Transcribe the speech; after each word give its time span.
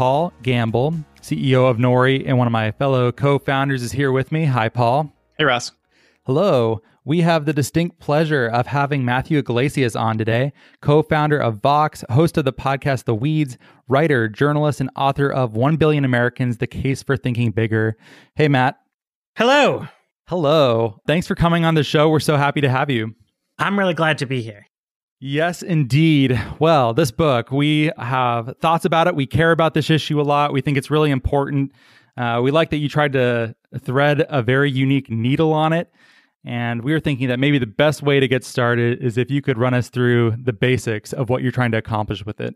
Paul 0.00 0.32
Gambill, 0.42 1.04
CEO 1.20 1.68
of 1.68 1.76
Nori, 1.76 2.26
and 2.26 2.38
one 2.38 2.46
of 2.46 2.52
my 2.52 2.70
fellow 2.70 3.12
co 3.12 3.38
founders 3.38 3.82
is 3.82 3.92
here 3.92 4.10
with 4.10 4.32
me. 4.32 4.46
Hi, 4.46 4.70
Paul. 4.70 5.12
Hey, 5.36 5.44
Ross. 5.44 5.72
Hello. 6.24 6.80
We 7.04 7.20
have 7.20 7.44
the 7.44 7.52
distinct 7.52 7.98
pleasure 8.00 8.46
of 8.46 8.66
having 8.66 9.04
Matthew 9.04 9.36
Yglesias 9.36 9.94
on 9.94 10.16
today, 10.16 10.54
co 10.80 11.02
founder 11.02 11.36
of 11.36 11.60
Vox, 11.60 12.02
host 12.08 12.38
of 12.38 12.46
the 12.46 12.52
podcast 12.54 13.04
The 13.04 13.14
Weeds, 13.14 13.58
writer, 13.88 14.26
journalist, 14.26 14.80
and 14.80 14.88
author 14.96 15.30
of 15.30 15.54
1 15.54 15.76
Billion 15.76 16.06
Americans 16.06 16.56
The 16.56 16.66
Case 16.66 17.02
for 17.02 17.18
Thinking 17.18 17.50
Bigger. 17.50 17.98
Hey, 18.36 18.48
Matt. 18.48 18.78
Hello. 19.36 19.86
Hello. 20.28 20.96
Thanks 21.06 21.26
for 21.26 21.34
coming 21.34 21.66
on 21.66 21.74
the 21.74 21.84
show. 21.84 22.08
We're 22.08 22.20
so 22.20 22.38
happy 22.38 22.62
to 22.62 22.70
have 22.70 22.88
you. 22.88 23.14
I'm 23.58 23.78
really 23.78 23.92
glad 23.92 24.16
to 24.16 24.24
be 24.24 24.40
here. 24.40 24.64
Yes, 25.22 25.62
indeed. 25.62 26.40
Well, 26.58 26.94
this 26.94 27.10
book, 27.10 27.50
we 27.50 27.92
have 27.98 28.56
thoughts 28.58 28.86
about 28.86 29.06
it. 29.06 29.14
We 29.14 29.26
care 29.26 29.52
about 29.52 29.74
this 29.74 29.90
issue 29.90 30.18
a 30.18 30.22
lot. 30.22 30.50
We 30.50 30.62
think 30.62 30.78
it's 30.78 30.90
really 30.90 31.10
important. 31.10 31.72
Uh, 32.16 32.40
we 32.42 32.50
like 32.50 32.70
that 32.70 32.78
you 32.78 32.88
tried 32.88 33.12
to 33.12 33.54
thread 33.80 34.24
a 34.30 34.42
very 34.42 34.70
unique 34.70 35.10
needle 35.10 35.52
on 35.52 35.74
it. 35.74 35.92
And 36.42 36.82
we 36.82 36.92
were 36.92 37.00
thinking 37.00 37.28
that 37.28 37.38
maybe 37.38 37.58
the 37.58 37.66
best 37.66 38.02
way 38.02 38.18
to 38.18 38.26
get 38.26 38.44
started 38.44 39.02
is 39.02 39.18
if 39.18 39.30
you 39.30 39.42
could 39.42 39.58
run 39.58 39.74
us 39.74 39.90
through 39.90 40.36
the 40.42 40.54
basics 40.54 41.12
of 41.12 41.28
what 41.28 41.42
you're 41.42 41.52
trying 41.52 41.72
to 41.72 41.78
accomplish 41.78 42.24
with 42.24 42.40
it. 42.40 42.54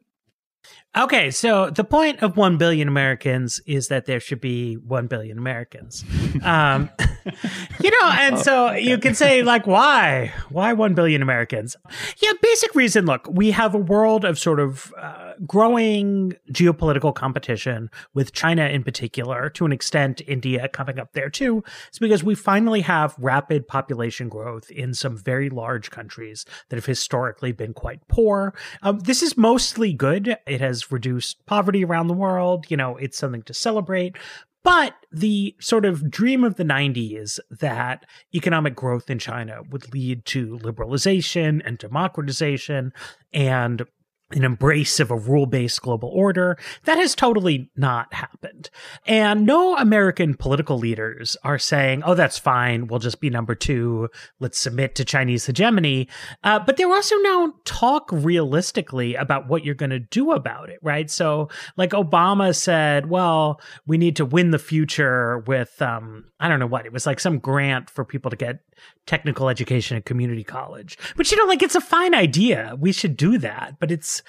Okay, 0.96 1.32
so 1.32 1.70
the 1.70 1.82
point 1.82 2.22
of 2.22 2.36
1 2.36 2.56
billion 2.56 2.86
Americans 2.86 3.60
is 3.66 3.88
that 3.88 4.06
there 4.06 4.20
should 4.20 4.40
be 4.40 4.74
1 4.74 5.08
billion 5.08 5.38
Americans. 5.38 6.04
Um, 6.42 6.88
you 7.80 7.90
know, 7.90 8.10
and 8.12 8.38
so 8.38 8.72
you 8.72 8.98
can 8.98 9.14
say, 9.16 9.42
like, 9.42 9.66
why? 9.66 10.32
Why 10.50 10.72
1 10.72 10.94
billion 10.94 11.20
Americans? 11.20 11.74
Yeah, 12.18 12.30
basic 12.40 12.76
reason 12.76 13.06
look, 13.06 13.26
we 13.28 13.50
have 13.50 13.74
a 13.74 13.78
world 13.78 14.24
of 14.24 14.38
sort 14.38 14.60
of 14.60 14.94
uh, 14.96 15.23
growing 15.46 16.34
geopolitical 16.50 17.14
competition 17.14 17.90
with 18.14 18.32
China 18.32 18.66
in 18.66 18.82
particular, 18.82 19.50
to 19.50 19.64
an 19.64 19.72
extent, 19.72 20.20
India 20.26 20.68
coming 20.68 20.98
up 20.98 21.12
there 21.12 21.30
too. 21.30 21.62
is 21.92 21.98
because 21.98 22.22
we 22.22 22.34
finally 22.34 22.80
have 22.82 23.14
rapid 23.18 23.66
population 23.68 24.28
growth 24.28 24.70
in 24.70 24.94
some 24.94 25.16
very 25.16 25.50
large 25.50 25.90
countries 25.90 26.44
that 26.68 26.76
have 26.76 26.86
historically 26.86 27.52
been 27.52 27.72
quite 27.72 28.06
poor. 28.08 28.54
Um, 28.82 29.00
this 29.00 29.22
is 29.22 29.36
mostly 29.36 29.92
good. 29.92 30.36
It 30.46 30.60
has 30.60 30.90
reduced 30.90 31.44
poverty 31.46 31.84
around 31.84 32.08
the 32.08 32.14
world. 32.14 32.66
You 32.70 32.76
know, 32.76 32.96
it's 32.96 33.18
something 33.18 33.42
to 33.42 33.54
celebrate. 33.54 34.16
But 34.64 34.94
the 35.12 35.54
sort 35.60 35.84
of 35.84 36.10
dream 36.10 36.42
of 36.42 36.54
the 36.54 36.64
90s 36.64 37.38
that 37.50 38.06
economic 38.34 38.74
growth 38.74 39.10
in 39.10 39.18
China 39.18 39.60
would 39.70 39.92
lead 39.92 40.24
to 40.26 40.58
liberalization 40.58 41.60
and 41.66 41.76
democratization 41.76 42.94
and 43.34 43.82
an 44.30 44.44
embrace 44.44 45.00
of 45.00 45.10
a 45.10 45.16
rule 45.16 45.46
based 45.46 45.82
global 45.82 46.08
order. 46.08 46.58
That 46.84 46.98
has 46.98 47.14
totally 47.14 47.70
not 47.76 48.12
happened. 48.12 48.70
And 49.06 49.46
no 49.46 49.76
American 49.76 50.34
political 50.34 50.78
leaders 50.78 51.36
are 51.44 51.58
saying, 51.58 52.02
oh, 52.04 52.14
that's 52.14 52.38
fine. 52.38 52.86
We'll 52.86 53.00
just 53.00 53.20
be 53.20 53.30
number 53.30 53.54
two. 53.54 54.08
Let's 54.40 54.58
submit 54.58 54.94
to 54.96 55.04
Chinese 55.04 55.46
hegemony. 55.46 56.08
Uh, 56.42 56.58
but 56.58 56.76
they're 56.76 56.92
also 56.92 57.16
now 57.18 57.54
talk 57.64 58.08
realistically 58.12 59.14
about 59.14 59.46
what 59.48 59.64
you're 59.64 59.74
going 59.74 59.90
to 59.90 60.00
do 60.00 60.32
about 60.32 60.70
it, 60.70 60.78
right? 60.82 61.10
So, 61.10 61.48
like 61.76 61.90
Obama 61.90 62.54
said, 62.54 63.10
well, 63.10 63.60
we 63.86 63.98
need 63.98 64.16
to 64.16 64.24
win 64.24 64.50
the 64.50 64.58
future 64.58 65.40
with, 65.40 65.80
um, 65.82 66.24
I 66.40 66.48
don't 66.48 66.60
know 66.60 66.66
what, 66.66 66.86
it 66.86 66.92
was 66.92 67.06
like 67.06 67.20
some 67.20 67.38
grant 67.38 67.90
for 67.90 68.04
people 68.04 68.30
to 68.30 68.36
get 68.36 68.60
technical 69.06 69.48
education 69.48 69.96
at 69.96 70.04
community 70.04 70.44
college. 70.44 70.98
But, 71.16 71.30
you 71.30 71.36
know, 71.36 71.44
like 71.44 71.62
it's 71.62 71.74
a 71.74 71.80
fine 71.80 72.14
idea. 72.14 72.76
We 72.78 72.92
should 72.92 73.16
do 73.16 73.38
that. 73.38 73.76
But 73.80 73.90
it's, 73.90 74.22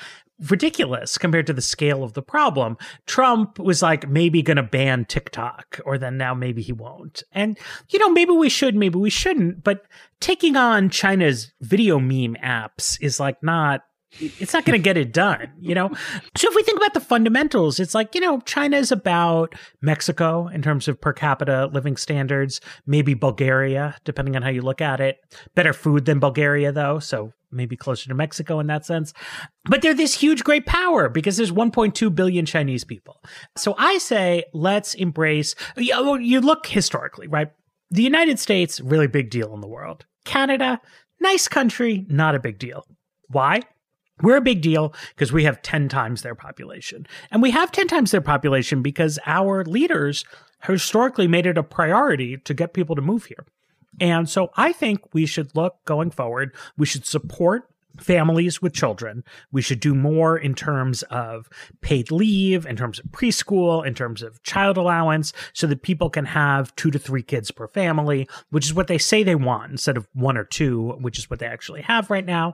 ridiculous 0.50 1.18
compared 1.18 1.48
to 1.48 1.54
the 1.54 1.62
scale 1.62 2.04
of 2.04 2.14
the 2.14 2.22
problem. 2.22 2.78
Trump 3.06 3.58
was 3.60 3.82
like 3.82 4.10
maybe 4.10 4.42
going 4.42 4.58
to 4.58 4.64
ban 4.64 5.06
TikTok, 5.06 5.80
or 5.86 5.98
then 5.98 6.18
now 6.18 6.34
maybe 6.34 6.62
he 6.62 6.74
won't. 6.74 7.24
And, 7.32 7.58
you 7.90 8.00
know, 8.00 8.10
maybe 8.10 8.32
we 8.32 8.50
should, 8.50 8.76
maybe 8.76 9.00
we 9.00 9.10
shouldn't, 9.10 9.64
but 9.64 9.86
taking 10.20 10.56
on 10.58 10.90
China's 10.90 11.54
video 11.62 12.00
meme 12.00 12.36
apps 12.44 12.98
is 13.02 13.20
like 13.20 13.42
not 13.42 13.84
it's 14.20 14.54
not 14.54 14.66
going 14.66 14.80
to 14.80 14.84
get 14.84 14.98
it 14.98 15.14
done, 15.14 15.52
you 15.60 15.76
know? 15.76 15.90
So 16.36 16.50
if 16.50 16.56
we 16.56 16.64
think 16.64 16.78
about 16.78 16.94
the 16.94 17.00
fundamentals, 17.00 17.80
it's 17.80 17.96
like, 17.96 18.16
you 18.16 18.22
know, 18.22 18.40
China 18.42 18.78
is 18.78 18.92
about 18.92 19.56
Mexico 19.82 20.48
in 20.48 20.62
terms 20.62 20.88
of 20.88 21.00
per 21.00 21.14
capita 21.14 21.68
living 21.68 21.98
standards, 21.98 22.62
maybe 22.86 23.14
Bulgaria, 23.14 23.96
depending 24.04 24.36
on 24.36 24.42
how 24.42 24.50
you 24.50 24.62
look 24.62 24.82
at 24.82 25.00
it. 25.00 25.18
Better 25.56 25.74
food 25.74 26.06
than 26.06 26.20
Bulgaria, 26.20 26.72
though. 26.72 27.00
So 27.00 27.34
maybe 27.52 27.76
closer 27.76 28.10
to 28.10 28.16
Mexico 28.16 28.60
in 28.60 28.68
that 28.68 28.86
sense. 28.86 29.14
But 29.66 29.82
they're 29.82 29.94
this 29.94 30.14
huge, 30.14 30.44
great 30.44 30.66
power 30.66 31.10
because 31.10 31.38
there's 31.38 31.52
1.2 31.52 32.14
billion 32.14 32.46
Chinese 32.46 32.84
people. 32.84 33.22
So 33.56 33.76
I 33.78 33.98
say, 33.98 34.44
let's 34.54 34.94
embrace, 34.94 35.56
oh, 35.78 36.16
you 36.16 36.42
look 36.42 36.68
historically, 36.68 37.28
right? 37.28 37.50
The 37.92 38.04
United 38.04 38.40
States, 38.40 38.82
really 38.82 39.08
big 39.08 39.30
deal 39.30 39.54
in 39.54 39.62
the 39.62 39.68
world. 39.68 40.06
Canada, 40.26 40.82
nice 41.22 41.48
country, 41.48 42.06
not 42.10 42.36
a 42.36 42.40
big 42.40 42.60
deal. 42.60 42.86
Why? 43.30 43.62
We're 44.22 44.38
a 44.38 44.42
big 44.42 44.62
deal 44.62 44.94
because 45.10 45.34
we 45.34 45.44
have 45.44 45.62
10 45.62 45.90
times 45.90 46.22
their 46.22 46.36
population. 46.36 47.06
And 47.32 47.42
we 47.42 47.52
have 47.52 47.72
10 47.72 47.88
times 47.88 48.12
their 48.12 48.22
population 48.22 48.82
because 48.82 49.20
our 49.26 49.64
leaders 49.66 50.24
historically 50.64 51.28
made 51.28 51.46
it 51.46 51.58
a 51.58 51.64
priority 51.64 52.38
to 52.38 52.54
get 52.54 52.74
people 52.74 52.96
to 52.96 53.02
move 53.02 53.26
here. 53.26 53.46
And 54.00 54.30
so 54.30 54.52
I 54.58 54.74
think 54.74 55.14
we 55.14 55.26
should 55.26 55.56
look 55.56 55.84
going 55.86 56.12
forward, 56.12 56.54
we 56.78 56.86
should 56.86 57.06
support 57.06 57.70
families 58.00 58.62
with 58.62 58.74
children. 58.74 59.24
We 59.52 59.62
should 59.62 59.80
do 59.80 59.96
more 59.96 60.38
in 60.38 60.56
terms 60.56 61.04
of 61.04 61.50
paid 61.82 62.12
leave, 62.12 62.66
in 62.66 62.76
terms 62.76 63.00
of 63.00 63.06
preschool, 63.08 63.86
in 63.86 63.94
terms 63.94 64.22
of 64.22 64.42
child 64.44 64.78
allowance, 64.78 65.34
so 65.54 65.68
that 65.68 65.82
people 65.82 66.10
can 66.10 66.26
have 66.26 66.76
two 66.76 66.92
to 66.92 67.00
three 67.00 67.24
kids 67.24 67.52
per 67.52 67.68
family, 67.68 68.28
which 68.50 68.66
is 68.66 68.74
what 68.74 68.88
they 68.88 68.98
say 68.98 69.24
they 69.24 69.36
want 69.36 69.72
instead 69.72 69.98
of 69.98 70.08
one 70.14 70.38
or 70.38 70.44
two, 70.44 70.92
which 71.00 71.18
is 71.18 71.30
what 71.30 71.40
they 71.40 71.48
actually 71.48 71.82
have 71.82 72.10
right 72.10 72.26
now. 72.26 72.54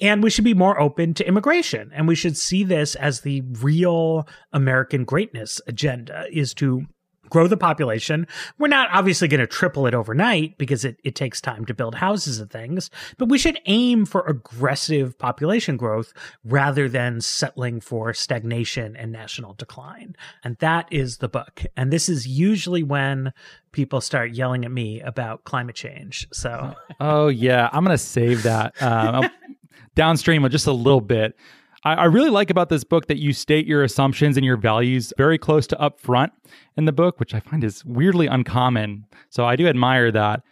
And 0.00 0.22
we 0.22 0.30
should 0.30 0.44
be 0.44 0.54
more 0.54 0.78
open 0.78 1.14
to 1.14 1.26
immigration. 1.26 1.90
And 1.94 2.06
we 2.06 2.14
should 2.14 2.36
see 2.36 2.64
this 2.64 2.94
as 2.96 3.22
the 3.22 3.40
real 3.40 4.28
American 4.52 5.04
greatness 5.04 5.60
agenda 5.66 6.26
is 6.30 6.52
to 6.54 6.86
grow 7.30 7.46
the 7.46 7.56
population. 7.56 8.26
We're 8.58 8.68
not 8.68 8.88
obviously 8.92 9.28
going 9.28 9.40
to 9.40 9.46
triple 9.46 9.86
it 9.86 9.94
overnight 9.94 10.58
because 10.58 10.84
it, 10.84 11.00
it 11.04 11.14
takes 11.14 11.40
time 11.40 11.64
to 11.66 11.74
build 11.74 11.96
houses 11.96 12.38
and 12.38 12.50
things, 12.50 12.90
but 13.18 13.28
we 13.28 13.38
should 13.38 13.58
aim 13.66 14.06
for 14.06 14.26
aggressive 14.26 15.18
population 15.18 15.76
growth 15.76 16.12
rather 16.44 16.88
than 16.88 17.20
settling 17.20 17.80
for 17.80 18.12
stagnation 18.14 18.96
and 18.96 19.12
national 19.12 19.54
decline. 19.54 20.16
And 20.44 20.56
that 20.58 20.88
is 20.90 21.18
the 21.18 21.28
book. 21.28 21.64
And 21.76 21.92
this 21.92 22.08
is 22.08 22.26
usually 22.26 22.82
when 22.82 23.32
people 23.72 24.00
start 24.00 24.32
yelling 24.32 24.64
at 24.64 24.70
me 24.70 25.00
about 25.00 25.44
climate 25.44 25.76
change. 25.76 26.26
So, 26.32 26.74
oh, 27.00 27.28
yeah, 27.28 27.68
I'm 27.72 27.84
going 27.84 27.96
to 27.96 28.02
save 28.02 28.44
that 28.44 28.80
um, 28.82 29.28
downstream 29.94 30.48
just 30.48 30.66
a 30.66 30.72
little 30.72 31.00
bit. 31.00 31.36
I, 31.84 31.94
I 31.94 32.04
really 32.04 32.30
like 32.30 32.50
about 32.50 32.68
this 32.68 32.84
book 32.84 33.06
that 33.06 33.18
you 33.18 33.32
state 33.32 33.66
your 33.66 33.82
assumptions 33.82 34.36
and 34.36 34.44
your 34.44 34.56
values 34.56 35.12
very 35.16 35.38
close 35.38 35.66
to 35.68 35.80
up 35.80 36.00
front 36.00 36.32
in 36.76 36.84
the 36.84 36.92
book, 36.92 37.20
which 37.20 37.34
I 37.34 37.40
find 37.40 37.62
is 37.62 37.84
weirdly 37.84 38.26
uncommon. 38.26 39.04
So 39.30 39.44
I 39.44 39.56
do 39.56 39.66
admire 39.68 40.10
that. 40.12 40.42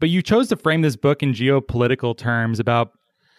But 0.00 0.08
you 0.08 0.22
chose 0.22 0.48
to 0.48 0.56
frame 0.56 0.82
this 0.82 0.96
book 0.96 1.22
in 1.22 1.32
geopolitical 1.32 2.16
terms 2.16 2.58
about 2.58 2.92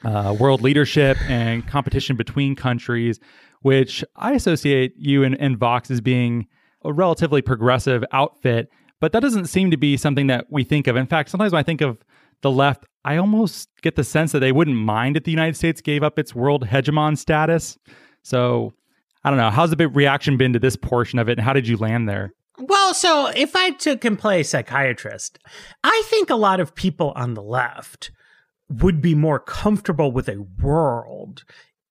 uh, 0.06 0.36
world 0.40 0.62
leadership 0.62 1.18
and 1.30 1.68
competition 1.68 2.16
between 2.16 2.56
countries, 2.56 3.20
which 3.62 4.04
I 4.16 4.34
associate 4.34 4.94
you 4.98 5.24
and, 5.24 5.40
and 5.40 5.58
Vox 5.58 5.92
as 5.92 6.02
being 6.02 6.48
a 6.86 6.94
relatively 6.94 7.42
progressive 7.42 8.04
outfit. 8.12 8.70
But 9.00 9.12
that 9.12 9.22
doesn't 9.22 9.48
seem 9.48 9.72
to 9.72 9.78
be 9.78 9.98
something 9.98 10.28
that 10.28 10.46
we 10.50 10.64
think 10.64 10.88
of. 10.88 10.96
In 10.96 11.08
fact, 11.08 11.30
sometimes 11.30 11.52
when 11.52 11.60
I 11.60 11.64
think 11.64 11.82
of 11.82 11.98
the 12.44 12.51
left, 12.51 12.86
I 13.04 13.18
almost 13.18 13.69
get 13.81 13.95
the 13.95 14.04
sense 14.04 14.31
that 14.31 14.40
they 14.40 14.51
wouldn't 14.51 14.78
mind 14.78 15.18
if 15.18 15.24
the 15.24 15.31
United 15.31 15.57
States 15.57 15.81
gave 15.81 16.04
up 16.04 16.19
its 16.19 16.36
world 16.36 16.68
hegemon 16.68 17.18
status. 17.18 17.78
So 18.22 18.74
I 19.24 19.30
don't 19.30 19.40
know. 19.40 19.50
How's 19.50 19.72
the 19.72 19.90
reaction 19.90 20.38
been 20.38 20.54
to 20.54 20.60
this 20.60 20.75
portion 20.75 21.19
of 21.19 21.28
it, 21.28 21.34
and 21.34 21.42
how 21.42 21.54
did 21.54 21.68
you 21.68 21.78
land 21.78 22.07
there? 22.07 22.34
Well, 22.60 22.94
so 22.94 23.31
if 23.36 23.56
I 23.56 23.72
took 23.72 24.06
and 24.06 24.19
play 24.19 24.44
psychiatrist, 24.44 25.40
I 25.84 26.04
think 26.06 26.30
a 26.30 26.36
lot 26.36 26.60
of 26.60 26.75
people 26.75 27.12
on 27.16 27.34
the 27.34 27.42
left 27.42 28.12
would 28.69 29.01
be 29.01 29.16
more 29.16 29.39
comfortable 29.39 30.12
with 30.12 30.30
a 30.30 30.46
world 30.62 31.44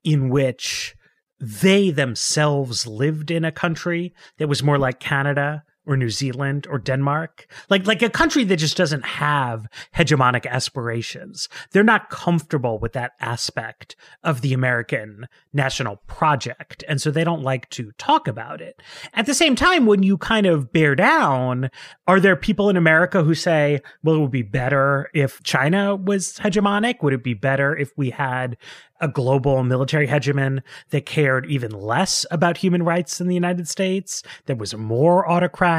in 0.04 0.28
which 0.28 0.94
they 1.40 1.90
themselves 1.90 2.86
lived 2.86 3.30
in 3.30 3.44
a 3.44 3.52
country 3.52 4.14
that 4.38 4.48
was 4.48 4.62
more 4.62 4.78
like 4.78 5.00
Canada 5.00 5.64
or 5.86 5.96
New 5.96 6.10
Zealand 6.10 6.66
or 6.68 6.78
Denmark. 6.78 7.46
Like 7.68 7.86
like 7.86 8.02
a 8.02 8.10
country 8.10 8.44
that 8.44 8.56
just 8.56 8.76
doesn't 8.76 9.04
have 9.04 9.66
hegemonic 9.94 10.46
aspirations. 10.46 11.48
They're 11.72 11.82
not 11.82 12.10
comfortable 12.10 12.78
with 12.78 12.92
that 12.92 13.12
aspect 13.20 13.96
of 14.22 14.40
the 14.40 14.52
American 14.52 15.26
national 15.52 15.96
project. 16.06 16.84
And 16.88 17.00
so 17.00 17.10
they 17.10 17.24
don't 17.24 17.42
like 17.42 17.68
to 17.70 17.92
talk 17.98 18.28
about 18.28 18.60
it. 18.60 18.80
At 19.14 19.26
the 19.26 19.34
same 19.34 19.56
time, 19.56 19.86
when 19.86 20.02
you 20.02 20.18
kind 20.18 20.46
of 20.46 20.72
bear 20.72 20.94
down, 20.94 21.70
are 22.06 22.20
there 22.20 22.36
people 22.36 22.68
in 22.68 22.76
America 22.76 23.22
who 23.22 23.34
say, 23.34 23.80
well, 24.02 24.16
it 24.16 24.20
would 24.20 24.30
be 24.30 24.42
better 24.42 25.10
if 25.14 25.42
China 25.42 25.96
was 25.96 26.34
hegemonic? 26.38 27.02
Would 27.02 27.14
it 27.14 27.24
be 27.24 27.34
better 27.34 27.76
if 27.76 27.90
we 27.96 28.10
had 28.10 28.56
a 29.02 29.08
global 29.08 29.62
military 29.64 30.06
hegemon 30.06 30.62
that 30.90 31.04
cared 31.04 31.44
even 31.46 31.72
less 31.72 32.24
about 32.30 32.56
human 32.56 32.84
rights 32.84 33.18
than 33.18 33.26
the 33.26 33.34
United 33.34 33.68
States, 33.68 34.22
that 34.46 34.58
was 34.58 34.74
more 34.74 35.28
autocratic, 35.28 35.71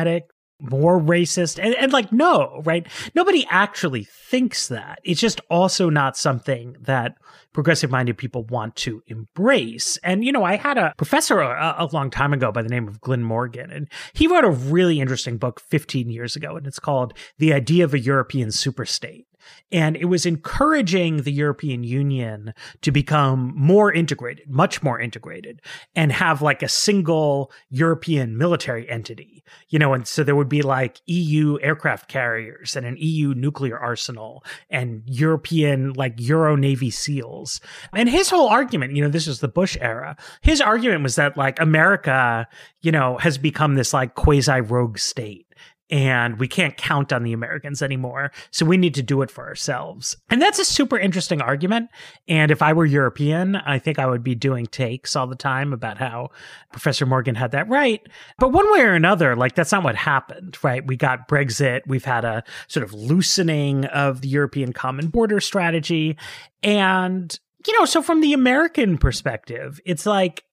more 0.60 1.00
racist 1.00 1.60
and, 1.62 1.76
and 1.76 1.92
like 1.92 2.12
no 2.12 2.62
right? 2.64 2.88
Nobody 3.16 3.46
actually 3.50 4.06
thinks 4.06 4.68
that. 4.70 5.00
It's 5.04 5.20
just 5.20 5.42
also 5.50 5.90
not 5.90 6.16
something 6.16 6.76
that 6.82 7.16
progressive 7.54 7.92
minded 7.92 8.18
people 8.18 8.44
want 8.46 8.76
to 8.78 9.02
embrace. 9.08 9.98
And 10.04 10.24
you 10.24 10.32
know 10.32 10.44
i 10.44 10.56
had 10.56 10.78
a 10.78 10.94
professor 10.98 11.40
a, 11.40 11.76
a, 11.80 11.90
long 11.94 12.10
time 12.10 12.34
ago 12.34 12.52
by 12.52 12.62
the 12.62 12.70
name 12.70 12.88
of 12.88 13.00
glyn 13.02 13.24
morgan 13.24 13.72
and 13.72 13.88
he 14.14 14.28
wrote 14.28 14.44
a 14.44 14.50
really 14.50 15.00
interesting 15.00 15.38
book 15.38 15.60
15 15.60 16.10
years 16.10 16.36
ago 16.36 16.56
and 16.56 16.66
it's 16.66 16.80
called 16.80 17.14
the 17.38 17.54
idea 17.54 17.84
of 17.84 17.94
a 17.94 18.00
european 18.00 18.50
superstate 18.50 19.26
and 19.72 19.96
it 19.96 20.06
was 20.06 20.26
encouraging 20.26 21.24
the 21.24 21.32
European 21.32 21.84
Union 21.84 22.54
to 22.82 22.92
become 22.92 23.54
more 23.56 23.92
integrated, 23.92 24.50
much 24.50 24.84
more 24.84 25.00
integrated, 25.00 25.62
and 25.96 26.12
have 26.12 26.42
like 26.42 26.62
a 26.62 26.70
single 26.70 27.52
European 27.70 28.38
military 28.38 28.90
entity, 28.90 29.44
you 29.70 29.80
know, 29.80 29.94
and 29.94 30.08
so 30.08 30.24
there 30.24 30.36
would 30.36 30.50
be 30.50 30.62
like 30.62 31.02
EU 31.08 31.58
aircraft 31.62 32.08
carriers 32.08 32.76
and 32.76 32.86
an 32.86 32.96
EU 32.98 33.34
nuclear 33.34 33.78
arsenal 33.78 34.44
and 34.70 35.02
European, 35.06 35.94
like 35.94 36.14
Euro 36.18 36.56
Navy 36.56 36.92
SEALs. 36.92 37.60
And 37.94 38.10
his 38.10 38.30
whole 38.30 38.48
argument, 38.48 38.96
you 38.96 39.04
know, 39.04 39.10
this 39.10 39.28
is 39.28 39.40
the 39.40 39.48
Bush 39.48 39.78
era, 39.82 40.16
his 40.42 40.62
argument 40.62 41.04
was 41.04 41.16
that 41.16 41.38
like 41.38 41.60
America, 41.60 42.48
you 42.82 42.92
know, 42.92 43.18
has 43.18 43.38
become 43.38 43.76
this 43.76 43.94
like 43.94 44.16
quasi 44.16 44.62
rogue 44.62 44.98
state 44.98 45.48
and 45.94 46.40
we 46.40 46.48
can't 46.48 46.76
count 46.76 47.14
on 47.14 47.22
the 47.22 47.34
Americans 47.34 47.84
anymore. 47.84 48.32
So 48.50 48.66
we 48.66 48.78
need 48.78 48.96
to 48.96 49.04
do 49.04 49.22
it 49.22 49.30
for 49.30 49.48
ourselves. 49.48 50.18
And 50.32 50.42
that's 50.42 50.58
a 50.58 50.66
super 50.66 50.98
interesting 50.98 51.40
argument. 51.40 51.92
And 52.28 52.50
if 52.50 52.64
I 52.64 52.74
were 52.74 52.88
European, 52.88 53.58
I 53.58 53.78
think 53.78 54.00
I 54.00 54.08
would 54.08 54.24
be 54.24 54.34
doing 54.34 54.66
takes 54.66 55.16
all 55.16 55.28
the 55.28 55.36
time 55.36 55.72
about 55.72 56.00
how 56.00 56.32
Professor 56.72 57.06
Morgan 57.06 57.36
had 57.36 57.52
that 57.52 57.70
right. 57.70 58.02
But 58.40 58.52
one 58.52 58.74
way 58.74 58.82
or 58.82 58.94
another, 58.94 59.36
like 59.36 59.54
that's 59.54 59.72
not 59.72 59.84
what 59.84 59.96
happened, 59.96 60.58
right? 60.64 60.84
We 60.84 60.98
got 60.98 61.28
Brexit. 61.28 61.82
We've 61.86 62.06
had 62.06 62.26
a 62.26 62.44
sort 62.68 62.84
of 62.84 62.92
loosening 62.96 63.86
of 63.86 64.22
the 64.22 64.30
European 64.30 64.74
common 64.74 65.10
border 65.10 65.40
strategy. 65.40 66.18
And, 66.64 67.40
you 67.68 67.80
know, 67.80 67.86
so 67.86 68.02
from 68.02 68.22
the 68.22 68.34
American 68.34 68.98
perspective, 68.98 69.80
it's 69.86 70.08
like, 70.08 70.44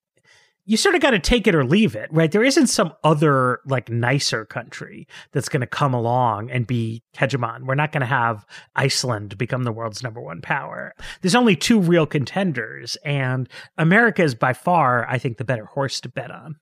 you 0.70 0.76
sort 0.76 0.94
of 0.94 1.00
got 1.00 1.10
to 1.10 1.18
take 1.18 1.48
it 1.48 1.54
or 1.56 1.64
leave 1.64 1.96
it, 1.96 2.08
right? 2.12 2.30
There 2.30 2.44
isn't 2.44 2.68
some 2.68 2.92
other 3.02 3.58
like 3.66 3.88
nicer 3.88 4.44
country 4.44 5.08
that's 5.32 5.48
going 5.48 5.62
to 5.62 5.66
come 5.66 5.92
along 5.92 6.48
and 6.48 6.64
be 6.64 7.02
hegemon. 7.16 7.66
We're 7.66 7.74
not 7.74 7.90
going 7.90 8.02
to 8.02 8.06
have 8.06 8.46
Iceland 8.76 9.36
become 9.36 9.64
the 9.64 9.72
world's 9.72 10.00
number 10.00 10.20
one 10.20 10.40
power. 10.40 10.94
There's 11.22 11.34
only 11.34 11.56
two 11.56 11.80
real 11.80 12.06
contenders, 12.06 12.94
and 13.04 13.48
America 13.78 14.22
is 14.22 14.36
by 14.36 14.52
far, 14.52 15.08
I 15.08 15.18
think, 15.18 15.38
the 15.38 15.44
better 15.44 15.64
horse 15.64 16.00
to 16.02 16.08
bet 16.08 16.30
on. 16.30 16.54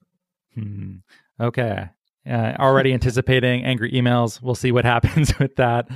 Hmm. 0.55 0.95
Okay. 1.39 1.91
Uh, 2.27 2.55
already 2.59 2.95
anticipating 2.95 3.63
angry 3.63 3.93
emails. 3.93 4.41
We'll 4.41 4.55
see 4.55 4.73
what 4.73 4.87
happens 4.87 5.39
with 5.39 5.57
that 5.57 5.87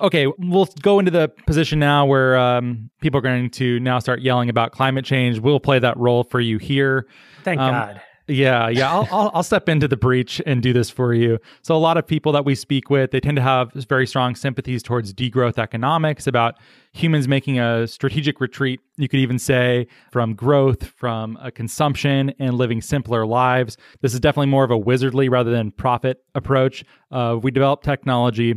okay, 0.00 0.26
we'll 0.38 0.68
go 0.82 0.98
into 0.98 1.10
the 1.10 1.28
position 1.46 1.78
now 1.78 2.06
where 2.06 2.36
um, 2.36 2.90
people 3.00 3.18
are 3.18 3.22
going 3.22 3.50
to 3.50 3.80
now 3.80 3.98
start 3.98 4.20
yelling 4.20 4.48
about 4.48 4.72
climate 4.72 5.04
change. 5.04 5.38
We'll 5.38 5.60
play 5.60 5.78
that 5.78 5.96
role 5.96 6.24
for 6.24 6.40
you 6.40 6.58
here. 6.58 7.06
Thank 7.44 7.60
um, 7.60 7.72
God. 7.72 8.02
Yeah, 8.30 8.68
yeah. 8.68 8.92
I'll, 8.92 9.08
I'll, 9.10 9.30
I'll 9.34 9.42
step 9.42 9.68
into 9.68 9.88
the 9.88 9.96
breach 9.96 10.40
and 10.46 10.62
do 10.62 10.72
this 10.72 10.88
for 10.88 11.12
you. 11.12 11.38
So 11.62 11.74
a 11.74 11.78
lot 11.78 11.96
of 11.96 12.06
people 12.06 12.30
that 12.32 12.44
we 12.44 12.54
speak 12.54 12.88
with, 12.88 13.10
they 13.10 13.18
tend 13.18 13.36
to 13.36 13.42
have 13.42 13.72
very 13.72 14.06
strong 14.06 14.36
sympathies 14.36 14.84
towards 14.84 15.12
degrowth 15.12 15.58
economics, 15.58 16.28
about 16.28 16.54
humans 16.92 17.26
making 17.26 17.58
a 17.58 17.88
strategic 17.88 18.40
retreat. 18.40 18.80
You 18.96 19.08
could 19.08 19.18
even 19.18 19.38
say 19.38 19.88
from 20.12 20.34
growth, 20.34 20.86
from 20.86 21.38
a 21.42 21.50
consumption, 21.50 22.32
and 22.38 22.54
living 22.54 22.80
simpler 22.80 23.26
lives. 23.26 23.76
This 24.00 24.14
is 24.14 24.20
definitely 24.20 24.46
more 24.46 24.62
of 24.62 24.70
a 24.70 24.78
wizardly 24.78 25.28
rather 25.28 25.50
than 25.50 25.72
prophet 25.72 26.22
approach. 26.36 26.84
Uh, 27.10 27.36
we 27.42 27.50
develop 27.50 27.82
technology 27.82 28.54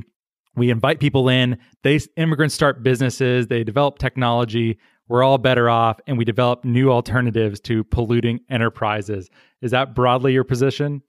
we 0.56 0.70
invite 0.70 1.00
people 1.00 1.30
in. 1.30 1.58
They 1.84 2.00
immigrants 2.18 2.56
start 2.56 2.84
businesses. 2.84 3.48
They 3.48 3.64
develop 3.64 3.98
technology. 3.98 4.78
We're 5.08 5.24
all 5.24 5.38
better 5.38 5.70
off 5.70 6.00
and 6.08 6.18
we 6.18 6.26
develop 6.26 6.64
new 6.64 6.90
alternatives 6.92 7.60
to 7.62 7.84
polluting 7.84 8.40
enterprises. 8.50 9.30
Is 9.62 9.72
that 9.72 9.94
broadly 9.96 10.34
your 10.34 10.44
position? 10.44 11.02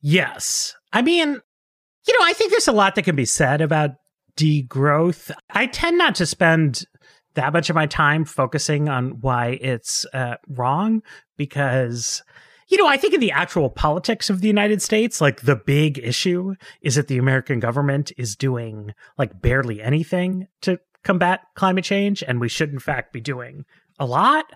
Yes. 0.00 0.74
I 0.92 1.02
mean 1.02 1.40
you 2.06 2.18
know 2.18 2.24
i 2.24 2.32
think 2.32 2.50
there's 2.50 2.66
a 2.66 2.72
lot 2.72 2.94
that 2.94 3.02
can 3.02 3.14
be 3.14 3.26
said 3.26 3.60
about 3.60 3.90
degrowth. 4.36 5.30
I 5.50 5.66
tend 5.66 5.98
not 5.98 6.14
to 6.16 6.26
spend 6.26 6.86
that 7.34 7.52
much 7.52 7.70
of 7.70 7.76
my 7.76 7.86
time 7.86 8.24
focusing 8.24 8.88
on 8.88 9.20
why 9.20 9.58
it's 9.60 10.06
uh, 10.12 10.36
wrong 10.48 11.02
because 11.36 12.22
you 12.70 12.78
know, 12.78 12.86
I 12.86 12.96
think 12.96 13.12
in 13.14 13.20
the 13.20 13.32
actual 13.32 13.68
politics 13.68 14.30
of 14.30 14.40
the 14.40 14.46
United 14.46 14.80
States, 14.80 15.20
like 15.20 15.42
the 15.42 15.56
big 15.56 15.98
issue 15.98 16.54
is 16.80 16.94
that 16.94 17.08
the 17.08 17.18
American 17.18 17.58
government 17.58 18.12
is 18.16 18.36
doing 18.36 18.94
like 19.18 19.42
barely 19.42 19.82
anything 19.82 20.46
to 20.62 20.78
combat 21.02 21.40
climate 21.56 21.84
change, 21.84 22.22
and 22.22 22.40
we 22.40 22.48
should 22.48 22.70
in 22.70 22.78
fact 22.78 23.12
be 23.12 23.20
doing 23.20 23.64
a 23.98 24.06
lot. 24.06 24.52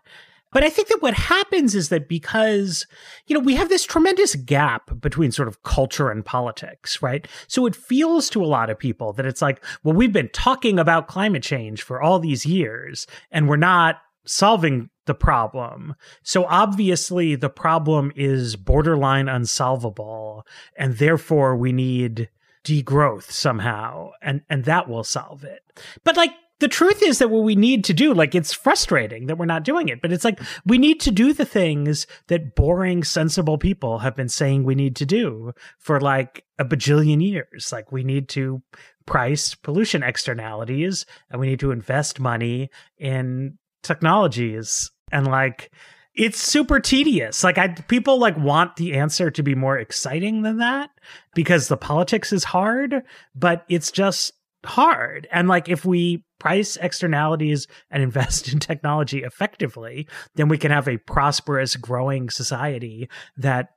But 0.52 0.62
I 0.62 0.71
think 0.71 0.87
that 0.87 1.02
what 1.02 1.14
happens 1.14 1.75
is 1.75 1.88
that 1.88 2.09
because, 2.09 2.87
you 3.26 3.35
know, 3.35 3.40
we 3.40 3.56
have 3.56 3.68
this 3.68 3.85
tremendous 3.85 4.37
gap 4.37 5.00
between 5.00 5.33
sort 5.33 5.49
of 5.49 5.64
culture 5.64 6.11
and 6.11 6.25
politics, 6.25 7.02
right? 7.02 7.26
So 7.49 7.66
it 7.66 7.75
feels 7.75 8.30
to 8.30 8.44
a 8.44 8.47
lot 8.47 8.71
of 8.71 8.78
people 8.78 9.12
that 9.14 9.26
it's 9.26 9.42
like, 9.42 9.64
well, 9.83 9.97
we've 9.97 10.12
been 10.12 10.28
talking 10.28 10.78
about 10.78 11.09
climate 11.09 11.42
change 11.42 11.83
for 11.83 12.00
all 12.00 12.21
these 12.21 12.47
years 12.47 13.09
and 13.33 13.49
we're 13.49 13.56
not 13.56 13.97
solving 14.26 14.90
the 15.07 15.14
problem. 15.14 15.95
So 16.23 16.45
obviously 16.47 17.35
the 17.35 17.50
problem 17.50 18.12
is 18.16 18.57
borderline 18.57 19.28
unsolvable 19.28 20.47
and 20.76 20.97
therefore 20.97 21.57
we 21.57 21.73
need 21.73 22.31
degrowth 22.64 23.31
somehow 23.31 24.11
and 24.23 24.40
and 24.49 24.64
that 24.64 24.88
will 24.88 25.04
solve 25.04 25.45
it. 25.45 25.61
But 26.02 26.16
like 26.16 26.33
the 26.61 26.69
truth 26.69 27.02
is 27.02 27.19
that 27.19 27.28
what 27.28 27.43
we 27.43 27.57
need 27.57 27.85
to 27.85 27.93
do, 27.93 28.14
like 28.14 28.35
it's 28.35 28.52
frustrating 28.52 29.26
that 29.26 29.37
we're 29.37 29.45
not 29.45 29.64
doing 29.64 29.88
it, 29.88 30.00
but 30.00 30.12
it's 30.12 30.25
like 30.25 30.40
we 30.64 30.78
need 30.78 31.00
to 31.00 31.11
do 31.11 31.33
the 31.33 31.45
things 31.45 32.07
that 32.28 32.54
boring, 32.54 33.04
sensible 33.04 33.59
people 33.59 33.99
have 33.99 34.14
been 34.14 34.28
saying 34.28 34.64
we 34.64 34.75
need 34.75 34.97
to 34.97 35.04
do 35.04 35.52
for 35.78 36.00
like 36.00 36.45
a 36.59 36.64
bajillion 36.64 37.23
years. 37.23 37.71
Like 37.73 37.90
we 37.90 38.04
need 38.04 38.28
to 38.31 38.62
price 39.04 39.54
pollution 39.54 40.02
externalities 40.02 41.04
and 41.28 41.40
we 41.40 41.49
need 41.49 41.61
to 41.61 41.73
invest 41.73 42.21
money 42.21 42.71
in 42.97 43.59
technologies 43.84 44.90
and 45.12 45.26
like 45.26 45.70
it's 46.14 46.40
super 46.40 46.78
tedious. 46.80 47.42
Like 47.42 47.58
I 47.58 47.68
people 47.68 48.18
like 48.18 48.36
want 48.36 48.76
the 48.76 48.94
answer 48.94 49.30
to 49.30 49.42
be 49.42 49.54
more 49.54 49.78
exciting 49.78 50.42
than 50.42 50.58
that 50.58 50.90
because 51.34 51.68
the 51.68 51.76
politics 51.76 52.32
is 52.32 52.44
hard, 52.44 53.02
but 53.34 53.64
it's 53.68 53.90
just 53.90 54.32
hard. 54.64 55.28
And 55.32 55.48
like 55.48 55.68
if 55.68 55.84
we 55.84 56.24
price 56.38 56.76
externalities 56.76 57.66
and 57.90 58.02
invest 58.02 58.52
in 58.52 58.58
technology 58.58 59.22
effectively, 59.22 60.08
then 60.34 60.48
we 60.48 60.58
can 60.58 60.70
have 60.70 60.88
a 60.88 60.98
prosperous 60.98 61.76
growing 61.76 62.30
society 62.30 63.08
that 63.36 63.70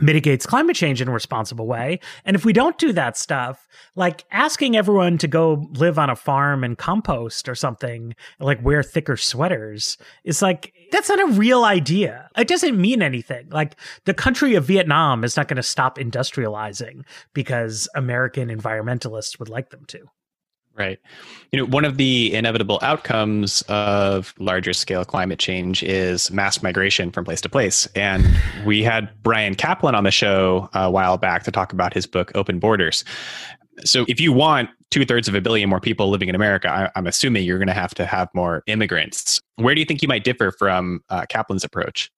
mitigates 0.00 0.46
climate 0.46 0.76
change 0.76 1.00
in 1.00 1.08
a 1.08 1.12
responsible 1.12 1.66
way. 1.66 2.00
And 2.24 2.34
if 2.34 2.44
we 2.44 2.52
don't 2.52 2.78
do 2.78 2.92
that 2.92 3.16
stuff, 3.16 3.68
like 3.96 4.24
asking 4.30 4.76
everyone 4.76 5.18
to 5.18 5.28
go 5.28 5.66
live 5.72 5.98
on 5.98 6.10
a 6.10 6.16
farm 6.16 6.64
and 6.64 6.76
compost 6.76 7.48
or 7.48 7.54
something, 7.54 8.14
like 8.38 8.64
wear 8.64 8.82
thicker 8.82 9.16
sweaters, 9.16 9.96
is 10.24 10.42
like 10.42 10.72
that's 10.90 11.08
not 11.08 11.20
a 11.20 11.32
real 11.32 11.64
idea. 11.64 12.28
It 12.36 12.48
doesn't 12.48 12.80
mean 12.80 13.02
anything. 13.02 13.48
Like 13.50 13.76
the 14.04 14.14
country 14.14 14.54
of 14.54 14.64
Vietnam 14.64 15.24
is 15.24 15.36
not 15.36 15.48
going 15.48 15.56
to 15.56 15.62
stop 15.62 15.98
industrializing 15.98 17.04
because 17.32 17.88
American 17.94 18.48
environmentalists 18.48 19.38
would 19.38 19.48
like 19.48 19.70
them 19.70 19.84
to. 19.86 20.06
Right. 20.80 20.98
You 21.52 21.58
know, 21.58 21.66
one 21.66 21.84
of 21.84 21.98
the 21.98 22.32
inevitable 22.32 22.78
outcomes 22.80 23.60
of 23.68 24.32
larger 24.38 24.72
scale 24.72 25.04
climate 25.04 25.38
change 25.38 25.82
is 25.82 26.30
mass 26.30 26.62
migration 26.62 27.10
from 27.10 27.26
place 27.26 27.42
to 27.42 27.50
place. 27.50 27.86
And 27.94 28.26
we 28.64 28.82
had 28.82 29.10
Bryan 29.22 29.54
Caplan 29.54 29.92
on 29.92 30.04
the 30.04 30.10
show 30.10 30.70
a 30.72 30.90
while 30.90 31.18
back 31.18 31.42
to 31.42 31.50
talk 31.50 31.74
about 31.74 31.92
his 31.92 32.06
book, 32.06 32.32
Open 32.34 32.58
Borders. 32.58 33.04
So 33.84 34.06
if 34.08 34.22
you 34.22 34.32
want 34.32 34.70
two 34.90 35.04
thirds 35.04 35.28
of 35.28 35.34
a 35.34 35.42
billion 35.42 35.68
more 35.68 35.80
people 35.80 36.08
living 36.08 36.30
in 36.30 36.34
America, 36.34 36.70
I, 36.70 36.98
am 36.98 37.06
assuming 37.06 37.44
you're 37.44 37.58
going 37.58 37.68
to 37.68 37.74
have 37.74 37.94
to 37.96 38.06
have 38.06 38.30
more 38.32 38.62
immigrants. 38.66 39.38
Where 39.56 39.74
do 39.74 39.82
you 39.82 39.84
think 39.84 40.00
you 40.00 40.08
might 40.08 40.24
differ 40.24 40.50
from 40.50 41.02
uh, 41.10 41.26
Caplan's 41.28 41.62
approach? 41.62 42.10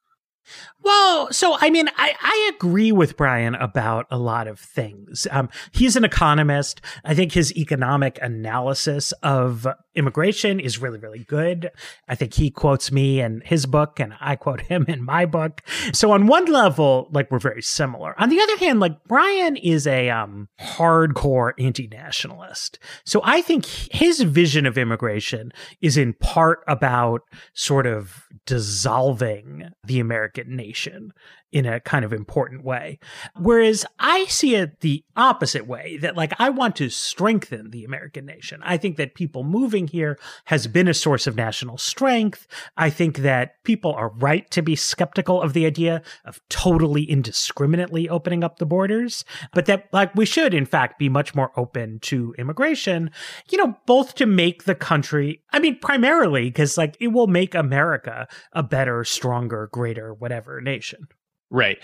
Well, 0.83 1.33
so 1.33 1.57
I 1.61 1.71
mean, 1.71 1.89
I, 1.97 2.15
I 2.21 2.51
agree 2.55 2.93
with 2.93 3.17
Bryan 3.17 3.55
about 3.55 4.07
a 4.11 4.19
lot 4.19 4.49
of 4.49 4.59
things. 4.59 5.27
Um, 5.31 5.49
he's 5.71 5.97
an 5.97 6.05
economist. 6.05 6.81
I 7.05 7.15
think 7.15 7.33
his 7.33 7.57
economic 7.57 8.19
analysis 8.21 9.13
of 9.23 9.67
immigration 9.95 10.59
is 10.59 10.79
really, 10.79 10.99
really 10.99 11.25
good. 11.25 11.71
I 12.09 12.15
think 12.15 12.35
he 12.35 12.51
quotes 12.51 12.91
me 12.91 13.21
in 13.21 13.43
his 13.45 13.67
book, 13.67 14.01
and 14.01 14.15
I 14.21 14.37
quote 14.37 14.61
him 14.73 14.85
in 14.89 15.05
my 15.05 15.27
book. 15.27 15.63
So 15.93 16.11
on 16.11 16.27
one 16.27 16.47
level, 16.47 17.09
like 17.13 17.31
we're 17.31 17.39
very 17.39 17.63
similar. 17.63 18.21
On 18.21 18.29
the 18.29 18.41
other 18.41 18.57
hand, 18.59 18.81
like 18.81 19.05
Bryan 19.05 19.57
is 19.57 19.87
a 19.87 20.11
um, 20.11 20.49
hardcore 20.61 21.53
anti-nationalist. 21.59 22.79
So 23.05 23.21
I 23.25 23.43
think 23.43 23.67
his 23.67 24.23
vision 24.23 24.67
of 24.67 24.77
immigration 24.77 25.53
is 25.81 25.97
in 25.97 26.15
part 26.15 26.65
about 26.67 27.23
sort 27.55 27.87
of 27.87 28.27
dissolving 28.47 29.71
the 29.85 30.01
American 30.01 30.32
nation 30.33 30.49
nation 30.49 31.13
in 31.53 31.67
a 31.67 31.81
kind 31.81 32.05
of 32.05 32.13
important 32.13 32.65
way. 32.65 32.99
Whereas 33.39 33.85
I 33.99 34.25
see 34.25 34.55
it 34.55 34.81
the 34.81 35.05
opposite 35.17 35.67
way 35.67 35.99
that 35.99 36.17
like 36.17 36.33
I 36.39 36.49
want 36.49 36.77
to 36.77 36.89
strengthen 36.89 37.71
the 37.71 37.85
American 37.85 38.25
nation. 38.25 38.61
I 38.65 38.79
think 38.79 38.97
that 38.97 39.15
people 39.15 39.45
moving 39.45 39.87
here 39.87 40.19
has 40.47 40.67
been 40.67 40.89
a 40.89 40.95
source 40.95 41.27
of 41.27 41.37
national 41.37 41.77
strength. 41.77 42.47
I 42.77 42.89
think 42.89 43.19
that 43.19 43.63
people 43.65 43.93
are 43.93 44.09
right 44.09 44.51
to 44.51 44.63
be 44.63 44.75
skeptical 44.75 45.43
of 45.43 45.53
the 45.53 45.67
idea 45.67 46.03
of 46.25 46.41
totally 46.49 47.05
indiscriminately 47.05 48.09
opening 48.09 48.43
up 48.43 48.59
the 48.59 48.67
borders, 48.67 49.25
but 49.53 49.67
that 49.67 49.89
like 49.93 50.15
we 50.15 50.25
should 50.25 50.55
in 50.55 50.65
fact 50.65 50.99
be 50.99 51.11
much 51.11 51.35
more 51.35 51.53
open 51.57 51.99
to 52.01 52.35
immigration, 52.39 53.11
you 53.51 53.59
know, 53.59 53.77
both 53.87 54.15
to 54.15 54.25
make 54.25 54.65
the 54.65 54.75
country, 54.75 55.43
I 55.53 55.59
mean 55.59 55.79
primarily 55.79 56.45
because 56.45 56.79
like 56.79 56.97
it 56.99 57.09
will 57.09 57.27
make 57.27 57.55
America 57.55 58.27
a 58.53 58.63
better, 58.63 59.05
stronger, 59.05 59.69
greater 59.71 60.15
whatever 60.15 60.61
nation. 60.63 61.09
Right. 61.53 61.79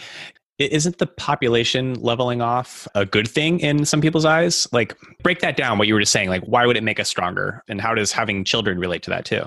Isn't 0.58 0.98
the 0.98 1.06
population 1.06 1.94
leveling 1.94 2.40
off 2.40 2.88
a 2.96 3.06
good 3.06 3.28
thing 3.28 3.60
in 3.60 3.84
some 3.84 4.00
people's 4.00 4.24
eyes? 4.24 4.66
Like, 4.72 4.96
break 5.22 5.38
that 5.40 5.56
down, 5.56 5.78
what 5.78 5.86
you 5.86 5.94
were 5.94 6.00
just 6.00 6.10
saying. 6.10 6.30
Like, 6.30 6.42
why 6.42 6.66
would 6.66 6.76
it 6.76 6.82
make 6.82 6.98
us 6.98 7.08
stronger? 7.08 7.62
And 7.68 7.80
how 7.80 7.94
does 7.94 8.10
having 8.10 8.42
children 8.42 8.80
relate 8.80 9.04
to 9.04 9.10
that 9.10 9.24
too? 9.24 9.44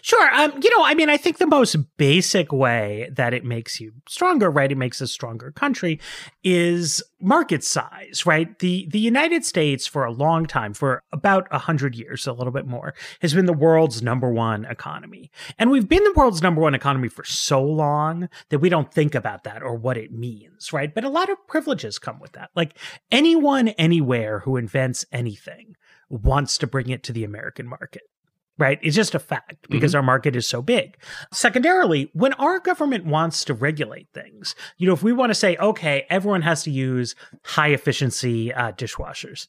Sure. 0.00 0.32
Um, 0.34 0.52
you 0.62 0.70
know, 0.76 0.84
I 0.84 0.94
mean, 0.94 1.10
I 1.10 1.16
think 1.16 1.38
the 1.38 1.46
most 1.46 1.76
basic 1.96 2.52
way 2.52 3.10
that 3.12 3.34
it 3.34 3.44
makes 3.44 3.80
you 3.80 3.92
stronger, 4.08 4.50
right? 4.50 4.70
It 4.70 4.78
makes 4.78 5.00
a 5.00 5.08
stronger 5.08 5.50
country 5.50 6.00
is 6.44 7.02
market 7.20 7.64
size, 7.64 8.24
right? 8.24 8.58
The 8.60 8.86
the 8.90 9.00
United 9.00 9.44
States 9.44 9.86
for 9.86 10.04
a 10.04 10.12
long 10.12 10.46
time, 10.46 10.72
for 10.72 11.02
about 11.12 11.48
a 11.50 11.58
hundred 11.58 11.96
years, 11.96 12.26
a 12.26 12.32
little 12.32 12.52
bit 12.52 12.66
more, 12.66 12.94
has 13.20 13.34
been 13.34 13.46
the 13.46 13.52
world's 13.52 14.02
number 14.02 14.30
one 14.30 14.64
economy. 14.66 15.30
And 15.58 15.70
we've 15.70 15.88
been 15.88 16.04
the 16.04 16.14
world's 16.14 16.42
number 16.42 16.60
one 16.60 16.74
economy 16.74 17.08
for 17.08 17.24
so 17.24 17.62
long 17.62 18.28
that 18.50 18.60
we 18.60 18.68
don't 18.68 18.92
think 18.92 19.14
about 19.14 19.44
that 19.44 19.62
or 19.62 19.74
what 19.74 19.96
it 19.96 20.12
means, 20.12 20.72
right? 20.72 20.94
But 20.94 21.04
a 21.04 21.08
lot 21.08 21.28
of 21.28 21.46
privileges 21.48 21.98
come 21.98 22.20
with 22.20 22.32
that. 22.32 22.50
Like 22.54 22.78
anyone 23.10 23.68
anywhere 23.68 24.40
who 24.40 24.56
invents 24.56 25.04
anything 25.10 25.74
wants 26.08 26.58
to 26.58 26.66
bring 26.66 26.88
it 26.90 27.02
to 27.04 27.12
the 27.12 27.24
American 27.24 27.66
market 27.66 28.02
right? 28.58 28.78
It's 28.82 28.96
just 28.96 29.14
a 29.14 29.18
fact 29.18 29.68
because 29.70 29.92
mm-hmm. 29.92 29.98
our 29.98 30.02
market 30.02 30.36
is 30.36 30.46
so 30.46 30.62
big. 30.62 30.96
Secondarily, 31.32 32.10
when 32.12 32.32
our 32.34 32.58
government 32.58 33.04
wants 33.06 33.44
to 33.46 33.54
regulate 33.54 34.08
things, 34.12 34.54
you 34.78 34.86
know, 34.86 34.92
if 34.92 35.02
we 35.02 35.12
want 35.12 35.30
to 35.30 35.34
say, 35.34 35.56
okay, 35.56 36.06
everyone 36.10 36.42
has 36.42 36.62
to 36.64 36.70
use 36.70 37.14
high 37.44 37.68
efficiency 37.68 38.52
uh, 38.52 38.72
dishwashers, 38.72 39.48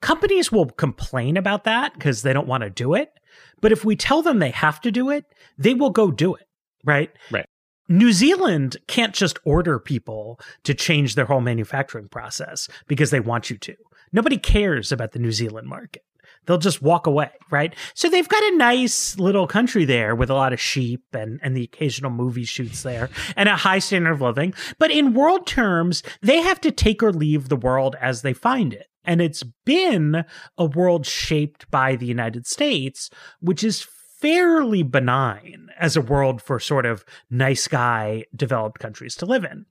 companies 0.00 0.52
will 0.52 0.66
complain 0.66 1.36
about 1.36 1.64
that 1.64 1.94
because 1.94 2.22
they 2.22 2.32
don't 2.32 2.48
want 2.48 2.62
to 2.62 2.70
do 2.70 2.94
it. 2.94 3.12
But 3.60 3.72
if 3.72 3.84
we 3.84 3.96
tell 3.96 4.22
them 4.22 4.38
they 4.38 4.50
have 4.50 4.80
to 4.82 4.90
do 4.90 5.10
it, 5.10 5.24
they 5.58 5.74
will 5.74 5.90
go 5.90 6.10
do 6.10 6.34
it, 6.34 6.46
right? 6.84 7.10
Right. 7.30 7.46
New 7.88 8.12
Zealand 8.12 8.78
can't 8.86 9.14
just 9.14 9.38
order 9.44 9.78
people 9.78 10.40
to 10.62 10.72
change 10.72 11.14
their 11.14 11.26
whole 11.26 11.40
manufacturing 11.40 12.08
process 12.08 12.68
because 12.86 13.10
they 13.10 13.20
want 13.20 13.50
you 13.50 13.58
to. 13.58 13.74
Nobody 14.12 14.38
cares 14.38 14.90
about 14.90 15.12
the 15.12 15.18
New 15.18 15.32
Zealand 15.32 15.68
market 15.68 16.02
they'll 16.46 16.58
just 16.58 16.82
walk 16.82 17.06
away, 17.06 17.30
right? 17.50 17.74
So 17.94 18.08
they've 18.08 18.28
got 18.28 18.42
a 18.42 18.56
nice 18.56 19.18
little 19.18 19.46
country 19.46 19.84
there 19.84 20.14
with 20.14 20.30
a 20.30 20.34
lot 20.34 20.52
of 20.52 20.60
sheep 20.60 21.02
and, 21.12 21.40
and 21.42 21.56
the 21.56 21.64
occasional 21.64 22.10
movie 22.10 22.44
shoots 22.44 22.82
there 22.82 23.10
and 23.36 23.48
a 23.48 23.56
high 23.56 23.78
standard 23.78 24.12
of 24.12 24.20
living. 24.20 24.54
But 24.78 24.90
in 24.90 25.14
world 25.14 25.46
terms, 25.46 26.02
they 26.20 26.40
have 26.40 26.60
to 26.62 26.70
take 26.70 27.02
or 27.02 27.12
leave 27.12 27.48
the 27.48 27.56
world 27.56 27.96
as 28.00 28.22
they 28.22 28.32
find 28.32 28.72
it. 28.72 28.86
And 29.04 29.20
it's 29.20 29.42
been 29.64 30.24
a 30.56 30.64
world 30.64 31.06
shaped 31.06 31.70
by 31.70 31.96
the 31.96 32.06
United 32.06 32.46
States, 32.46 33.10
which 33.40 33.62
is 33.62 33.86
fairly 34.20 34.82
benign 34.82 35.68
as 35.78 35.96
a 35.96 36.00
world 36.00 36.40
for 36.40 36.58
sort 36.58 36.86
of 36.86 37.04
nice 37.28 37.68
guy 37.68 38.24
developed 38.34 38.80
countries 38.80 39.14
to 39.16 39.26
live 39.26 39.44
in. 39.44 39.66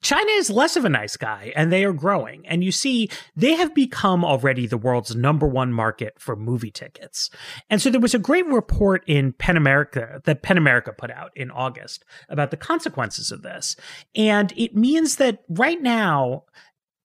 China 0.00 0.30
is 0.32 0.50
less 0.50 0.76
of 0.76 0.84
a 0.84 0.88
nice 0.88 1.16
guy 1.16 1.52
and 1.56 1.72
they 1.72 1.84
are 1.84 1.92
growing. 1.92 2.46
And 2.46 2.64
you 2.64 2.72
see, 2.72 3.08
they 3.36 3.54
have 3.54 3.74
become 3.74 4.24
already 4.24 4.66
the 4.66 4.78
world's 4.78 5.14
number 5.14 5.46
one 5.46 5.72
market 5.72 6.14
for 6.18 6.36
movie 6.36 6.70
tickets. 6.70 7.30
And 7.70 7.80
so 7.80 7.90
there 7.90 8.00
was 8.00 8.14
a 8.14 8.18
great 8.18 8.46
report 8.46 9.02
in 9.06 9.32
PEN 9.32 9.56
America 9.56 10.20
that 10.24 10.42
PEN 10.42 10.58
America 10.58 10.92
put 10.92 11.10
out 11.10 11.32
in 11.36 11.50
August 11.50 12.04
about 12.28 12.50
the 12.50 12.56
consequences 12.56 13.30
of 13.30 13.42
this. 13.42 13.76
And 14.14 14.52
it 14.56 14.74
means 14.74 15.16
that 15.16 15.42
right 15.48 15.80
now, 15.80 16.44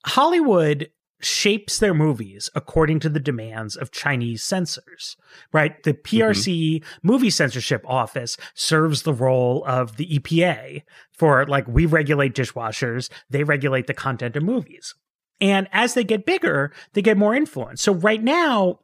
Hollywood 0.06 0.90
shapes 1.24 1.80
their 1.80 1.94
movies 1.94 2.50
according 2.56 3.00
to 3.02 3.10
the 3.10 3.20
demands 3.20 3.76
of 3.76 3.92
Chinese 3.92 4.44
censors, 4.44 5.16
right? 5.52 5.82
The 5.84 5.94
PRC 5.94 6.82
mm-hmm. 6.82 7.08
movie 7.08 7.30
censorship 7.30 7.84
office 7.88 8.38
serves 8.54 9.04
the 9.04 9.14
role 9.14 9.64
of 9.66 9.98
the 9.98 10.20
EPA 10.20 10.84
for 11.12 11.46
like, 11.46 11.68
we 11.68 11.86
regulate 11.86 12.36
dishwashers, 12.36 13.10
they 13.30 13.44
regulate 13.44 13.88
the 13.88 13.94
content 13.94 14.36
of 14.36 14.44
movies. 14.44 14.96
And 15.42 15.68
as 15.72 15.94
they 15.94 16.04
get 16.04 16.26
bigger, 16.26 16.72
they 16.94 17.02
get 17.02 17.18
more 17.18 17.36
influence. 17.36 17.82
So 17.82 17.94
right 17.94 18.24
now, 18.24 18.80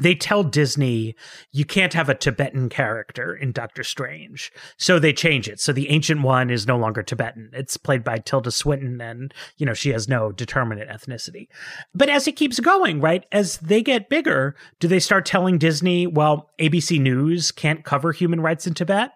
they 0.00 0.14
tell 0.14 0.42
Disney 0.42 1.14
you 1.50 1.64
can't 1.64 1.92
have 1.92 2.08
a 2.08 2.14
Tibetan 2.14 2.68
character 2.68 3.34
in 3.34 3.52
Doctor 3.52 3.84
Strange. 3.84 4.52
So 4.76 4.98
they 4.98 5.12
change 5.12 5.48
it. 5.48 5.60
So 5.60 5.72
the 5.72 5.90
ancient 5.90 6.22
one 6.22 6.50
is 6.50 6.66
no 6.66 6.76
longer 6.76 7.02
Tibetan. 7.02 7.50
It's 7.52 7.76
played 7.76 8.02
by 8.02 8.18
Tilda 8.18 8.50
Swinton 8.50 9.00
and, 9.00 9.34
you 9.58 9.66
know, 9.66 9.74
she 9.74 9.90
has 9.90 10.08
no 10.08 10.32
determinate 10.32 10.88
ethnicity. 10.88 11.48
But 11.94 12.08
as 12.08 12.26
it 12.26 12.36
keeps 12.36 12.60
going, 12.60 13.00
right, 13.00 13.26
as 13.32 13.58
they 13.58 13.82
get 13.82 14.08
bigger, 14.08 14.56
do 14.80 14.88
they 14.88 15.00
start 15.00 15.26
telling 15.26 15.58
Disney, 15.58 16.06
well, 16.06 16.50
ABC 16.58 17.00
News 17.00 17.52
can't 17.52 17.84
cover 17.84 18.12
human 18.12 18.40
rights 18.40 18.66
in 18.66 18.74
Tibet? 18.74 19.12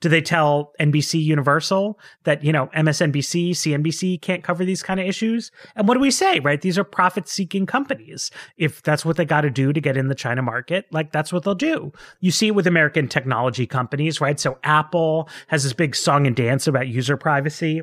Do 0.00 0.08
they 0.08 0.22
tell 0.22 0.72
NBC 0.80 1.22
Universal 1.22 1.98
that, 2.24 2.42
you 2.42 2.52
know, 2.52 2.68
MSNBC, 2.68 3.50
CNBC 3.50 4.20
can't 4.20 4.42
cover 4.42 4.64
these 4.64 4.82
kind 4.82 4.98
of 4.98 5.06
issues? 5.06 5.50
And 5.76 5.86
what 5.86 5.94
do 5.94 6.00
we 6.00 6.10
say, 6.10 6.40
right? 6.40 6.60
These 6.60 6.78
are 6.78 6.84
profit 6.84 7.28
seeking 7.28 7.66
companies. 7.66 8.30
If 8.56 8.82
that's 8.82 9.04
what 9.04 9.16
they 9.16 9.24
got 9.24 9.42
to 9.42 9.50
do 9.50 9.72
to 9.72 9.80
get 9.80 9.96
in 9.96 10.08
the 10.08 10.14
China 10.14 10.42
market, 10.42 10.86
like 10.90 11.12
that's 11.12 11.32
what 11.32 11.44
they'll 11.44 11.54
do. 11.54 11.92
You 12.20 12.30
see 12.30 12.48
it 12.48 12.54
with 12.54 12.66
American 12.66 13.08
technology 13.08 13.66
companies, 13.66 14.20
right? 14.20 14.40
So 14.40 14.58
Apple 14.64 15.28
has 15.48 15.64
this 15.64 15.72
big 15.72 15.94
song 15.94 16.26
and 16.26 16.34
dance 16.34 16.66
about 16.66 16.88
user 16.88 17.16
privacy. 17.16 17.82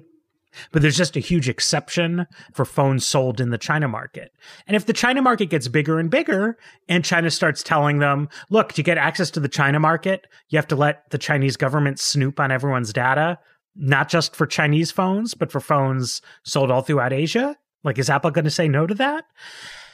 But 0.71 0.81
there's 0.81 0.97
just 0.97 1.15
a 1.15 1.21
huge 1.21 1.49
exception 1.49 2.27
for 2.53 2.65
phones 2.65 3.05
sold 3.05 3.39
in 3.39 3.49
the 3.49 3.57
China 3.57 3.87
market. 3.87 4.31
And 4.67 4.75
if 4.75 4.85
the 4.85 4.93
China 4.93 5.21
market 5.21 5.49
gets 5.49 5.67
bigger 5.67 5.99
and 5.99 6.09
bigger, 6.09 6.57
and 6.87 7.03
China 7.03 7.31
starts 7.31 7.63
telling 7.63 7.99
them, 7.99 8.29
look, 8.49 8.73
to 8.73 8.83
get 8.83 8.97
access 8.97 9.31
to 9.31 9.39
the 9.39 9.49
China 9.49 9.79
market, 9.79 10.27
you 10.49 10.57
have 10.57 10.67
to 10.67 10.75
let 10.75 11.09
the 11.09 11.17
Chinese 11.17 11.57
government 11.57 11.99
snoop 11.99 12.39
on 12.39 12.51
everyone's 12.51 12.93
data, 12.93 13.39
not 13.75 14.09
just 14.09 14.35
for 14.35 14.45
Chinese 14.45 14.91
phones, 14.91 15.33
but 15.33 15.51
for 15.51 15.59
phones 15.59 16.21
sold 16.43 16.71
all 16.71 16.81
throughout 16.81 17.13
Asia. 17.13 17.55
Like, 17.83 17.99
is 17.99 18.09
Apple 18.09 18.31
going 18.31 18.45
to 18.45 18.51
say 18.51 18.67
no 18.67 18.87
to 18.87 18.95
that? 18.95 19.25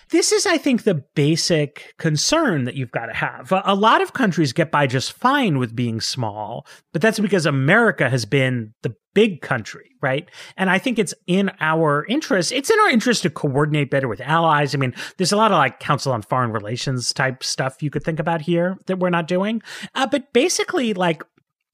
This 0.10 0.32
is, 0.32 0.46
I 0.46 0.58
think, 0.58 0.84
the 0.84 1.04
basic 1.16 1.94
concern 1.98 2.66
that 2.66 2.76
you've 2.76 2.92
got 2.92 3.08
to 3.08 3.14
have. 3.14 3.52
A 3.66 3.76
lot 3.76 4.02
of 4.02 4.14
countries 4.14 4.54
get 4.54 4.72
by 4.72 4.88
just 4.88 5.14
fine 5.14 5.58
with 5.58 5.76
being 5.76 6.02
small, 6.02 6.66
but 6.92 7.02
that's 7.02 7.20
because 7.20 7.46
America 7.46 8.10
has 8.10 8.26
been 8.26 8.74
the 8.82 8.96
big 9.14 9.42
country, 9.42 9.92
right? 10.02 10.30
And 10.58 10.70
I 10.70 10.80
think 10.80 10.98
it's 10.98 11.14
in 11.28 11.52
our 11.60 12.06
interest. 12.06 12.52
It's 12.52 12.70
in 12.70 12.80
our 12.80 12.90
interest 12.90 13.24
to 13.24 13.30
coordinate 13.30 13.92
better 13.92 14.08
with 14.08 14.22
allies. 14.22 14.74
I 14.74 14.78
mean, 14.78 14.94
there's 15.18 15.32
a 15.32 15.38
lot 15.38 15.52
of 15.52 15.58
like 15.58 15.80
Council 15.80 16.12
on 16.14 16.22
Foreign 16.22 16.52
Relations 16.52 17.14
type 17.14 17.44
stuff 17.44 17.84
you 17.84 17.90
could 17.90 18.04
think 18.04 18.20
about 18.20 18.42
here 18.42 18.78
that 18.88 19.00
we're 19.00 19.10
not 19.10 19.28
doing. 19.28 19.62
Uh, 19.96 20.08
but 20.08 20.34
basically, 20.34 20.94
like 20.94 21.24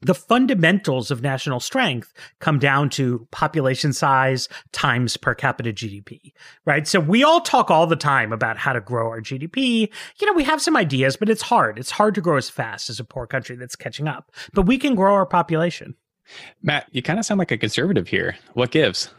the 0.02 0.16
fundamentals 0.16 1.12
of 1.12 1.22
national 1.22 1.60
strength 1.60 2.14
come 2.40 2.60
down 2.60 2.90
to 2.92 3.28
population 3.32 3.92
size 3.94 4.48
times 4.72 5.18
per 5.18 5.36
capita 5.36 5.74
GDP, 5.74 6.34
right? 6.66 6.88
So 6.88 7.00
we 7.00 7.24
all 7.24 7.42
talk 7.42 7.70
all 7.70 7.88
the 7.88 7.96
time 7.96 8.32
about 8.32 8.58
how 8.58 8.74
to 8.74 8.82
grow 8.82 9.10
our 9.10 9.22
GDP. 9.22 9.92
You 10.20 10.28
know, 10.28 10.34
we 10.34 10.44
have 10.44 10.62
some 10.62 10.78
ideas, 10.78 11.18
but 11.18 11.30
it's 11.30 11.42
hard. 11.42 11.78
It's 11.78 11.92
hard 11.92 12.16
to 12.16 12.22
grow 12.22 12.38
as 12.38 12.50
fast 12.50 12.90
as 12.90 13.00
a 13.00 13.04
poor 13.04 13.28
country 13.28 13.56
that's 13.56 13.76
catching 13.76 14.08
up, 14.08 14.32
but 14.54 14.64
we 14.64 14.78
can 14.78 14.96
grow 14.96 15.14
our 15.14 15.26
population. 15.26 15.96
Matt, 16.62 16.88
you 16.92 17.02
kind 17.02 17.20
of 17.20 17.26
sound 17.26 17.40
like 17.40 17.52
a 17.52 17.58
conservative 17.58 18.08
here. 18.08 18.38
What 18.54 18.72
gives? 18.72 19.10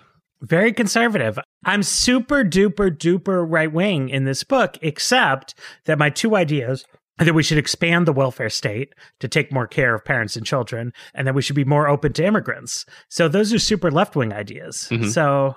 Very 0.43 0.73
conservative. 0.73 1.39
I'm 1.65 1.83
super 1.83 2.45
duper 2.45 2.97
duper 2.97 3.45
right 3.47 3.71
wing 3.71 4.09
in 4.09 4.25
this 4.25 4.43
book, 4.43 4.79
except 4.81 5.55
that 5.85 5.99
my 5.99 6.09
two 6.09 6.35
ideas 6.35 6.87
that 7.21 7.35
we 7.35 7.43
should 7.43 7.59
expand 7.59 8.07
the 8.07 8.12
welfare 8.12 8.50
state 8.50 8.95
to 9.21 9.29
take 9.29 9.53
more 9.53 9.67
care 9.67 9.95
of 9.95 10.05
parents 10.05 10.37
and 10.37 10.47
children, 10.47 10.93
and 11.15 11.27
that 11.27 11.35
we 11.35 11.43
should 11.43 11.57
be 11.57 11.65
more 11.65 11.89
open 11.89 12.12
to 12.15 12.25
immigrants. 12.25 12.87
So 13.09 13.29
those 13.29 13.53
are 13.53 13.59
super 13.59 13.91
left 13.91 14.17
wing 14.17 14.33
ideas. 14.33 14.89
Mm-hmm. 14.91 15.09
So, 15.09 15.57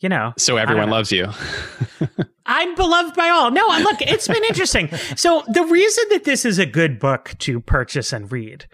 you 0.00 0.08
know. 0.08 0.32
So 0.36 0.56
everyone 0.56 0.90
loves 0.90 1.12
you. 1.12 1.28
I'm 2.46 2.74
beloved 2.74 3.14
by 3.14 3.28
all. 3.28 3.50
No, 3.50 3.66
look, 3.66 4.02
it's 4.02 4.26
been 4.26 4.44
interesting. 4.44 4.90
So 5.16 5.44
the 5.46 5.64
reason 5.64 6.04
that 6.10 6.24
this 6.24 6.44
is 6.44 6.58
a 6.58 6.66
good 6.66 6.98
book 6.98 7.34
to 7.40 7.60
purchase 7.60 8.12
and 8.12 8.30
read, 8.30 8.66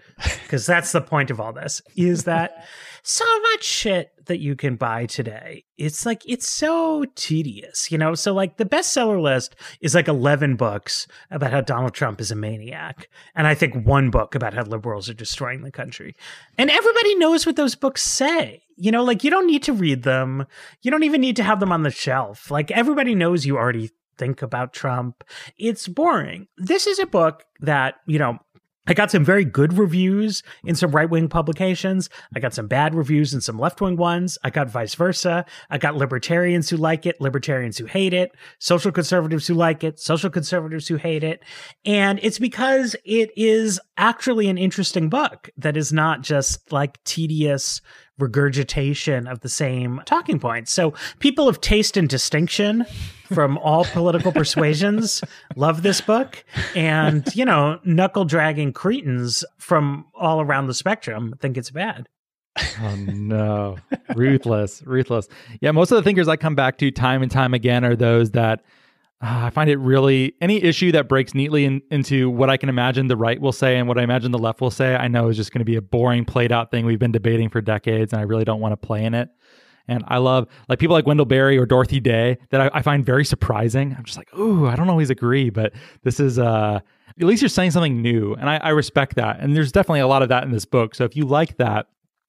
because 0.43 0.65
that's 0.65 0.91
the 0.91 1.01
point 1.01 1.29
of 1.29 1.39
all 1.39 1.53
this, 1.53 1.81
is 1.95 2.23
that 2.23 2.65
so 3.03 3.25
much 3.51 3.63
shit 3.63 4.11
that 4.27 4.39
you 4.39 4.55
can 4.55 4.75
buy 4.75 5.05
today. 5.05 5.65
It's 5.77 6.05
like 6.05 6.21
it's 6.25 6.47
so 6.47 7.05
tedious, 7.15 7.91
you 7.91 7.97
know. 7.97 8.15
So 8.15 8.33
like 8.33 8.57
the 8.57 8.65
bestseller 8.65 9.21
list 9.21 9.55
is 9.81 9.95
like 9.95 10.07
11 10.07 10.55
books 10.55 11.07
about 11.31 11.51
how 11.51 11.61
Donald 11.61 11.93
Trump 11.93 12.21
is 12.21 12.31
a 12.31 12.35
maniac 12.35 13.09
and 13.35 13.47
I 13.47 13.55
think 13.55 13.85
one 13.85 14.09
book 14.09 14.35
about 14.35 14.53
how 14.53 14.63
liberals 14.63 15.09
are 15.09 15.13
destroying 15.13 15.61
the 15.61 15.71
country. 15.71 16.15
And 16.57 16.69
everybody 16.69 17.15
knows 17.15 17.45
what 17.45 17.55
those 17.55 17.75
books 17.75 18.03
say. 18.03 18.63
You 18.75 18.91
know, 18.91 19.03
like 19.03 19.23
you 19.23 19.31
don't 19.31 19.47
need 19.47 19.63
to 19.63 19.73
read 19.73 20.03
them. 20.03 20.45
You 20.81 20.91
don't 20.91 21.03
even 21.03 21.21
need 21.21 21.35
to 21.37 21.43
have 21.43 21.59
them 21.59 21.71
on 21.71 21.83
the 21.83 21.91
shelf. 21.91 22.51
Like 22.51 22.69
everybody 22.71 23.15
knows 23.15 23.45
you 23.45 23.57
already 23.57 23.91
think 24.17 24.41
about 24.41 24.73
Trump. 24.73 25.23
It's 25.57 25.87
boring. 25.87 26.47
This 26.57 26.87
is 26.87 26.99
a 26.99 27.05
book 27.05 27.43
that, 27.61 27.95
you 28.05 28.19
know, 28.19 28.39
I 28.87 28.93
got 28.93 29.11
some 29.11 29.25
very 29.25 29.43
good 29.43 29.73
reviews 29.73 30.43
in 30.63 30.75
some 30.75 30.91
right 30.91 31.09
wing 31.09 31.27
publications. 31.27 32.09
I 32.35 32.39
got 32.39 32.53
some 32.53 32.67
bad 32.67 32.95
reviews 32.95 33.33
in 33.33 33.41
some 33.41 33.59
left 33.59 33.81
wing 33.81 33.97
ones. 33.97 34.37
I 34.43 34.49
got 34.49 34.69
vice 34.69 34.95
versa. 34.95 35.45
I 35.69 35.77
got 35.77 35.95
libertarians 35.95 36.69
who 36.69 36.77
like 36.77 37.05
it, 37.05 37.19
libertarians 37.19 37.77
who 37.77 37.85
hate 37.85 38.13
it, 38.13 38.31
social 38.59 38.91
conservatives 38.91 39.47
who 39.47 39.55
like 39.55 39.83
it, 39.83 39.99
social 39.99 40.29
conservatives 40.29 40.87
who 40.87 40.95
hate 40.95 41.23
it. 41.23 41.43
And 41.85 42.19
it's 42.23 42.39
because 42.39 42.95
it 43.03 43.31
is 43.35 43.79
actually 43.97 44.47
an 44.47 44.57
interesting 44.57 45.09
book 45.09 45.49
that 45.57 45.75
is 45.75 45.91
not 45.91 46.21
just 46.21 46.71
like 46.71 47.03
tedious 47.03 47.81
regurgitation 48.17 49.27
of 49.27 49.41
the 49.41 49.49
same 49.49 50.01
talking 50.05 50.39
points. 50.39 50.71
So 50.71 50.93
people 51.19 51.47
of 51.47 51.61
taste 51.61 51.97
and 51.97 52.09
distinction 52.09 52.85
from 53.33 53.57
all 53.59 53.85
political 53.93 54.31
persuasions 54.31 55.23
love 55.55 55.83
this 55.83 56.01
book. 56.01 56.43
And, 56.75 57.27
you 57.35 57.45
know, 57.45 57.79
knuckle 57.83 58.25
dragging 58.25 58.73
cretins 58.73 59.45
from 59.57 60.05
all 60.15 60.41
around 60.41 60.67
the 60.67 60.73
spectrum 60.73 61.35
think 61.39 61.57
it's 61.57 61.71
bad. 61.71 62.07
Oh 62.81 62.95
no. 62.95 63.77
ruthless, 64.15 64.81
ruthless. 64.85 65.27
Yeah, 65.61 65.71
most 65.71 65.91
of 65.91 65.95
the 65.95 66.01
thinkers 66.01 66.27
I 66.27 66.37
come 66.37 66.55
back 66.55 66.77
to 66.79 66.89
time 66.89 67.21
and 67.21 67.31
time 67.31 67.53
again 67.53 67.85
are 67.85 67.95
those 67.95 68.31
that 68.31 68.63
uh, 69.21 69.45
I 69.45 69.49
find 69.49 69.69
it 69.69 69.77
really 69.77 70.35
any 70.41 70.63
issue 70.63 70.91
that 70.91 71.09
breaks 71.09 71.33
neatly 71.33 71.65
in, 71.65 71.81
into 71.89 72.29
what 72.29 72.49
I 72.49 72.57
can 72.57 72.69
imagine 72.69 73.07
the 73.07 73.17
right 73.17 73.41
will 73.41 73.51
say 73.51 73.77
and 73.77 73.87
what 73.87 73.97
I 73.97 74.03
imagine 74.03 74.31
the 74.31 74.37
left 74.37 74.61
will 74.61 74.71
say. 74.71 74.95
I 74.95 75.07
know 75.07 75.27
is 75.29 75.37
just 75.37 75.51
going 75.51 75.59
to 75.59 75.65
be 75.65 75.75
a 75.75 75.81
boring, 75.81 76.23
played 76.23 76.51
out 76.51 76.69
thing 76.69 76.85
we've 76.85 76.99
been 76.99 77.11
debating 77.11 77.49
for 77.49 77.59
decades, 77.59 78.13
and 78.13 78.19
I 78.19 78.25
really 78.25 78.45
don't 78.45 78.59
want 78.59 78.73
to 78.73 78.77
play 78.77 79.03
in 79.03 79.13
it. 79.15 79.29
And 79.87 80.03
I 80.07 80.17
love 80.17 80.47
like 80.69 80.79
people 80.79 80.93
like 80.93 81.07
Wendell 81.07 81.25
Berry 81.25 81.57
or 81.57 81.65
Dorothy 81.65 81.99
Day 81.99 82.37
that 82.49 82.61
I, 82.61 82.69
I 82.73 82.81
find 82.81 83.05
very 83.05 83.25
surprising. 83.25 83.95
I'm 83.97 84.03
just 84.03 84.17
like, 84.17 84.31
ooh, 84.37 84.67
I 84.67 84.75
don't 84.75 84.89
always 84.89 85.09
agree, 85.09 85.49
but 85.49 85.73
this 86.03 86.19
is 86.19 86.37
uh 86.37 86.79
at 87.19 87.25
least 87.25 87.41
you're 87.41 87.49
saying 87.49 87.71
something 87.71 88.01
new, 88.01 88.35
and 88.35 88.49
I, 88.49 88.57
I 88.57 88.69
respect 88.69 89.15
that. 89.15 89.39
And 89.39 89.55
there's 89.55 89.71
definitely 89.71 90.01
a 90.01 90.07
lot 90.07 90.21
of 90.21 90.29
that 90.29 90.43
in 90.43 90.51
this 90.51 90.65
book. 90.65 90.93
So 90.93 91.03
if 91.03 91.15
you 91.15 91.25
like 91.25 91.57
that, 91.57 91.87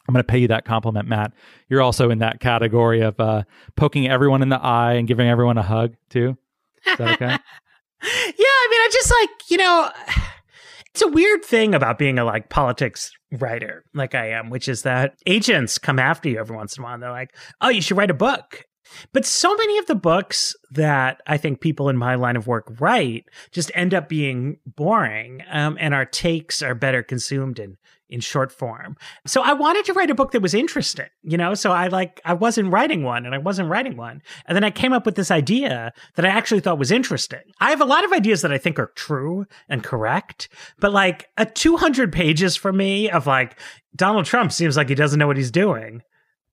I'm 0.08 0.14
going 0.14 0.22
to 0.22 0.26
pay 0.26 0.38
you 0.38 0.48
that 0.48 0.64
compliment, 0.64 1.06
Matt. 1.06 1.32
You're 1.68 1.82
also 1.82 2.08
in 2.08 2.20
that 2.20 2.40
category 2.40 3.02
of 3.02 3.20
uh, 3.20 3.42
poking 3.76 4.08
everyone 4.08 4.40
in 4.40 4.48
the 4.48 4.58
eye 4.58 4.94
and 4.94 5.06
giving 5.06 5.28
everyone 5.28 5.58
a 5.58 5.62
hug 5.62 5.94
too. 6.08 6.38
Is 6.86 6.98
that 6.98 7.22
okay? 7.22 7.26
yeah, 8.02 8.08
I 8.38 8.68
mean, 8.70 8.80
I 8.80 8.88
just 8.92 9.10
like, 9.10 9.50
you 9.50 9.56
know, 9.56 9.90
it's 10.94 11.02
a 11.02 11.08
weird 11.08 11.44
thing 11.44 11.74
about 11.74 11.98
being 11.98 12.18
a 12.18 12.24
like 12.24 12.48
politics 12.48 13.12
writer 13.32 13.84
like 13.94 14.14
I 14.14 14.30
am, 14.30 14.50
which 14.50 14.68
is 14.68 14.82
that 14.82 15.14
agents 15.26 15.78
come 15.78 15.98
after 15.98 16.28
you 16.28 16.38
every 16.38 16.56
once 16.56 16.76
in 16.76 16.82
a 16.82 16.84
while 16.84 16.94
and 16.94 17.02
they're 17.02 17.10
like, 17.10 17.34
oh, 17.60 17.68
you 17.68 17.82
should 17.82 17.96
write 17.96 18.10
a 18.10 18.14
book. 18.14 18.64
But 19.12 19.26
so 19.26 19.54
many 19.54 19.78
of 19.78 19.86
the 19.86 19.94
books 19.94 20.56
that 20.70 21.20
I 21.26 21.36
think 21.36 21.60
people 21.60 21.88
in 21.88 21.96
my 21.96 22.14
line 22.14 22.36
of 22.36 22.46
work 22.46 22.72
write 22.80 23.26
just 23.52 23.70
end 23.74 23.92
up 23.92 24.08
being 24.08 24.58
boring, 24.66 25.42
um, 25.50 25.76
and 25.78 25.94
our 25.94 26.06
takes 26.06 26.62
are 26.62 26.74
better 26.74 27.02
consumed 27.02 27.58
in 27.58 27.76
in 28.08 28.20
short 28.20 28.50
form. 28.50 28.96
So 29.26 29.42
I 29.42 29.52
wanted 29.52 29.84
to 29.86 29.92
write 29.92 30.10
a 30.10 30.14
book 30.14 30.32
that 30.32 30.42
was 30.42 30.54
interesting, 30.54 31.08
you 31.22 31.36
know? 31.36 31.54
So 31.54 31.72
I 31.72 31.88
like, 31.88 32.20
I 32.24 32.34
wasn't 32.34 32.72
writing 32.72 33.02
one 33.02 33.26
and 33.26 33.34
I 33.34 33.38
wasn't 33.38 33.68
writing 33.68 33.96
one. 33.96 34.22
And 34.46 34.56
then 34.56 34.64
I 34.64 34.70
came 34.70 34.92
up 34.92 35.06
with 35.06 35.14
this 35.14 35.30
idea 35.30 35.92
that 36.16 36.24
I 36.24 36.28
actually 36.28 36.60
thought 36.60 36.78
was 36.78 36.90
interesting. 36.90 37.40
I 37.60 37.70
have 37.70 37.80
a 37.80 37.86
lot 37.86 38.04
of 38.04 38.12
ideas 38.12 38.42
that 38.42 38.52
I 38.52 38.58
think 38.58 38.78
are 38.78 38.92
true 38.94 39.46
and 39.68 39.84
correct, 39.84 40.48
but 40.78 40.92
like 40.92 41.28
a 41.36 41.46
200 41.46 42.12
pages 42.12 42.56
for 42.56 42.72
me 42.72 43.10
of 43.10 43.26
like, 43.26 43.58
Donald 43.96 44.26
Trump 44.26 44.52
seems 44.52 44.76
like 44.76 44.88
he 44.88 44.94
doesn't 44.94 45.18
know 45.18 45.26
what 45.26 45.36
he's 45.36 45.50
doing 45.50 46.02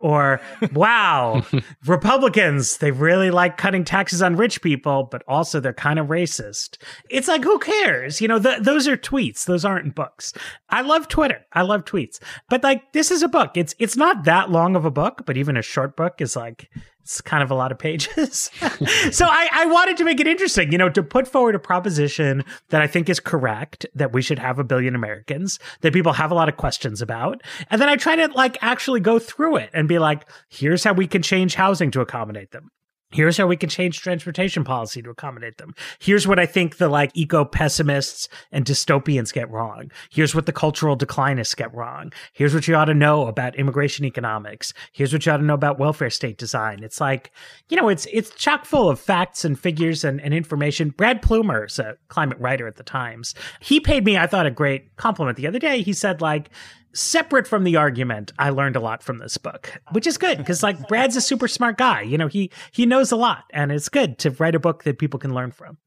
or 0.06 0.40
wow 0.74 1.44
republicans 1.88 2.78
they 2.78 2.92
really 2.92 3.32
like 3.32 3.58
cutting 3.58 3.84
taxes 3.84 4.22
on 4.22 4.36
rich 4.36 4.62
people 4.62 5.08
but 5.12 5.24
also 5.28 5.60
they're 5.60 5.74
kind 5.74 5.98
of 5.98 6.08
racist. 6.08 6.78
It's 7.10 7.28
like 7.28 7.44
who 7.44 7.58
cares? 7.58 8.22
You 8.22 8.28
know 8.28 8.38
the, 8.38 8.58
those 8.62 8.88
are 8.88 8.98
tweets. 8.98 9.46
Those 9.46 9.66
aren't 9.66 9.96
books. 9.96 10.32
I 10.70 10.82
love 10.82 11.08
twitter. 11.08 11.44
I 11.54 11.64
love 11.64 11.86
tweets. 11.86 12.20
But 12.50 12.64
like 12.64 12.94
this 12.94 13.10
is 13.10 13.24
a 13.24 13.28
book. 13.28 13.58
It's 13.58 13.74
it's 13.80 13.98
not 13.98 14.26
that 14.26 14.52
long 14.52 14.76
of 14.76 14.86
a 14.86 14.92
book 14.92 15.24
but 15.26 15.38
even 15.38 15.58
a 15.58 15.64
short 15.64 15.98
book 15.98 16.22
is 16.22 16.36
like 16.36 16.70
it's 17.06 17.22
kind 17.22 17.44
of 17.44 17.52
a 17.52 17.54
lot 17.54 17.72
of 17.72 17.78
pages. 17.78 18.50
so 19.12 19.28
I, 19.28 19.48
I 19.54 19.66
wanted 19.68 19.96
to 19.98 20.04
make 20.04 20.20
it 20.20 20.26
interesting, 20.26 20.72
you 20.72 20.78
know, 20.80 20.90
to 20.90 21.04
put 21.04 21.28
forward 21.28 21.54
a 21.54 21.60
proposition 21.60 22.44
that 22.70 22.82
I 22.82 22.88
think 22.88 23.10
is 23.10 23.20
correct, 23.20 23.86
that 23.94 24.12
we 24.12 24.24
should 24.24 24.40
have 24.40 24.58
a 24.58 24.64
billion 24.64 24.96
Americans, 24.96 25.60
that 25.82 25.94
people 25.94 26.14
have 26.14 26.32
a 26.32 26.34
lot 26.34 26.50
of 26.50 26.58
questions 26.58 27.04
about. 27.04 27.44
And 27.70 27.80
then 27.80 27.90
I 27.90 27.96
try 27.96 28.16
to 28.16 28.28
like 28.34 28.58
actually 28.64 29.02
go 29.02 29.20
through 29.20 29.58
it 29.58 29.70
and 29.72 29.88
be 29.88 30.00
like, 30.00 30.28
here's 30.50 30.84
how 30.84 30.94
we 30.94 31.06
can 31.06 31.22
change 31.22 31.54
housing 31.54 31.92
to 31.92 32.02
accommodate 32.02 32.50
them. 32.50 32.72
Here's 33.12 33.38
how 33.38 33.48
we 33.48 33.56
can 33.56 33.70
change 33.70 34.02
transportation 34.02 34.64
policy 34.64 35.02
to 35.02 35.10
accommodate 35.10 35.58
them. 35.58 35.74
Here's 36.00 36.28
what 36.28 36.40
I 36.40 36.46
think 36.46 36.78
the 36.78 36.90
like 36.90 37.12
eco 37.14 37.46
pessimists 37.46 38.28
and 38.52 38.66
dystopians 38.66 39.32
get 39.32 39.50
wrong. 39.50 39.92
Here's 40.10 40.34
what 40.34 40.48
the 40.48 40.52
cultural 40.52 40.98
declinists 40.98 41.56
get 41.56 41.74
wrong. 41.74 42.12
Here's 42.34 42.54
what 42.54 42.68
you 42.68 42.76
ought 42.76 42.86
to 42.86 42.94
know 42.94 43.28
about 43.28 43.56
immigration 43.56 44.06
economics. 44.06 44.74
Here's 44.92 45.14
what 45.14 45.26
you 45.26 45.32
ought 45.32 45.38
to 45.38 45.44
know 45.44 45.54
about 45.54 45.80
welfare 45.80 46.10
state 46.10 46.38
design. 46.38 46.84
It's 46.84 47.00
like, 47.00 47.32
you 47.70 47.78
know, 47.78 47.90
it's 47.90 48.08
it's 48.12 48.32
chock 48.32 48.66
full 48.66 48.90
of 48.90 49.00
facts 49.00 49.46
and 49.46 49.58
figures 49.58 50.04
and, 50.04 50.20
and 50.20 50.34
information. 50.34 50.90
Brad 50.90 51.22
Plumer 51.22 51.66
is 51.66 51.80
a 51.80 51.98
climate 52.08 52.40
writer 52.40 52.68
at 52.68 52.76
the 52.76 52.84
Times. 52.84 53.34
He 53.60 53.80
paid 53.80 54.04
me, 54.04 54.18
I 54.18 54.28
thought, 54.28 54.46
a 54.46 54.52
great 54.52 54.96
compliment 54.98 55.38
the 55.38 55.48
other 55.48 55.60
day. 55.60 55.82
He 55.82 55.94
said, 55.94 56.22
like, 56.22 56.50
separate 56.96 57.48
from 57.48 57.64
the 57.64 57.76
argument, 57.76 58.32
I 58.40 58.50
learned 58.50 58.76
a 58.76 58.80
lot 58.80 59.04
from 59.04 59.20
this 59.20 59.38
book, 59.38 59.80
which 59.92 60.08
is 60.08 60.18
good 60.18 60.38
because 60.38 60.64
like 60.64 60.88
Brad's 60.88 61.16
a 61.16 61.22
super 61.22 61.48
smart 61.48 61.78
guy. 61.78 62.02
You 62.02 62.18
know, 62.18 62.28
he 62.28 62.52
he 62.72 62.86
knows 62.86 63.12
a 63.12 63.16
lot, 63.16 63.44
and 63.52 63.72
it's 63.72 63.90
good 63.90 64.18
to 64.20 64.32
write 64.32 64.56
a 64.56 64.60
book 64.60 64.84
that 64.84 64.98
people 64.98 65.20
can 65.20 65.34
learn 65.34 65.52
from. 65.52 65.78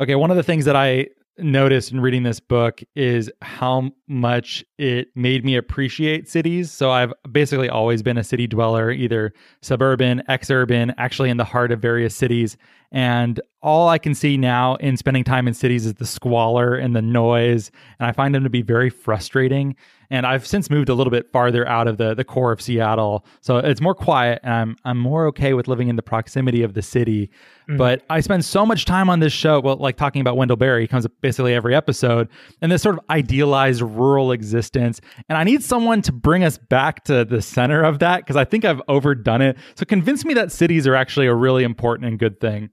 Okay, 0.00 0.14
one 0.14 0.30
of 0.30 0.36
the 0.36 0.42
things 0.42 0.64
that 0.64 0.76
I 0.76 1.08
noticed 1.38 1.92
in 1.92 2.00
reading 2.00 2.24
this 2.24 2.40
book 2.40 2.82
is 2.94 3.30
how 3.42 3.90
much 4.08 4.64
it 4.78 5.08
made 5.14 5.44
me 5.44 5.56
appreciate 5.56 6.28
cities. 6.28 6.70
So 6.70 6.90
I've 6.90 7.12
basically 7.30 7.68
always 7.68 8.02
been 8.02 8.18
a 8.18 8.24
city 8.24 8.46
dweller, 8.46 8.90
either 8.90 9.32
suburban, 9.62 10.22
exurban, 10.28 10.94
actually 10.98 11.30
in 11.30 11.36
the 11.36 11.44
heart 11.44 11.72
of 11.72 11.80
various 11.80 12.14
cities. 12.14 12.56
And 12.90 13.40
all 13.62 13.88
I 13.88 13.98
can 13.98 14.14
see 14.14 14.36
now 14.36 14.76
in 14.76 14.96
spending 14.96 15.24
time 15.24 15.46
in 15.46 15.54
cities 15.54 15.86
is 15.86 15.94
the 15.94 16.06
squalor 16.06 16.74
and 16.74 16.96
the 16.96 17.02
noise. 17.02 17.70
And 17.98 18.06
I 18.06 18.12
find 18.12 18.34
them 18.34 18.44
to 18.44 18.50
be 18.50 18.62
very 18.62 18.90
frustrating. 18.90 19.76
And 20.10 20.26
I've 20.26 20.46
since 20.46 20.70
moved 20.70 20.88
a 20.88 20.94
little 20.94 21.10
bit 21.10 21.30
farther 21.32 21.66
out 21.68 21.86
of 21.86 21.98
the, 21.98 22.14
the 22.14 22.24
core 22.24 22.50
of 22.50 22.62
Seattle. 22.62 23.26
So 23.40 23.58
it's 23.58 23.80
more 23.80 23.94
quiet 23.94 24.40
and 24.42 24.52
I'm 24.52 24.76
I'm 24.84 24.98
more 24.98 25.26
okay 25.26 25.54
with 25.54 25.68
living 25.68 25.88
in 25.88 25.96
the 25.96 26.02
proximity 26.02 26.62
of 26.62 26.74
the 26.74 26.82
city. 26.82 27.30
Mm. 27.68 27.76
But 27.76 28.04
I 28.08 28.20
spend 28.20 28.44
so 28.44 28.64
much 28.64 28.86
time 28.86 29.10
on 29.10 29.20
this 29.20 29.32
show, 29.32 29.60
well, 29.60 29.76
like 29.76 29.96
talking 29.96 30.20
about 30.20 30.36
Wendell 30.36 30.56
Berry, 30.56 30.82
he 30.82 30.88
comes 30.88 31.04
up 31.04 31.12
basically 31.20 31.54
every 31.54 31.74
episode, 31.74 32.28
and 32.62 32.72
this 32.72 32.82
sort 32.82 32.96
of 32.96 33.04
idealized 33.10 33.82
rural 33.82 34.32
existence. 34.32 35.00
And 35.28 35.36
I 35.36 35.44
need 35.44 35.62
someone 35.62 36.00
to 36.02 36.12
bring 36.12 36.42
us 36.42 36.56
back 36.56 37.04
to 37.04 37.24
the 37.24 37.42
center 37.42 37.82
of 37.82 37.98
that 37.98 38.18
because 38.18 38.36
I 38.36 38.44
think 38.44 38.64
I've 38.64 38.82
overdone 38.88 39.42
it. 39.42 39.58
So 39.74 39.84
convince 39.84 40.24
me 40.24 40.34
that 40.34 40.52
cities 40.52 40.86
are 40.86 40.94
actually 40.94 41.26
a 41.26 41.34
really 41.34 41.64
important 41.64 42.08
and 42.08 42.18
good 42.18 42.40
thing. 42.40 42.70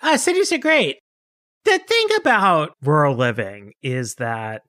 Uh, 0.00 0.16
cities 0.16 0.52
are 0.52 0.58
great. 0.58 0.98
The 1.64 1.78
thing 1.78 2.06
about 2.18 2.74
rural 2.82 3.16
living 3.16 3.72
is 3.82 4.16
that 4.16 4.62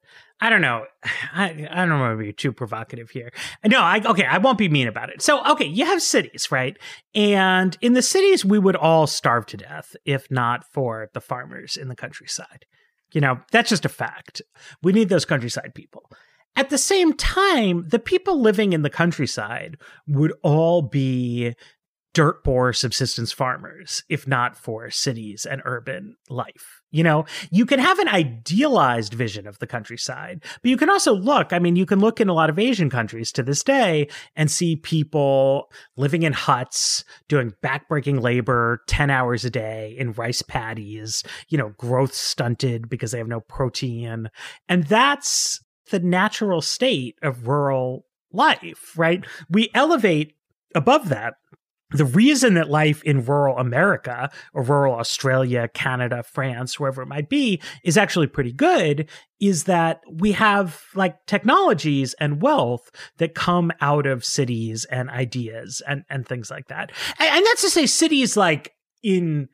I 0.43 0.49
don't 0.49 0.61
know. 0.61 0.85
I, 1.33 1.67
I 1.71 1.85
don't 1.85 1.99
want 1.99 2.19
to 2.19 2.23
be 2.23 2.33
too 2.33 2.51
provocative 2.51 3.09
here. 3.09 3.31
No, 3.65 3.79
I 3.79 4.01
okay, 4.05 4.25
I 4.25 4.37
won't 4.37 4.57
be 4.57 4.69
mean 4.69 4.87
about 4.87 5.09
it. 5.09 5.21
So, 5.21 5.43
okay, 5.51 5.65
you 5.65 5.85
have 5.85 6.01
cities, 6.01 6.51
right? 6.51 6.77
And 7.15 7.75
in 7.81 7.93
the 7.93 8.01
cities, 8.01 8.43
we 8.43 8.59
would 8.59 8.75
all 8.75 9.07
starve 9.07 9.45
to 9.47 9.57
death 9.57 9.95
if 10.05 10.29
not 10.29 10.65
for 10.71 11.09
the 11.13 11.21
farmers 11.21 11.77
in 11.77 11.87
the 11.87 11.95
countryside. 11.95 12.65
You 13.13 13.21
know, 13.21 13.39
that's 13.51 13.69
just 13.69 13.85
a 13.85 13.89
fact. 13.89 14.41
We 14.81 14.91
need 14.91 15.07
those 15.07 15.25
countryside 15.25 15.73
people. 15.73 16.09
At 16.55 16.69
the 16.69 16.77
same 16.77 17.13
time, 17.13 17.87
the 17.87 17.99
people 17.99 18.39
living 18.39 18.73
in 18.73 18.81
the 18.81 18.89
countryside 18.89 19.77
would 20.07 20.33
all 20.43 20.81
be 20.81 21.55
dirt 22.13 22.43
poor 22.43 22.73
subsistence 22.73 23.31
farmers, 23.31 24.03
if 24.07 24.27
not 24.27 24.55
for 24.55 24.89
cities 24.89 25.45
and 25.45 25.61
urban 25.65 26.15
life. 26.29 26.81
You 26.91 27.03
know, 27.03 27.25
you 27.49 27.65
can 27.65 27.79
have 27.79 27.97
an 27.97 28.07
idealized 28.07 29.15
vision 29.15 29.47
of 29.47 29.57
the 29.57 29.65
countryside, 29.65 30.43
but 30.61 30.69
you 30.69 30.77
can 30.77 30.91
also 30.91 31.13
look, 31.13 31.51
I 31.51 31.57
mean, 31.57 31.75
you 31.75 31.87
can 31.87 31.99
look 31.99 32.21
in 32.21 32.29
a 32.29 32.33
lot 32.33 32.51
of 32.51 32.59
Asian 32.59 32.91
countries 32.91 33.31
to 33.31 33.41
this 33.41 33.63
day 33.63 34.07
and 34.35 34.51
see 34.51 34.75
people 34.75 35.71
living 35.97 36.21
in 36.21 36.33
huts, 36.33 37.03
doing 37.27 37.53
backbreaking 37.63 38.21
labor 38.21 38.83
10 38.87 39.09
hours 39.09 39.43
a 39.43 39.49
day 39.49 39.95
in 39.97 40.13
rice 40.13 40.43
paddies, 40.43 41.23
you 41.49 41.57
know, 41.57 41.69
growth 41.77 42.13
stunted 42.13 42.89
because 42.89 43.11
they 43.11 43.17
have 43.17 43.27
no 43.27 43.39
protein. 43.39 44.29
And 44.69 44.83
that's 44.83 45.61
the 45.89 45.99
natural 45.99 46.61
state 46.61 47.15
of 47.23 47.47
rural 47.47 48.05
life, 48.31 48.95
right? 48.95 49.25
We 49.49 49.71
elevate 49.73 50.35
above 50.75 51.09
that 51.09 51.35
the 51.93 52.05
reason 52.05 52.55
that 52.55 52.69
life 52.69 53.03
in 53.03 53.23
rural 53.23 53.57
America 53.57 54.29
or 54.53 54.63
rural 54.63 54.95
Australia, 54.95 55.67
Canada, 55.67 56.23
France, 56.23 56.79
wherever 56.79 57.01
it 57.01 57.07
might 57.07 57.29
be, 57.29 57.61
is 57.83 57.97
actually 57.97 58.27
pretty 58.27 58.51
good 58.51 59.09
is 59.39 59.65
that 59.65 60.01
we 60.09 60.31
have 60.31 60.81
like 60.95 61.25
technologies 61.25 62.13
and 62.15 62.41
wealth 62.41 62.89
that 63.17 63.35
come 63.35 63.71
out 63.81 64.05
of 64.05 64.25
cities 64.25 64.85
and 64.85 65.09
ideas 65.09 65.81
and, 65.87 66.03
and 66.09 66.27
things 66.27 66.49
like 66.49 66.67
that. 66.67 66.91
And, 67.19 67.29
and 67.29 67.45
that's 67.45 67.61
to 67.61 67.69
say 67.69 67.85
cities 67.85 68.37
like 68.37 68.73
in 69.03 69.49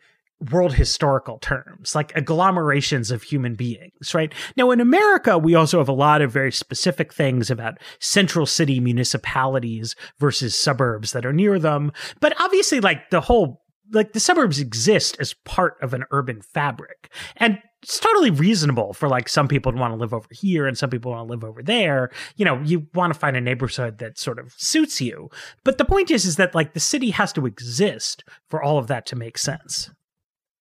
world 0.51 0.73
historical 0.73 1.37
terms, 1.39 1.95
like 1.95 2.13
agglomerations 2.13 3.11
of 3.11 3.23
human 3.23 3.55
beings, 3.55 4.13
right? 4.13 4.33
Now, 4.55 4.71
in 4.71 4.79
America, 4.79 5.37
we 5.37 5.55
also 5.55 5.79
have 5.79 5.89
a 5.89 5.93
lot 5.93 6.21
of 6.21 6.31
very 6.31 6.51
specific 6.51 7.13
things 7.13 7.51
about 7.51 7.77
central 7.99 8.45
city 8.45 8.79
municipalities 8.79 9.95
versus 10.19 10.55
suburbs 10.55 11.11
that 11.11 11.25
are 11.25 11.33
near 11.33 11.59
them. 11.59 11.91
But 12.19 12.39
obviously, 12.39 12.79
like 12.79 13.09
the 13.09 13.21
whole 13.21 13.61
like 13.91 14.13
the 14.13 14.19
suburbs 14.19 14.59
exist 14.59 15.17
as 15.19 15.33
part 15.33 15.77
of 15.81 15.93
an 15.93 16.05
urban 16.11 16.41
fabric. 16.41 17.11
And 17.37 17.59
it's 17.81 17.99
totally 17.99 18.29
reasonable 18.29 18.93
for 18.93 19.07
like 19.07 19.29
some 19.29 19.47
people 19.47 19.71
to 19.71 19.77
want 19.77 19.93
to 19.93 19.97
live 19.97 20.13
over 20.13 20.27
here 20.31 20.67
and 20.67 20.77
some 20.77 20.89
people 20.89 21.11
want 21.11 21.27
to 21.27 21.31
live 21.31 21.43
over 21.43 21.63
there. 21.63 22.11
You 22.35 22.45
know, 22.45 22.61
you 22.61 22.87
want 22.93 23.13
to 23.13 23.19
find 23.19 23.37
a 23.37 23.41
neighborhood 23.41 23.99
that 23.99 24.19
sort 24.19 24.37
of 24.37 24.53
suits 24.57 25.01
you. 25.01 25.29
But 25.63 25.77
the 25.77 25.85
point 25.85 26.11
is 26.11 26.25
is 26.25 26.35
that 26.35 26.53
like 26.53 26.73
the 26.73 26.79
city 26.79 27.11
has 27.11 27.33
to 27.33 27.45
exist 27.45 28.23
for 28.49 28.61
all 28.61 28.77
of 28.77 28.87
that 28.87 29.05
to 29.07 29.15
make 29.15 29.37
sense. 29.37 29.89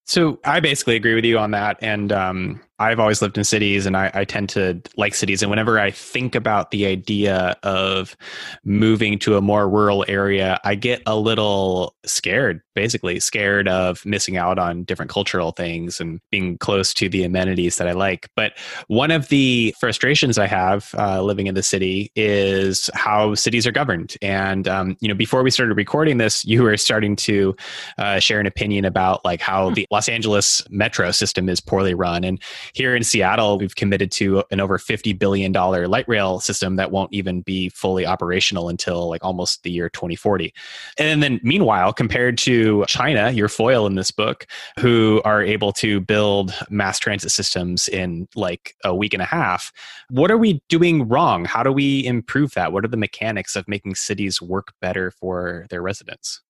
So 0.08 0.40
I 0.42 0.60
basically 0.60 0.96
agree 0.96 1.14
with 1.14 1.26
you 1.26 1.38
on 1.38 1.50
that. 1.50 1.76
And 1.82 2.10
um, 2.12 2.60
I've 2.78 3.00
always 3.00 3.20
lived 3.20 3.36
in 3.36 3.44
cities 3.44 3.86
and 3.86 3.96
I, 3.96 4.10
I, 4.14 4.24
tend 4.24 4.48
to 4.50 4.80
like 4.96 5.14
cities. 5.14 5.42
And 5.42 5.50
whenever 5.50 5.80
I 5.80 5.90
think 5.90 6.34
about 6.34 6.70
the 6.70 6.86
idea 6.86 7.56
of 7.62 8.16
moving 8.64 9.18
to 9.20 9.36
a 9.36 9.40
more 9.40 9.68
rural 9.68 10.04
area, 10.06 10.60
I 10.64 10.74
get 10.76 11.02
a 11.06 11.16
little 11.16 11.96
scared, 12.06 12.60
basically, 12.74 13.18
scared 13.20 13.68
of 13.68 14.04
missing 14.06 14.36
out 14.36 14.58
on 14.58 14.84
different 14.84 15.10
cultural 15.10 15.50
things 15.50 15.98
and 15.98 16.20
being 16.30 16.58
close 16.58 16.94
to 16.94 17.08
the 17.08 17.24
amenities 17.24 17.78
that 17.78 17.88
I 17.88 17.92
like. 17.92 18.28
But 18.36 18.52
one 18.86 19.10
of 19.10 19.28
the 19.28 19.74
frustrations 19.80 20.38
I 20.38 20.46
have 20.46 20.94
uh, 20.96 21.22
living 21.22 21.48
in 21.48 21.54
the 21.54 21.62
city 21.62 22.12
is 22.14 22.90
how 22.94 23.34
cities 23.34 23.66
are 23.66 23.72
governed. 23.72 24.16
And, 24.22 24.68
um, 24.68 24.96
you 25.00 25.08
know, 25.08 25.14
before 25.14 25.42
we 25.42 25.50
started 25.50 25.74
recording 25.74 26.18
this, 26.18 26.44
you 26.44 26.62
were 26.62 26.76
starting 26.76 27.16
to 27.16 27.56
uh, 27.98 28.20
share 28.20 28.38
an 28.38 28.46
opinion 28.46 28.84
about 28.84 29.24
like 29.24 29.40
how 29.40 29.68
hmm. 29.68 29.74
the 29.74 29.86
Los 29.90 30.08
Angeles 30.08 30.62
metro 30.70 31.10
system 31.10 31.48
is 31.48 31.60
poorly 31.60 31.94
run. 31.94 32.22
And 32.22 32.40
here 32.72 32.94
in 32.94 33.02
Seattle, 33.02 33.58
we've 33.58 33.74
committed 33.76 34.10
to 34.12 34.42
an 34.50 34.60
over 34.60 34.78
$50 34.78 35.18
billion 35.18 35.52
light 35.52 36.08
rail 36.08 36.40
system 36.40 36.76
that 36.76 36.90
won't 36.90 37.12
even 37.12 37.42
be 37.42 37.68
fully 37.70 38.06
operational 38.06 38.68
until 38.68 39.08
like 39.08 39.24
almost 39.24 39.62
the 39.62 39.70
year 39.70 39.88
2040. 39.90 40.52
And 40.98 41.22
then 41.22 41.40
meanwhile, 41.42 41.92
compared 41.92 42.38
to 42.38 42.84
China, 42.86 43.30
your 43.30 43.48
foil 43.48 43.86
in 43.86 43.94
this 43.94 44.10
book, 44.10 44.46
who 44.78 45.20
are 45.24 45.42
able 45.42 45.72
to 45.74 46.00
build 46.00 46.54
mass 46.70 46.98
transit 46.98 47.30
systems 47.30 47.88
in 47.88 48.28
like 48.34 48.74
a 48.84 48.94
week 48.94 49.14
and 49.14 49.22
a 49.22 49.26
half, 49.26 49.72
what 50.10 50.30
are 50.30 50.38
we 50.38 50.62
doing 50.68 51.08
wrong? 51.08 51.44
How 51.44 51.62
do 51.62 51.72
we 51.72 52.04
improve 52.04 52.52
that? 52.54 52.72
What 52.72 52.84
are 52.84 52.88
the 52.88 52.96
mechanics 52.96 53.56
of 53.56 53.68
making 53.68 53.94
cities 53.94 54.40
work 54.40 54.72
better 54.80 55.10
for 55.10 55.66
their 55.70 55.82
residents? 55.82 56.40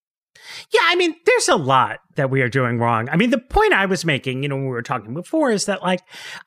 Yeah, 0.73 0.81
I 0.85 0.97
mean, 0.97 1.15
there's 1.27 1.49
a 1.49 1.57
lot 1.57 2.01
that 2.17 2.31
we 2.31 2.43
are 2.43 2.49
doing 2.49 2.79
wrong. 2.79 3.09
I 3.09 3.17
mean, 3.17 3.31
the 3.31 3.39
point 3.39 3.73
I 3.73 3.87
was 3.87 4.05
making, 4.05 4.43
you 4.43 4.49
know, 4.49 4.57
when 4.57 4.65
we 4.65 4.71
were 4.71 4.83
talking 4.83 5.15
before 5.15 5.51
is 5.51 5.67
that, 5.67 5.83
like, 5.83 6.01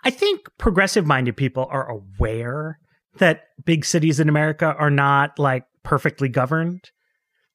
I 0.04 0.10
think 0.10 0.41
progressive 0.58 1.06
minded 1.06 1.38
people 1.38 1.67
are 1.69 1.89
aware 1.89 2.80
that 3.17 3.43
big 3.65 3.86
cities 3.86 4.19
in 4.19 4.30
America 4.30 4.75
are 4.77 4.89
not 4.89 5.38
like 5.38 5.65
perfectly 5.84 6.30
governed. 6.30 6.91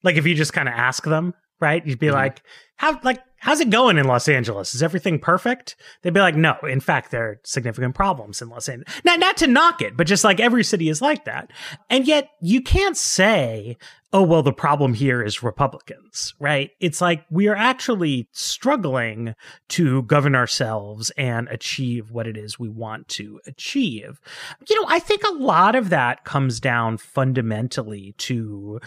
Like, 0.03 0.15
if 0.15 0.25
you 0.25 0.35
just 0.35 0.53
kind 0.53 0.67
of 0.67 0.75
ask 0.75 1.03
them, 1.03 1.33
right, 1.59 1.85
you'd 1.85 1.99
be 1.99 2.07
mm-hmm. 2.07 2.15
like, 2.15 2.43
how, 2.77 2.99
like, 3.03 3.21
how's 3.39 3.59
it 3.59 3.69
going 3.69 3.97
in 3.97 4.07
Los 4.07 4.27
Angeles? 4.27 4.73
Is 4.73 4.83
everything 4.83 5.19
perfect? 5.19 5.75
They'd 6.01 6.13
be 6.13 6.19
like, 6.19 6.35
no, 6.35 6.55
in 6.63 6.79
fact, 6.79 7.11
there 7.11 7.29
are 7.29 7.41
significant 7.43 7.95
problems 7.95 8.41
in 8.41 8.49
Los 8.49 8.67
Angeles. 8.67 8.91
Not, 9.03 9.19
not 9.19 9.37
to 9.37 9.47
knock 9.47 9.81
it, 9.81 9.95
but 9.95 10.07
just 10.07 10.23
like 10.23 10.39
every 10.39 10.63
city 10.63 10.89
is 10.89 11.01
like 11.01 11.25
that. 11.25 11.51
And 11.89 12.07
yet 12.07 12.29
you 12.41 12.61
can't 12.61 12.97
say, 12.97 13.77
oh, 14.13 14.23
well, 14.23 14.41
the 14.41 14.53
problem 14.53 14.93
here 14.93 15.21
is 15.21 15.43
Republicans, 15.43 16.33
right? 16.39 16.71
It's 16.79 17.01
like 17.01 17.25
we 17.29 17.47
are 17.47 17.55
actually 17.55 18.27
struggling 18.31 19.35
to 19.69 20.03
govern 20.03 20.33
ourselves 20.33 21.11
and 21.17 21.47
achieve 21.49 22.11
what 22.11 22.25
it 22.25 22.37
is 22.37 22.57
we 22.57 22.69
want 22.69 23.07
to 23.09 23.41
achieve. 23.45 24.19
You 24.67 24.81
know, 24.81 24.87
I 24.89 24.99
think 24.99 25.23
a 25.23 25.33
lot 25.33 25.75
of 25.75 25.89
that 25.89 26.23
comes 26.23 26.59
down 26.59 26.97
fundamentally 26.97 28.15
to 28.19 28.79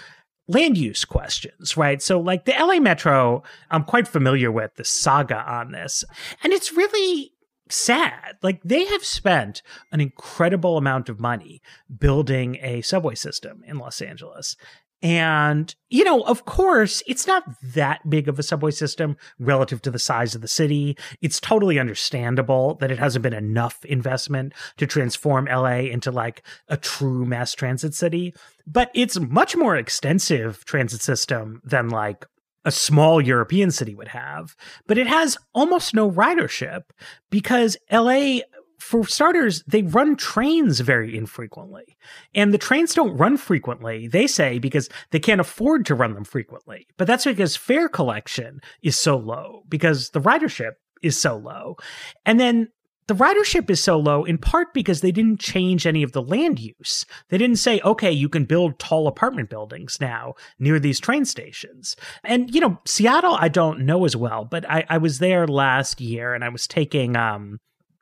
land 0.48 0.76
use 0.76 1.04
questions, 1.04 1.76
right? 1.76 2.02
So, 2.02 2.20
like 2.20 2.44
the 2.44 2.54
LA 2.58 2.80
Metro, 2.80 3.42
I'm 3.70 3.84
quite 3.84 4.08
familiar 4.08 4.50
with 4.50 4.74
the 4.76 4.84
saga 4.84 5.38
on 5.50 5.72
this, 5.72 6.04
and 6.42 6.52
it's 6.52 6.72
really 6.72 7.32
sad. 7.72 8.36
Like 8.42 8.60
they 8.62 8.84
have 8.86 9.04
spent 9.04 9.62
an 9.92 10.00
incredible 10.00 10.76
amount 10.76 11.08
of 11.08 11.20
money 11.20 11.62
building 11.98 12.58
a 12.62 12.82
subway 12.82 13.14
system 13.14 13.62
in 13.66 13.78
Los 13.78 14.00
Angeles. 14.00 14.56
And, 15.02 15.74
you 15.88 16.04
know, 16.04 16.20
of 16.22 16.44
course, 16.44 17.02
it's 17.06 17.26
not 17.26 17.44
that 17.62 18.08
big 18.08 18.28
of 18.28 18.38
a 18.38 18.42
subway 18.42 18.70
system 18.70 19.16
relative 19.38 19.80
to 19.82 19.90
the 19.90 19.98
size 19.98 20.34
of 20.34 20.42
the 20.42 20.48
city. 20.48 20.96
It's 21.22 21.40
totally 21.40 21.78
understandable 21.78 22.74
that 22.76 22.90
it 22.90 22.98
hasn't 22.98 23.22
been 23.22 23.32
enough 23.32 23.82
investment 23.86 24.52
to 24.76 24.86
transform 24.86 25.46
LA 25.46 25.78
into 25.78 26.10
like 26.10 26.42
a 26.68 26.76
true 26.76 27.24
mass 27.24 27.54
transit 27.54 27.94
city, 27.94 28.34
but 28.66 28.90
it's 28.94 29.18
much 29.18 29.56
more 29.56 29.76
extensive 29.76 30.64
transit 30.66 31.00
system 31.00 31.62
than 31.64 31.88
like 31.88 32.26
a 32.66 32.70
small 32.70 33.22
European 33.22 33.70
city 33.70 33.94
would 33.94 34.08
have, 34.08 34.54
but 34.86 34.98
it 34.98 35.06
has 35.06 35.38
almost 35.54 35.94
no 35.94 36.10
ridership 36.10 36.82
because 37.30 37.78
LA 37.90 38.40
for 38.80 39.06
starters, 39.06 39.62
they 39.66 39.82
run 39.82 40.16
trains 40.16 40.80
very 40.80 41.16
infrequently. 41.16 41.96
And 42.34 42.52
the 42.52 42.58
trains 42.58 42.94
don't 42.94 43.16
run 43.16 43.36
frequently, 43.36 44.08
they 44.08 44.26
say, 44.26 44.58
because 44.58 44.88
they 45.10 45.20
can't 45.20 45.40
afford 45.40 45.86
to 45.86 45.94
run 45.94 46.14
them 46.14 46.24
frequently. 46.24 46.86
But 46.96 47.06
that's 47.06 47.24
because 47.24 47.56
fare 47.56 47.88
collection 47.88 48.60
is 48.82 48.96
so 48.96 49.16
low, 49.16 49.62
because 49.68 50.10
the 50.10 50.20
ridership 50.20 50.72
is 51.02 51.18
so 51.18 51.36
low. 51.36 51.76
And 52.24 52.40
then 52.40 52.68
the 53.06 53.14
ridership 53.14 53.68
is 53.70 53.82
so 53.82 53.98
low 53.98 54.24
in 54.24 54.38
part 54.38 54.72
because 54.72 55.00
they 55.00 55.10
didn't 55.10 55.40
change 55.40 55.86
any 55.86 56.02
of 56.02 56.12
the 56.12 56.22
land 56.22 56.60
use. 56.60 57.04
They 57.28 57.38
didn't 57.38 57.58
say, 57.58 57.80
okay, 57.84 58.12
you 58.12 58.28
can 58.28 58.44
build 58.44 58.78
tall 58.78 59.08
apartment 59.08 59.50
buildings 59.50 59.98
now 60.00 60.34
near 60.58 60.78
these 60.78 61.00
train 61.00 61.24
stations. 61.24 61.96
And, 62.22 62.54
you 62.54 62.60
know, 62.60 62.78
Seattle, 62.86 63.36
I 63.38 63.48
don't 63.48 63.80
know 63.80 64.04
as 64.04 64.16
well, 64.16 64.44
but 64.44 64.68
I, 64.70 64.84
I 64.88 64.98
was 64.98 65.18
there 65.18 65.46
last 65.46 66.00
year 66.00 66.34
and 66.34 66.44
I 66.44 66.50
was 66.50 66.66
taking, 66.66 67.16
um, 67.16 67.58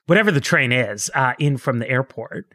whatever 0.08 0.32
the 0.32 0.40
train 0.40 0.72
is, 0.72 1.10
uh, 1.14 1.34
in 1.38 1.58
from 1.58 1.78
the 1.78 1.88
airport. 1.88 2.50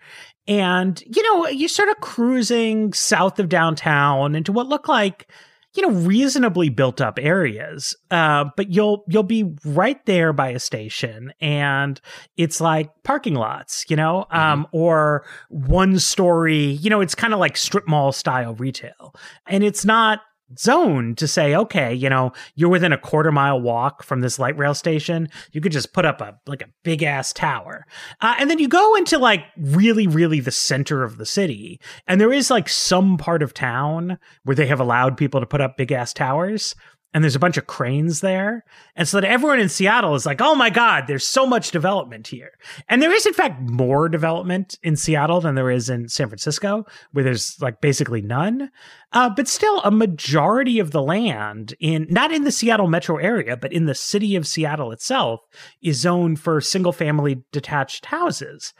And, 0.47 1.01
you 1.05 1.21
know, 1.23 1.47
you're 1.47 1.69
sort 1.69 1.89
of 1.89 2.01
cruising 2.01 2.93
south 2.93 3.39
of 3.39 3.47
downtown 3.47 4.33
into 4.33 4.51
what 4.51 4.67
look 4.67 4.87
like, 4.87 5.29
you 5.75 5.83
know, 5.83 5.91
reasonably 5.91 6.69
built 6.69 6.99
up 6.99 7.19
areas. 7.21 7.95
Uh, 8.09 8.45
but 8.57 8.71
you'll, 8.71 9.05
you'll 9.07 9.21
be 9.21 9.53
right 9.63 10.03
there 10.07 10.33
by 10.33 10.49
a 10.49 10.59
station 10.59 11.31
and 11.39 12.01
it's 12.37 12.59
like 12.59 12.89
parking 13.03 13.35
lots, 13.35 13.85
you 13.87 13.95
know, 13.95 14.25
mm-hmm. 14.31 14.37
um, 14.37 14.67
or 14.71 15.23
one 15.49 15.99
story, 15.99 16.65
you 16.65 16.89
know, 16.89 17.01
it's 17.01 17.15
kind 17.15 17.33
of 17.33 17.39
like 17.39 17.55
strip 17.55 17.87
mall 17.87 18.11
style 18.11 18.55
retail. 18.55 19.15
And 19.45 19.63
it's 19.63 19.85
not 19.85 20.21
zone 20.57 21.15
to 21.15 21.27
say, 21.27 21.55
okay, 21.55 21.93
you 21.93 22.09
know, 22.09 22.31
you're 22.55 22.69
within 22.69 22.93
a 22.93 22.97
quarter 22.97 23.31
mile 23.31 23.59
walk 23.59 24.03
from 24.03 24.21
this 24.21 24.39
light 24.39 24.57
rail 24.57 24.73
station. 24.73 25.29
You 25.51 25.61
could 25.61 25.71
just 25.71 25.93
put 25.93 26.05
up 26.05 26.21
a 26.21 26.39
like 26.47 26.61
a 26.61 26.69
big 26.83 27.03
ass 27.03 27.33
tower, 27.33 27.85
uh, 28.21 28.35
and 28.39 28.49
then 28.49 28.59
you 28.59 28.67
go 28.67 28.95
into 28.95 29.17
like 29.17 29.43
really, 29.57 30.07
really 30.07 30.39
the 30.39 30.51
center 30.51 31.03
of 31.03 31.17
the 31.17 31.25
city, 31.25 31.79
and 32.07 32.19
there 32.19 32.33
is 32.33 32.49
like 32.49 32.69
some 32.69 33.17
part 33.17 33.43
of 33.43 33.53
town 33.53 34.17
where 34.43 34.55
they 34.55 34.67
have 34.67 34.79
allowed 34.79 35.17
people 35.17 35.39
to 35.39 35.45
put 35.45 35.61
up 35.61 35.77
big 35.77 35.91
ass 35.91 36.13
towers 36.13 36.75
and 37.13 37.23
there's 37.23 37.35
a 37.35 37.39
bunch 37.39 37.57
of 37.57 37.67
cranes 37.67 38.21
there. 38.21 38.65
And 38.95 39.07
so 39.07 39.19
that 39.21 39.29
everyone 39.29 39.59
in 39.59 39.69
Seattle 39.69 40.15
is 40.15 40.25
like, 40.25 40.41
oh 40.41 40.55
my 40.55 40.69
God, 40.69 41.05
there's 41.07 41.27
so 41.27 41.45
much 41.45 41.71
development 41.71 42.27
here. 42.27 42.51
And 42.89 43.01
there 43.01 43.13
is, 43.13 43.25
in 43.25 43.33
fact, 43.33 43.61
more 43.61 44.09
development 44.09 44.77
in 44.81 44.95
Seattle 44.95 45.39
than 45.41 45.55
there 45.55 45.69
is 45.69 45.89
in 45.89 46.09
San 46.09 46.27
Francisco, 46.27 46.85
where 47.11 47.23
there's 47.23 47.61
like 47.61 47.81
basically 47.81 48.21
none. 48.21 48.71
Uh, 49.11 49.29
but 49.29 49.47
still, 49.47 49.79
a 49.81 49.91
majority 49.91 50.79
of 50.79 50.91
the 50.91 51.03
land 51.03 51.75
in, 51.79 52.07
not 52.09 52.31
in 52.31 52.45
the 52.45 52.51
Seattle 52.51 52.87
metro 52.87 53.17
area, 53.17 53.55
but 53.55 53.71
in 53.71 53.85
the 53.85 53.95
city 53.95 54.35
of 54.35 54.47
Seattle 54.47 54.91
itself, 54.91 55.41
is 55.81 55.99
zoned 55.99 56.39
for 56.39 56.59
single 56.61 56.91
family 56.91 57.43
detached 57.51 58.07
houses. 58.07 58.73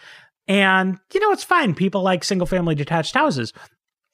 And, 0.47 0.97
you 1.13 1.19
know, 1.19 1.31
it's 1.31 1.43
fine. 1.43 1.75
People 1.75 2.01
like 2.01 2.23
single 2.23 2.47
family 2.47 2.75
detached 2.75 3.13
houses 3.13 3.53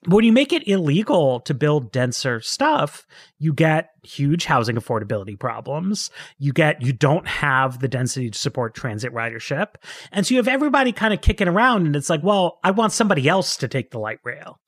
when 0.08 0.24
you 0.24 0.32
make 0.32 0.54
it 0.54 0.68
illegal 0.68 1.42
to 1.42 1.54
build 1.54 1.92
denser 1.92 2.40
stuff, 2.40 3.06
you 3.38 3.54
get 3.54 3.90
huge 4.04 4.46
housing 4.46 4.76
affordability 4.76 5.38
problems. 5.38 6.10
You 6.38 6.54
get, 6.54 6.82
you 6.82 6.94
don't 6.94 7.28
have 7.28 7.80
the 7.80 7.88
density 7.88 8.30
to 8.30 8.38
support 8.38 8.76
transit 8.76 9.14
ridership. 9.14 9.76
And 10.12 10.26
so 10.26 10.34
you 10.34 10.38
have 10.38 10.48
everybody 10.48 10.92
kind 10.92 11.14
of 11.14 11.22
kicking 11.22 11.50
around 11.50 11.86
and 11.86 11.96
it's 11.96 12.10
like, 12.10 12.24
well, 12.24 12.60
I 12.64 12.72
want 12.72 12.94
somebody 12.94 13.28
else 13.28 13.58
to 13.58 13.68
take 13.68 13.92
the 13.92 14.00
light 14.00 14.20
rail 14.24 14.60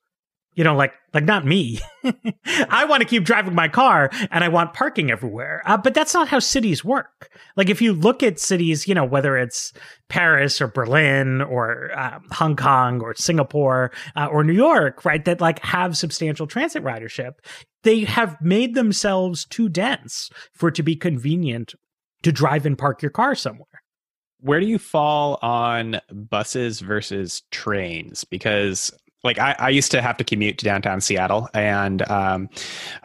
you 0.54 0.64
know 0.64 0.76
like 0.76 0.94
like 1.14 1.24
not 1.24 1.46
me. 1.46 1.80
I 2.70 2.86
want 2.86 3.02
to 3.02 3.08
keep 3.08 3.24
driving 3.24 3.54
my 3.54 3.68
car 3.68 4.10
and 4.32 4.44
i 4.44 4.48
want 4.48 4.74
parking 4.74 5.12
everywhere. 5.12 5.62
Uh, 5.66 5.78
but 5.78 5.94
that's 5.94 6.14
not 6.14 6.28
how 6.28 6.40
cities 6.40 6.84
work. 6.84 7.30
Like 7.56 7.70
if 7.70 7.82
you 7.82 7.94
look 7.94 8.24
at 8.24 8.40
cities 8.40 8.88
you 8.88 8.96
know 8.96 9.06
whether 9.06 9.38
it's 9.38 9.74
paris 10.10 10.60
or 10.60 10.68
berlin 10.68 11.42
or 11.42 11.98
um, 11.98 12.24
hong 12.32 12.56
kong 12.56 13.00
or 13.02 13.16
singapore 13.16 13.92
uh, 14.18 14.26
or 14.26 14.44
new 14.44 14.52
york 14.52 15.06
right 15.06 15.24
that 15.24 15.40
like 15.40 15.60
have 15.60 15.96
substantial 15.96 16.46
transit 16.46 16.84
ridership 16.84 17.36
they 17.84 18.02
have 18.02 18.40
made 18.42 18.76
themselves 18.76 19.46
too 19.46 19.70
dense 19.70 20.30
for 20.54 20.70
it 20.70 20.76
to 20.76 20.84
be 20.84 20.96
convenient 20.96 21.76
to 22.24 22.32
drive 22.32 22.66
and 22.66 22.78
park 22.78 23.02
your 23.02 23.12
car 23.12 23.36
somewhere. 23.36 23.68
Where 24.40 24.60
do 24.60 24.66
you 24.66 24.80
fall 24.80 25.38
on 25.42 26.00
buses 26.12 26.80
versus 26.80 27.44
trains? 27.52 28.24
Because 28.24 28.92
like 29.24 29.40
I, 29.40 29.56
I, 29.60 29.70
used 29.70 29.92
to 29.92 30.02
have 30.02 30.18
to 30.18 30.24
commute 30.24 30.58
to 30.60 30.66
downtown 30.66 31.02
Seattle, 31.02 31.48
and 31.54 32.08
um, 32.10 32.50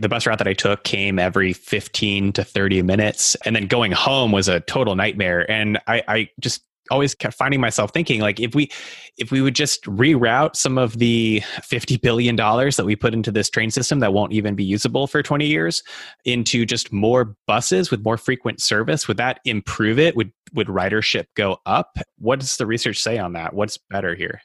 the 0.00 0.09
bus 0.09 0.26
route 0.26 0.38
that 0.38 0.48
I 0.48 0.55
took 0.55 0.85
came 0.85 1.18
every 1.18 1.52
15 1.52 2.33
to 2.33 2.44
30 2.44 2.83
minutes. 2.83 3.37
And 3.44 3.55
then 3.55 3.66
going 3.66 3.92
home 3.92 4.33
was 4.33 4.48
a 4.48 4.61
total 4.61 4.94
nightmare. 4.94 5.50
And 5.50 5.79
I, 5.87 6.02
I 6.09 6.31
just 6.40 6.62
always 6.90 7.14
kept 7.14 7.35
finding 7.35 7.61
myself 7.61 7.92
thinking 7.92 8.20
like 8.20 8.38
if 8.38 8.55
we 8.55 8.70
if 9.18 9.31
we 9.31 9.40
would 9.40 9.55
just 9.55 9.83
reroute 9.85 10.55
some 10.55 10.79
of 10.79 10.98
the 10.98 11.42
50 11.62 11.96
billion 11.98 12.37
dollars 12.37 12.76
that 12.76 12.85
we 12.85 12.94
put 12.94 13.14
into 13.14 13.33
this 13.33 13.50
train 13.50 13.70
system 13.70 14.00
that 14.00 14.12
won't 14.12 14.33
even 14.33 14.55
be 14.55 14.64
usable 14.64 15.07
for 15.07 15.22
20 15.22 15.46
years 15.46 15.83
into 16.24 16.64
just 16.64 16.92
more 16.92 17.35
buses 17.46 17.90
with 17.90 18.05
more 18.05 18.16
frequent 18.16 18.61
service 18.61 19.09
would 19.09 19.16
that 19.16 19.40
improve 19.44 19.98
it 19.98 20.16
would 20.16 20.33
would 20.52 20.68
ridership 20.68 21.26
go 21.35 21.59
up 21.66 21.98
what 22.18 22.38
does 22.38 22.57
the 22.57 22.66
research 22.66 23.00
say 23.00 23.18
on 23.18 23.33
that 23.33 23.52
what's 23.52 23.79
better 23.90 24.14
here 24.14 24.40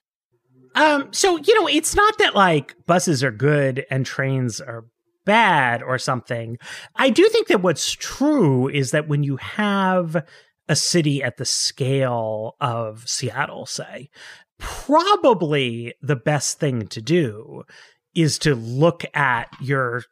um, 0.75 1.12
so 1.12 1.38
you 1.38 1.60
know, 1.60 1.67
it's 1.67 1.95
not 1.95 2.17
that 2.19 2.36
like 2.36 2.75
buses 2.86 3.23
are 3.23 3.31
good 3.31 3.86
and 3.89 4.05
trains 4.05 4.62
are 4.62 4.86
bad 5.25 5.84
or 5.84 5.97
something. 5.97 6.57
I 6.95 7.10
do 7.10 7.27
think 7.29 7.47
that 7.47 7.62
what's 7.62 7.91
true 7.91 8.67
is 8.67 8.91
that 8.91 9.07
when 9.07 9.23
you 9.23 9.38
have 9.38 10.25
a 10.67 10.75
city 10.75 11.21
at 11.21 11.38
the 11.38 11.45
scale 11.45 12.55
of 12.62 13.07
Seattle, 13.07 13.65
say, 13.65 14.10
probably 14.57 15.93
the 16.01 16.15
best 16.15 16.60
thing 16.60 16.88
to 16.88 17.01
do 17.01 17.63
is 18.15 18.39
to 18.39 18.55
look 18.55 19.03
at 19.13 19.49
your 19.60 20.03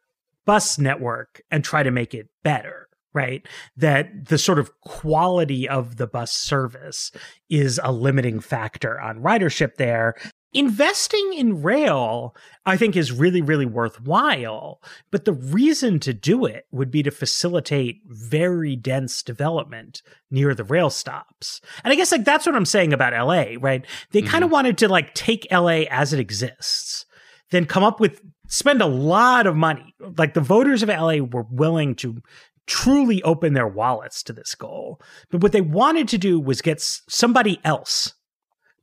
bus 0.44 0.78
network 0.78 1.40
and 1.50 1.64
try 1.64 1.82
to 1.82 1.90
make 1.90 2.14
it 2.14 2.28
better 2.42 2.86
right? 3.12 3.46
That 3.76 4.26
the 4.26 4.38
sort 4.38 4.60
of 4.60 4.70
quality 4.82 5.68
of 5.68 5.96
the 5.96 6.06
bus 6.06 6.30
service 6.30 7.10
is 7.48 7.80
a 7.82 7.90
limiting 7.90 8.38
factor 8.38 9.00
on 9.00 9.20
ridership 9.20 9.74
there 9.76 10.14
investing 10.52 11.32
in 11.36 11.62
rail 11.62 12.34
i 12.66 12.76
think 12.76 12.96
is 12.96 13.12
really 13.12 13.40
really 13.40 13.66
worthwhile. 13.66 14.82
But 15.10 15.24
the 15.24 15.32
reason 15.32 16.00
to 16.00 16.12
do 16.12 16.44
it 16.44 16.66
would 16.72 16.90
be 16.90 17.02
to 17.02 17.10
facilitate 17.10 18.02
very 18.06 18.76
dense 18.76 19.22
development 19.22 20.02
near 20.30 20.54
the 20.54 20.64
rail 20.64 20.90
stops. 20.90 21.60
And 21.84 21.92
i 21.92 21.96
guess 21.96 22.12
like 22.12 22.24
that's 22.24 22.46
what 22.46 22.56
i'm 22.56 22.64
saying 22.64 22.92
about 22.92 23.12
la 23.12 23.44
right? 23.60 23.84
They 24.10 24.20
mm-hmm. 24.20 24.28
kind 24.28 24.44
of 24.44 24.50
wanted 24.50 24.78
to 24.78 24.88
like 24.88 25.14
take 25.14 25.46
la 25.50 25.84
as 25.90 26.12
it 26.12 26.20
exists 26.20 27.06
then 27.50 27.66
come 27.66 27.84
up 27.84 28.00
with 28.00 28.20
spend 28.46 28.80
a 28.80 28.86
lot 28.86 29.46
of 29.46 29.56
money. 29.56 29.94
Like 30.16 30.34
the 30.34 30.40
voters 30.40 30.82
of 30.82 30.88
la 30.88 31.16
were 31.16 31.46
willing 31.50 31.94
to 31.96 32.22
truly 32.66 33.22
open 33.22 33.54
their 33.54 33.66
wallets 33.66 34.22
to 34.24 34.32
this 34.32 34.54
goal. 34.54 35.00
But 35.30 35.42
what 35.42 35.52
they 35.52 35.60
wanted 35.60 36.08
to 36.08 36.18
do 36.18 36.38
was 36.38 36.62
get 36.62 36.80
somebody 36.80 37.60
else 37.64 38.14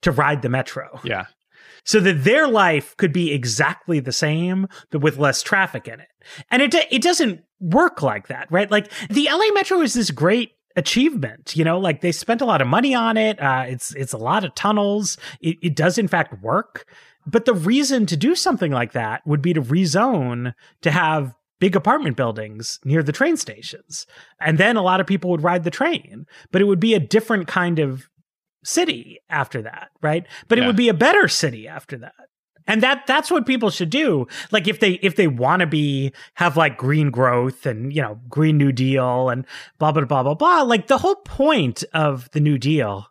to 0.01 0.11
ride 0.11 0.41
the 0.41 0.49
metro. 0.49 0.99
Yeah 1.03 1.25
so 1.83 1.99
that 1.99 2.23
their 2.23 2.47
life 2.47 2.95
could 2.97 3.13
be 3.13 3.33
exactly 3.33 3.99
the 3.99 4.11
same, 4.11 4.67
but 4.91 5.01
with 5.01 5.17
less 5.17 5.41
traffic 5.41 5.87
in 5.87 5.99
it. 5.99 6.09
And 6.51 6.61
it, 6.61 6.75
it 6.91 7.01
doesn't 7.01 7.43
work 7.59 8.01
like 8.01 8.27
that, 8.27 8.47
right? 8.51 8.69
Like 8.69 8.91
the 9.09 9.29
LA 9.31 9.53
Metro 9.53 9.81
is 9.81 9.93
this 9.93 10.11
great 10.11 10.51
achievement 10.77 11.55
you 11.57 11.65
know? 11.65 11.79
Like 11.79 12.01
they 12.01 12.13
spent 12.13 12.39
a 12.39 12.45
lot 12.45 12.61
of 12.61 12.67
money 12.67 12.95
on 12.95 13.17
it. 13.17 13.41
Uh, 13.41 13.65
it's 13.67 13.93
it's 13.95 14.13
a 14.13 14.17
lot 14.17 14.45
of 14.45 14.55
tunnels. 14.55 15.17
It, 15.41 15.57
it 15.61 15.75
does 15.75 15.97
in 15.97 16.07
fact 16.07 16.41
work. 16.41 16.85
But 17.25 17.43
the 17.43 17.53
reason 17.53 18.05
to 18.05 18.15
do 18.15 18.35
something 18.35 18.71
like 18.71 18.93
that 18.93 19.25
would 19.27 19.41
be 19.41 19.53
to 19.53 19.61
rezone 19.61 20.53
to 20.81 20.91
have 20.91 21.33
big 21.59 21.75
apartment 21.75 22.15
buildings 22.15 22.79
near 22.85 23.03
the 23.03 23.11
train 23.11 23.35
stations. 23.35 24.05
And 24.39 24.57
then 24.57 24.77
a 24.77 24.81
lot 24.81 25.01
of 25.01 25.07
people 25.07 25.31
would 25.31 25.43
ride 25.43 25.65
the 25.65 25.71
train. 25.71 26.25
But 26.51 26.61
it 26.61 26.65
would 26.65 26.79
be 26.79 26.93
a 26.93 26.99
different 26.99 27.47
kind 27.47 27.79
of 27.79 28.09
city 28.63 29.19
after 29.29 29.61
that, 29.61 29.89
right? 30.01 30.25
But 30.47 30.57
yeah. 30.57 30.63
it 30.63 30.67
would 30.67 30.75
be 30.75 30.89
a 30.89 30.93
better 30.93 31.27
city 31.27 31.67
after 31.67 31.97
that. 31.97 32.13
And 32.69 32.83
that 32.83 33.07
that's 33.07 33.31
what 33.31 33.45
people 33.45 33.69
should 33.69 33.89
do. 33.89 34.27
Like 34.51 34.67
if 34.67 34.81
they 34.81 34.93
if 35.01 35.15
they 35.15 35.27
want 35.27 35.61
to 35.61 35.67
be 35.67 36.11
have 36.33 36.57
like 36.57 36.77
green 36.77 37.11
growth 37.11 37.65
and 37.65 37.93
you 37.93 38.01
know 38.01 38.19
green 38.27 38.57
new 38.57 38.73
deal 38.73 39.29
and 39.29 39.45
blah 39.79 39.93
blah 39.93 40.03
blah 40.03 40.23
blah 40.23 40.33
blah. 40.33 40.61
Like 40.63 40.87
the 40.87 40.97
whole 40.97 41.15
point 41.15 41.85
of 41.93 42.29
the 42.31 42.41
new 42.41 42.57
deal 42.57 43.07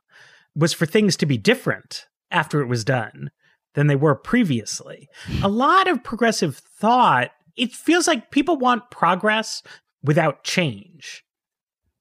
was 0.55 0.75
for 0.75 0.85
things 0.85 1.17
to 1.17 1.27
be 1.27 1.39
different 1.39 2.07
after 2.31 2.61
it 2.61 2.67
was 2.67 2.85
done 2.85 3.31
than 3.75 3.87
they 3.87 3.97
were 3.97 4.15
previously. 4.15 5.09
A 5.43 5.49
lot 5.49 5.89
of 5.89 6.05
progressive 6.05 6.57
thought. 6.57 7.31
It 7.57 7.73
feels 7.73 8.07
like 8.07 8.31
people 8.31 8.59
want 8.59 8.91
progress 8.91 9.63
without 10.03 10.45
change. 10.45 11.25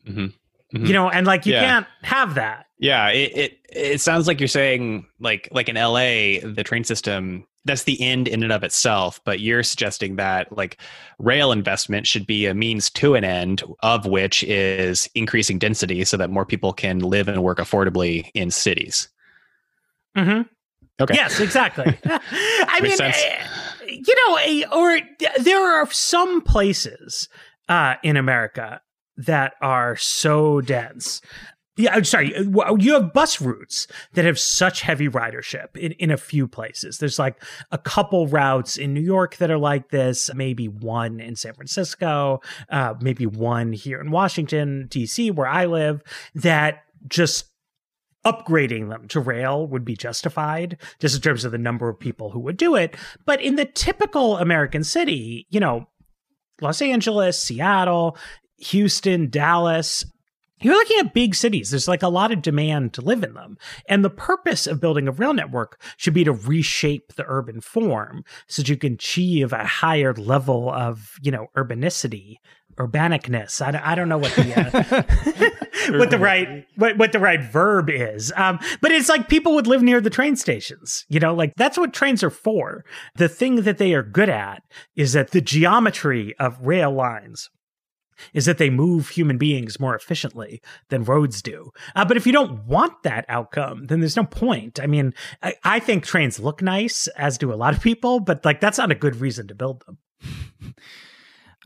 Mm-hmm. 0.05 0.27
Mm-hmm. 0.73 0.86
You 0.86 0.93
know, 0.93 1.10
and 1.10 1.28
like 1.28 1.45
you 1.45 1.54
yeah. 1.54 1.62
can't 1.62 1.88
have 2.01 2.36
that. 2.36 2.65
Yeah, 2.80 3.10
it, 3.10 3.38
it 3.38 3.60
it 3.69 4.01
sounds 4.01 4.28
like 4.28 4.39
you're 4.39 4.47
saying 4.47 5.06
like 5.19 5.47
like 5.51 5.69
in 5.69 5.75
LA, 5.75 6.39
the 6.41 6.63
train 6.65 6.84
system 6.84 7.45
that's 7.65 7.84
the 7.84 8.01
end 8.01 8.28
in 8.28 8.43
and 8.43 8.51
of 8.51 8.63
itself, 8.63 9.19
but 9.25 9.39
you're 9.39 9.63
suggesting 9.63 10.17
that 10.17 10.56
like 10.56 10.78
rail 11.17 11.51
investment 11.51 12.06
should 12.06 12.28
be 12.28 12.45
a 12.45 12.54
means 12.54 12.89
to 12.91 13.15
an 13.15 13.23
end 13.23 13.63
of 13.82 14.06
which 14.06 14.43
is 14.43 15.10
increasing 15.15 15.58
density 15.58 16.06
so 16.06 16.15
that 16.15 16.30
more 16.30 16.45
people 16.45 16.73
can 16.73 16.99
live 16.99 17.28
and 17.28 17.43
work 17.43 17.58
affordably 17.58 18.30
in 18.36 18.51
cities. 18.51 19.10
Mm-hmm. 20.15 20.43
Okay. 21.01 21.15
Yes, 21.15 21.39
exactly. 21.39 21.97
I 22.06 22.80
mean. 22.82 23.01
Eh, 23.01 23.47
you 23.88 24.15
know, 24.28 24.78
or 24.78 24.99
there 25.39 25.82
are 25.82 25.89
some 25.91 26.41
places 26.41 27.30
uh, 27.69 27.95
in 28.04 28.17
America 28.17 28.82
that 29.17 29.54
are 29.62 29.95
so 29.95 30.62
dense. 30.62 31.21
Yeah, 31.78 31.93
I'm 31.93 32.06
sorry. 32.06 32.34
You 32.38 32.93
have 32.93 33.12
bus 33.12 33.41
routes 33.41 33.88
that 34.13 34.23
have 34.23 34.39
such 34.39 34.80
heavy 34.80 35.10
ridership 35.10 35.75
in, 35.75 35.91
in 35.93 36.10
a 36.10 36.15
few 36.15 36.47
places. 36.47 36.99
There's 36.99 37.19
like 37.19 37.43
a 37.69 37.78
couple 37.78 38.28
routes 38.28 38.78
in 38.78 38.93
New 38.93 39.01
York 39.01 39.36
that 39.38 39.51
are 39.51 39.58
like 39.58 39.89
this, 39.89 40.34
maybe 40.34 40.69
one 40.69 41.19
in 41.19 41.36
San 41.36 41.54
Francisco, 41.54 42.39
uh, 42.69 42.93
maybe 43.01 43.25
one 43.25 43.73
here 43.73 43.99
in 43.99 44.10
Washington, 44.10 44.88
D.C., 44.89 45.32
where 45.32 45.47
I 45.47 45.65
live, 45.65 46.01
that 46.34 46.84
just 47.10 47.47
upgrading 48.25 48.89
them 48.89 49.08
to 49.10 49.19
rail 49.19 49.67
would 49.67 49.86
be 49.86 49.95
justified 49.95 50.78
just 50.99 51.15
in 51.15 51.21
terms 51.21 51.43
of 51.43 51.51
the 51.51 51.58
number 51.58 51.89
of 51.89 51.99
people 51.99 52.32
who 52.32 52.39
would 52.39 52.58
do 52.58 52.75
it. 52.75 52.95
But 53.25 53.41
in 53.41 53.56
the 53.56 53.65
typical 53.65 54.38
American 54.38 54.84
city, 54.84 55.45
you 55.49 55.60
know, 55.60 55.88
Los 56.62 56.82
Angeles, 56.82 57.41
Seattle, 57.41 58.17
Houston, 58.58 59.30
Dallas, 59.30 60.06
you're 60.62 60.74
looking 60.74 61.00
at 61.00 61.13
big 61.13 61.36
cities. 61.36 61.70
There's 61.70 61.88
like 61.88 62.02
a 62.02 62.08
lot 62.08 62.32
of 62.32 62.41
demand 62.41 62.94
to 62.94 63.02
live 63.02 63.24
in 63.24 63.34
them. 63.34 63.58
And 63.89 64.04
the 64.04 64.10
purpose 64.10 64.68
of 64.68 64.80
building 64.80 65.08
a 65.08 65.12
rail 65.12 65.34
network 65.34 65.82
should 65.98 66.13
be 66.13 66.24
to 66.24 66.32
reshape 66.32 67.15
the 67.15 67.26
urban 67.28 67.62
form 67.62 68.24
so 68.48 68.62
that 68.62 68.70
you 68.70 68.78
can 68.78 68.94
achieve 68.94 69.52
a 69.52 69.65
higher 69.65 70.13
level 70.13 70.72
of, 70.72 71.12
you 71.22 71.30
know, 71.30 71.48
urbanicity, 71.58 72.38
urbanicness. 72.78 73.62
I 73.62 73.72
don't, 73.72 73.86
I 73.86 73.96
don't 73.96 74.10
know 74.10 74.18
what 74.18 74.34
the, 74.36 74.54
uh, 75.91 75.91
what 75.98 76.10
the 76.10 76.20
right, 76.20 76.65
what, 76.78 76.98
what 76.98 77.12
the 77.12 77.20
right 77.20 77.44
verb 77.44 77.89
is. 77.89 78.32
Um, 78.38 78.60
but 78.82 78.91
it's 78.91 79.10
like 79.10 79.28
people 79.28 79.56
would 79.56 79.68
live 79.68 79.84
near 79.84 80.00
the 80.00 80.10
train 80.10 80.38
stations, 80.38 81.06
you 81.10 81.20
know, 81.20 81.34
like 81.34 81.54
that's 81.58 81.78
what 81.78 81.94
trains 81.94 82.24
are 82.24 82.30
for. 82.30 82.86
The 83.15 83.30
thing 83.30 83.63
that 83.63 83.78
they 83.78 83.94
are 83.94 84.04
good 84.04 84.30
at 84.30 84.63
is 84.96 85.13
that 85.13 85.32
the 85.32 85.41
geometry 85.41 86.34
of 86.39 86.65
rail 86.65 86.91
lines 86.91 87.50
is 88.34 88.45
that 88.45 88.58
they 88.58 88.69
move 88.69 89.10
human 89.10 89.38
beings 89.38 89.80
more 89.80 89.95
efficiently 89.95 90.62
than 90.89 91.04
roads 91.04 91.41
do. 91.41 91.71
Uh, 91.95 92.06
but 92.06 92.17
if 92.17 92.25
you 92.25 92.34
don't 92.34 92.65
want 92.65 93.04
that 93.04 93.25
outcome, 93.30 93.86
then 93.86 93.99
there's 93.99 94.15
no 94.15 94.25
point. 94.25 94.80
I 94.80 94.88
mean, 94.88 95.13
I, 95.41 95.56
I, 95.63 95.80
think 95.80 96.06
trains 96.06 96.39
look 96.39 96.62
nice, 96.62 97.08
as 97.10 97.38
do 97.38 97.54
a 97.54 97.56
lot 97.56 97.73
of 97.73 97.82
people, 97.82 98.19
but 98.19 98.45
like 98.45 98.60
that's 98.60 98.78
not 98.78 98.91
a 98.91 98.95
good 98.95 99.17
reason 99.17 99.47
to 99.47 99.56
build 99.56 99.84
them. 99.86 100.73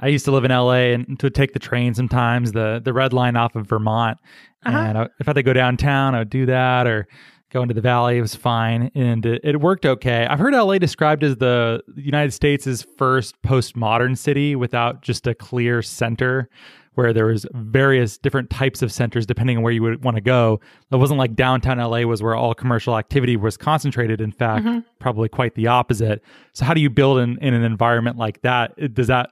I 0.02 0.08
used 0.08 0.26
to 0.26 0.32
live 0.32 0.46
in 0.46 0.52
LA 0.52 0.94
and 0.94 1.20
to 1.20 1.30
take 1.30 1.54
the 1.54 1.60
train 1.60 1.94
sometimes, 1.94 2.54
the 2.54 2.82
the 2.84 2.94
red 2.94 3.12
line 3.12 3.36
off 3.36 3.56
of 3.56 3.68
Vermont. 3.68 4.18
Uh-huh. 4.66 4.78
And 4.78 4.98
I, 4.98 5.04
if 5.20 5.28
I 5.28 5.32
had 5.32 5.34
to 5.34 5.44
go 5.44 5.54
downtown, 5.54 6.16
I 6.16 6.20
would 6.20 6.30
do 6.30 6.46
that 6.46 6.88
or 6.88 7.08
go 7.50 7.62
into 7.62 7.74
the 7.74 7.82
valley. 7.82 8.18
It 8.18 8.22
was 8.22 8.36
fine 8.36 8.92
and 8.96 9.26
it, 9.26 9.42
it, 9.44 9.60
worked 9.60 9.86
okay. 9.86 10.26
I've 10.26 10.40
heard 10.40 10.54
LA 10.54 10.78
described 10.78 11.24
as 11.24 11.38
the 11.38 11.82
United 11.96 12.32
States' 12.32 12.86
first 12.98 13.42
postmodern 13.42 14.18
city 14.18 14.56
without 14.56 15.02
just 15.02 15.28
a 15.28 15.34
clear 15.34 15.82
center 15.82 16.50
where 16.96 17.14
there 17.14 17.28
was 17.28 17.46
various 17.54 18.18
different 18.18 18.50
types 18.50 18.82
of 18.82 18.92
centers 18.92 19.26
depending 19.26 19.58
on 19.58 19.64
where 19.64 19.72
you 19.72 19.82
would 19.82 20.04
want 20.04 20.16
to 20.16 20.22
go. 20.22 20.60
It 20.92 20.98
wasn't 20.98 21.18
like 21.18 21.36
downtown 21.36 21.78
LA 21.78 22.02
was 22.02 22.22
where 22.22 22.36
all 22.36 22.54
commercial 22.54 22.98
activity 22.98 23.38
was 23.38 23.58
concentrated. 23.58 24.20
In 24.20 24.32
fact, 24.32 24.66
mm-hmm. 24.66 24.80
probably 25.00 25.30
quite 25.30 25.56
the 25.56 25.68
opposite. 25.68 26.22
So 26.54 26.66
how 26.66 26.74
do 26.74 26.82
you 26.82 26.90
build 26.90 27.20
in, 27.20 27.38
in 27.40 27.54
an 27.54 27.64
environment 27.64 28.18
like 28.18 28.42
that? 28.42 28.94
Does 28.94 29.08
that 29.08 29.30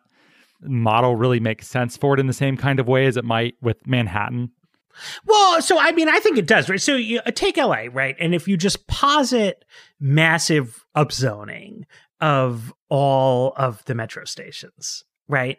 model 0.62 1.16
really 1.16 1.40
make 1.40 1.62
sense 1.62 1.98
for 1.98 2.14
it 2.14 2.20
in 2.20 2.28
the 2.28 2.34
same 2.34 2.58
kind 2.58 2.80
of 2.80 2.88
way 2.88 3.06
as 3.06 3.18
it 3.18 3.26
might 3.26 3.56
with 3.62 3.86
Manhattan? 3.86 4.52
Well, 5.26 5.62
so 5.62 5.78
I 5.80 5.92
mean, 5.92 6.10
I 6.10 6.20
think 6.20 6.38
it 6.38 6.48
does, 6.48 6.70
right? 6.70 6.82
So 6.82 6.96
you 6.96 7.20
uh, 7.26 7.32
take 7.32 7.58
LA, 7.58 7.86
right? 7.92 8.16
And 8.20 8.34
if 8.34 8.48
you 8.48 8.58
just 8.58 8.88
posit 8.88 9.66
massive 10.00 10.86
upzoning 10.96 11.84
of 12.20 12.74
all 12.90 13.54
of 13.58 13.84
the 13.86 13.96
metro 13.96 14.26
stations, 14.26 15.04
right? 15.28 15.58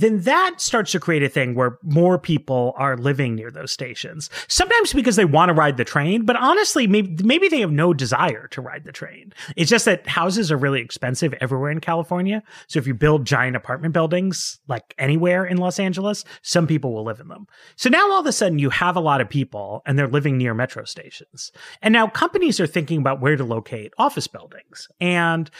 Then 0.00 0.20
that 0.22 0.60
starts 0.60 0.92
to 0.92 1.00
create 1.00 1.22
a 1.22 1.28
thing 1.28 1.54
where 1.54 1.78
more 1.82 2.18
people 2.18 2.74
are 2.76 2.96
living 2.96 3.34
near 3.34 3.50
those 3.50 3.72
stations. 3.72 4.30
Sometimes 4.48 4.92
because 4.92 5.16
they 5.16 5.24
want 5.24 5.48
to 5.48 5.54
ride 5.54 5.76
the 5.76 5.84
train, 5.84 6.24
but 6.24 6.36
honestly, 6.36 6.86
maybe, 6.86 7.22
maybe 7.22 7.48
they 7.48 7.60
have 7.60 7.72
no 7.72 7.92
desire 7.92 8.48
to 8.48 8.60
ride 8.60 8.84
the 8.84 8.92
train. 8.92 9.32
It's 9.56 9.70
just 9.70 9.84
that 9.84 10.06
houses 10.06 10.50
are 10.50 10.56
really 10.56 10.80
expensive 10.80 11.34
everywhere 11.40 11.70
in 11.70 11.80
California. 11.80 12.42
So 12.66 12.78
if 12.78 12.86
you 12.86 12.94
build 12.94 13.26
giant 13.26 13.56
apartment 13.56 13.94
buildings, 13.94 14.60
like 14.68 14.94
anywhere 14.98 15.44
in 15.44 15.58
Los 15.58 15.78
Angeles, 15.78 16.24
some 16.42 16.66
people 16.66 16.92
will 16.92 17.04
live 17.04 17.20
in 17.20 17.28
them. 17.28 17.46
So 17.76 17.88
now 17.88 18.10
all 18.10 18.20
of 18.20 18.26
a 18.26 18.32
sudden 18.32 18.58
you 18.58 18.70
have 18.70 18.96
a 18.96 19.00
lot 19.00 19.20
of 19.20 19.28
people 19.28 19.82
and 19.86 19.98
they're 19.98 20.08
living 20.08 20.36
near 20.36 20.54
metro 20.54 20.84
stations. 20.84 21.52
And 21.82 21.92
now 21.92 22.08
companies 22.08 22.60
are 22.60 22.66
thinking 22.66 22.98
about 22.98 23.20
where 23.20 23.36
to 23.36 23.44
locate 23.44 23.92
office 23.98 24.26
buildings. 24.26 24.88
And 25.00 25.50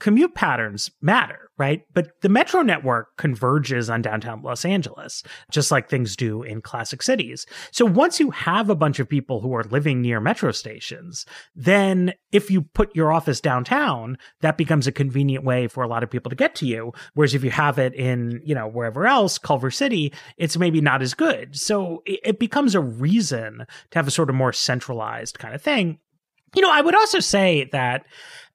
commute 0.00 0.34
patterns 0.34 0.90
matter, 1.00 1.50
right? 1.58 1.82
But 1.94 2.20
the 2.22 2.28
metro 2.28 2.62
network 2.62 3.16
converges 3.16 3.88
on 3.88 4.02
downtown 4.02 4.42
Los 4.42 4.64
Angeles, 4.64 5.22
just 5.50 5.70
like 5.70 5.88
things 5.88 6.16
do 6.16 6.42
in 6.42 6.62
classic 6.62 7.02
cities. 7.02 7.46
So 7.70 7.84
once 7.84 8.18
you 8.18 8.30
have 8.30 8.68
a 8.70 8.74
bunch 8.74 8.98
of 8.98 9.08
people 9.08 9.40
who 9.40 9.54
are 9.54 9.62
living 9.64 10.00
near 10.00 10.20
metro 10.20 10.50
stations, 10.52 11.26
then 11.54 12.14
if 12.32 12.50
you 12.50 12.62
put 12.62 12.96
your 12.96 13.12
office 13.12 13.40
downtown, 13.40 14.16
that 14.40 14.56
becomes 14.56 14.86
a 14.86 14.92
convenient 14.92 15.44
way 15.44 15.68
for 15.68 15.84
a 15.84 15.88
lot 15.88 16.02
of 16.02 16.10
people 16.10 16.30
to 16.30 16.36
get 16.36 16.54
to 16.56 16.66
you. 16.66 16.92
Whereas 17.14 17.34
if 17.34 17.44
you 17.44 17.50
have 17.50 17.78
it 17.78 17.94
in, 17.94 18.40
you 18.44 18.54
know, 18.54 18.66
wherever 18.66 19.06
else, 19.06 19.38
Culver 19.38 19.70
City, 19.70 20.12
it's 20.38 20.56
maybe 20.56 20.80
not 20.80 21.02
as 21.02 21.14
good. 21.14 21.56
So 21.56 22.02
it, 22.06 22.40
becomes 22.40 22.74
a 22.74 22.80
reason 22.80 23.66
to 23.90 23.98
have 23.98 24.08
a 24.08 24.10
sort 24.10 24.30
of 24.30 24.34
more 24.34 24.52
centralized 24.52 25.38
kind 25.38 25.54
of 25.54 25.60
thing. 25.60 25.98
You 26.54 26.62
know, 26.62 26.70
I 26.70 26.80
would 26.80 26.94
also 26.94 27.20
say 27.20 27.68
that 27.72 28.06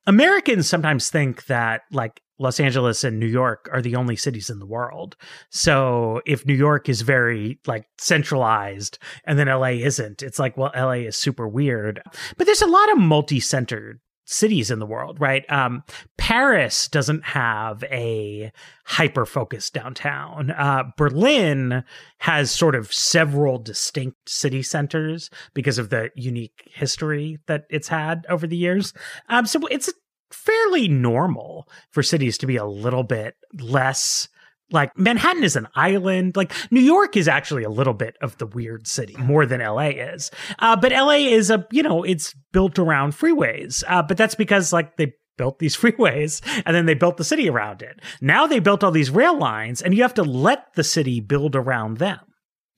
Americans 0.07 0.69
sometimes 0.69 1.09
think 1.09 1.45
that 1.47 1.81
like 1.91 2.21
Los 2.37 2.59
Angeles 2.59 3.03
and 3.03 3.19
New 3.19 3.27
York 3.27 3.69
are 3.71 3.81
the 3.81 3.95
only 3.95 4.15
cities 4.15 4.49
in 4.49 4.59
the 4.59 4.65
world. 4.65 5.15
So 5.49 6.21
if 6.25 6.45
New 6.45 6.53
York 6.53 6.89
is 6.89 7.01
very 7.01 7.59
like 7.65 7.85
centralized 7.97 8.99
and 9.25 9.39
then 9.39 9.47
LA 9.47 9.69
isn't, 9.69 10.21
it's 10.21 10.39
like, 10.39 10.57
well, 10.57 10.71
LA 10.75 11.05
is 11.07 11.15
super 11.15 11.47
weird. 11.47 12.01
But 12.37 12.45
there's 12.45 12.61
a 12.61 12.67
lot 12.67 12.91
of 12.91 12.97
multi-centered 12.97 13.99
cities 14.25 14.71
in 14.71 14.79
the 14.79 14.85
world, 14.85 15.19
right? 15.21 15.49
Um, 15.51 15.83
Paris 16.17 16.87
doesn't 16.87 17.23
have 17.23 17.83
a 17.85 18.51
hyper 18.85 19.25
focused 19.25 19.73
downtown. 19.73 20.51
Uh, 20.51 20.83
Berlin 20.97 21.83
has 22.19 22.51
sort 22.51 22.75
of 22.75 22.91
several 22.91 23.59
distinct 23.59 24.27
city 24.27 24.63
centers 24.63 25.29
because 25.53 25.77
of 25.77 25.89
the 25.89 26.09
unique 26.15 26.69
history 26.73 27.39
that 27.45 27.65
it's 27.69 27.87
had 27.87 28.25
over 28.27 28.47
the 28.47 28.57
years. 28.57 28.93
Um, 29.29 29.45
so 29.45 29.65
it's 29.67 29.93
fairly 30.31 30.87
normal 30.87 31.69
for 31.91 32.03
cities 32.03 32.37
to 32.39 32.47
be 32.47 32.57
a 32.57 32.65
little 32.65 33.03
bit 33.03 33.35
less 33.59 34.27
like 34.71 34.97
Manhattan 34.97 35.43
is 35.43 35.55
an 35.55 35.67
island. 35.75 36.35
Like 36.35 36.51
New 36.71 36.81
York 36.81 37.15
is 37.15 37.27
actually 37.27 37.63
a 37.63 37.69
little 37.69 37.93
bit 37.93 38.17
of 38.21 38.37
the 38.37 38.47
weird 38.47 38.87
city 38.87 39.15
more 39.17 39.45
than 39.45 39.61
LA 39.61 39.89
is. 39.89 40.31
Uh, 40.59 40.75
but 40.75 40.91
LA 40.91 41.27
is 41.29 41.49
a, 41.49 41.67
you 41.71 41.83
know, 41.83 42.03
it's 42.03 42.33
built 42.51 42.79
around 42.79 43.13
freeways. 43.13 43.83
Uh, 43.87 44.01
but 44.01 44.17
that's 44.17 44.35
because 44.35 44.73
like 44.73 44.97
they 44.97 45.13
built 45.37 45.59
these 45.59 45.77
freeways 45.77 46.41
and 46.65 46.75
then 46.75 46.85
they 46.85 46.93
built 46.93 47.17
the 47.17 47.23
city 47.23 47.49
around 47.49 47.81
it. 47.81 47.99
Now 48.21 48.47
they 48.47 48.59
built 48.59 48.83
all 48.83 48.91
these 48.91 49.11
rail 49.11 49.37
lines 49.37 49.81
and 49.81 49.93
you 49.93 50.01
have 50.01 50.13
to 50.15 50.23
let 50.23 50.73
the 50.75 50.83
city 50.83 51.19
build 51.19 51.55
around 51.55 51.97
them. 51.97 52.19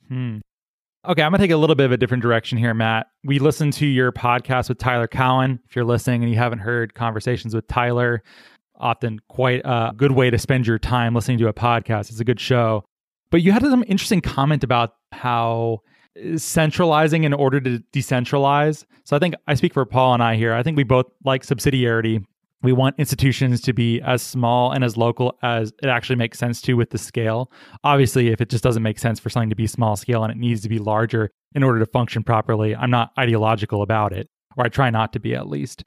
Hmm. 0.08 0.38
Okay, 1.08 1.21
I'm 1.21 1.32
going 1.32 1.39
to 1.39 1.43
take 1.45 1.54
a 1.54 1.58
little 1.58 1.76
bit 1.76 1.86
of 1.86 1.93
a 1.93 1.97
different 1.97 2.21
direction 2.21 2.58
here, 2.58 2.73
Matt. 2.73 3.08
We 3.23 3.39
listened 3.39 3.71
to 3.73 3.86
your 3.86 4.12
podcast 4.12 4.67
with 4.67 4.78
Tyler 4.78 5.08
Cowen. 5.08 5.60
If 5.69 5.76
you're 5.76 5.86
listening 5.86 6.21
and 6.21 6.30
you 6.30 6.38
haven't 6.38 6.60
heard 6.60 6.95
conversations 6.95 7.56
with 7.56 7.65
Tyler, 7.67 8.23
often 8.79 9.19
quite 9.29 9.61
a 9.65 9.93
good 9.95 10.11
way 10.11 10.29
to 10.29 10.37
spend 10.37 10.67
your 10.67 10.79
time 10.79 11.13
listening 11.15 11.37
to 11.39 11.47
a 11.47 11.53
podcast. 11.53 12.09
It's 12.09 12.19
a 12.19 12.25
good 12.25 12.39
show. 12.39 12.83
But 13.29 13.41
you 13.41 13.51
had 13.51 13.61
some 13.63 13.83
interesting 13.87 14.21
comment 14.21 14.63
about 14.63 14.95
how 15.11 15.81
uh, 16.17 16.37
centralizing 16.37 17.23
in 17.23 17.33
order 17.33 17.59
to 17.59 17.83
decentralize. 17.93 18.85
So 19.03 19.15
I 19.15 19.19
think 19.19 19.35
I 19.47 19.53
speak 19.55 19.73
for 19.73 19.85
Paul 19.85 20.13
and 20.13 20.23
I 20.23 20.35
here. 20.35 20.53
I 20.53 20.63
think 20.63 20.77
we 20.77 20.83
both 20.83 21.07
like 21.25 21.45
subsidiarity. 21.45 22.23
We 22.63 22.73
want 22.73 22.95
institutions 22.97 23.61
to 23.61 23.73
be 23.73 24.01
as 24.01 24.21
small 24.21 24.71
and 24.71 24.83
as 24.83 24.97
local 24.97 25.37
as 25.43 25.71
it 25.83 25.87
actually 25.87 26.15
makes 26.15 26.39
sense 26.39 26.59
to 26.61 26.73
with 26.73 26.89
the 26.89 26.97
scale. 26.97 27.51
Obviously, 27.83 28.29
if 28.29 28.41
it 28.41 28.49
just 28.49 28.63
doesn't 28.63 28.81
make 28.81 28.97
sense 28.97 29.19
for 29.19 29.29
something 29.29 29.49
to 29.49 29.55
be 29.55 29.67
small 29.67 29.95
scale 29.95 30.23
and 30.23 30.31
it 30.31 30.37
needs 30.37 30.61
to 30.61 30.69
be 30.69 30.79
larger 30.79 31.29
in 31.53 31.63
order 31.63 31.79
to 31.79 31.85
function 31.85 32.23
properly, 32.23 32.75
I'm 32.75 32.89
not 32.89 33.11
ideological 33.17 33.83
about 33.83 34.11
it, 34.11 34.27
or 34.57 34.65
I 34.65 34.69
try 34.69 34.89
not 34.89 35.13
to 35.13 35.19
be 35.19 35.35
at 35.35 35.47
least. 35.47 35.83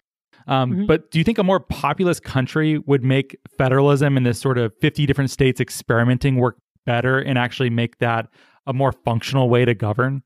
Um, 0.51 0.73
mm-hmm. 0.73 0.87
But 0.87 1.11
do 1.13 1.19
you 1.19 1.25
think 1.25 1.39
a 1.39 1.45
more 1.45 1.61
populous 1.61 2.19
country 2.19 2.79
would 2.79 3.05
make 3.05 3.39
federalism 3.57 4.17
and 4.17 4.27
this 4.27 4.41
sort 4.41 4.59
of 4.59 4.75
50 4.81 5.07
different 5.07 5.31
states 5.31 5.61
experimenting 5.61 6.37
work 6.37 6.59
better 6.85 7.21
and 7.21 7.39
actually 7.39 7.71
make 7.71 7.99
that 7.99 8.27
a 8.67 8.73
more 8.73 8.93
functional 8.93 9.49
way 9.49 9.65
to 9.65 9.75
govern? 9.75 10.23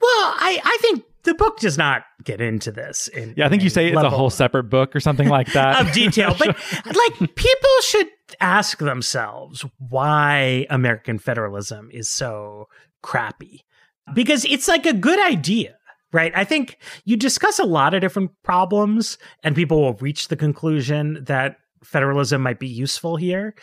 Well, 0.00 0.10
I, 0.10 0.60
I 0.62 0.78
think 0.82 1.04
the 1.22 1.32
book 1.32 1.58
does 1.60 1.78
not 1.78 2.02
get 2.22 2.42
into 2.42 2.70
this. 2.70 3.08
In, 3.08 3.32
yeah, 3.38 3.46
I 3.46 3.48
think 3.48 3.62
you 3.62 3.70
say 3.70 3.88
it's 3.88 3.96
a 3.96 4.10
whole 4.10 4.28
separate 4.28 4.64
book 4.64 4.94
or 4.94 5.00
something 5.00 5.28
like 5.28 5.50
that 5.54 5.80
of 5.80 5.92
detail. 5.94 6.36
But 6.38 6.48
like, 6.84 7.34
people 7.34 7.70
should 7.84 8.08
ask 8.40 8.78
themselves 8.78 9.64
why 9.78 10.66
American 10.68 11.18
federalism 11.18 11.88
is 11.90 12.10
so 12.10 12.68
crappy 13.02 13.64
because 14.12 14.44
it's 14.44 14.68
like 14.68 14.84
a 14.84 14.92
good 14.92 15.20
idea 15.20 15.76
right? 16.14 16.32
I 16.36 16.44
think 16.44 16.78
you 17.04 17.16
discuss 17.16 17.58
a 17.58 17.64
lot 17.64 17.92
of 17.92 18.00
different 18.00 18.30
problems, 18.44 19.18
and 19.42 19.56
people 19.56 19.82
will 19.82 19.94
reach 19.94 20.28
the 20.28 20.36
conclusion 20.36 21.24
that 21.24 21.58
federalism 21.82 22.40
might 22.40 22.60
be 22.60 22.68
useful 22.68 23.16
here. 23.16 23.54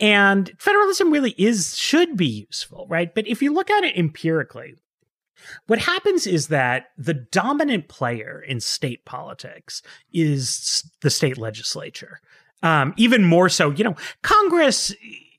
And 0.00 0.50
federalism 0.58 1.12
really 1.12 1.34
is, 1.36 1.76
should 1.76 2.16
be 2.16 2.46
useful, 2.48 2.86
right? 2.88 3.14
But 3.14 3.28
if 3.28 3.42
you 3.42 3.52
look 3.52 3.70
at 3.70 3.84
it 3.84 3.96
empirically, 3.96 4.76
what 5.66 5.80
happens 5.80 6.26
is 6.26 6.48
that 6.48 6.86
the 6.96 7.14
dominant 7.14 7.88
player 7.88 8.42
in 8.46 8.58
state 8.58 9.04
politics 9.04 9.82
is 10.10 10.90
the 11.02 11.10
state 11.10 11.36
legislature. 11.36 12.20
Um, 12.62 12.94
even 12.96 13.22
more 13.22 13.50
so, 13.50 13.70
you 13.70 13.84
know, 13.84 13.96
Congress 14.22 14.92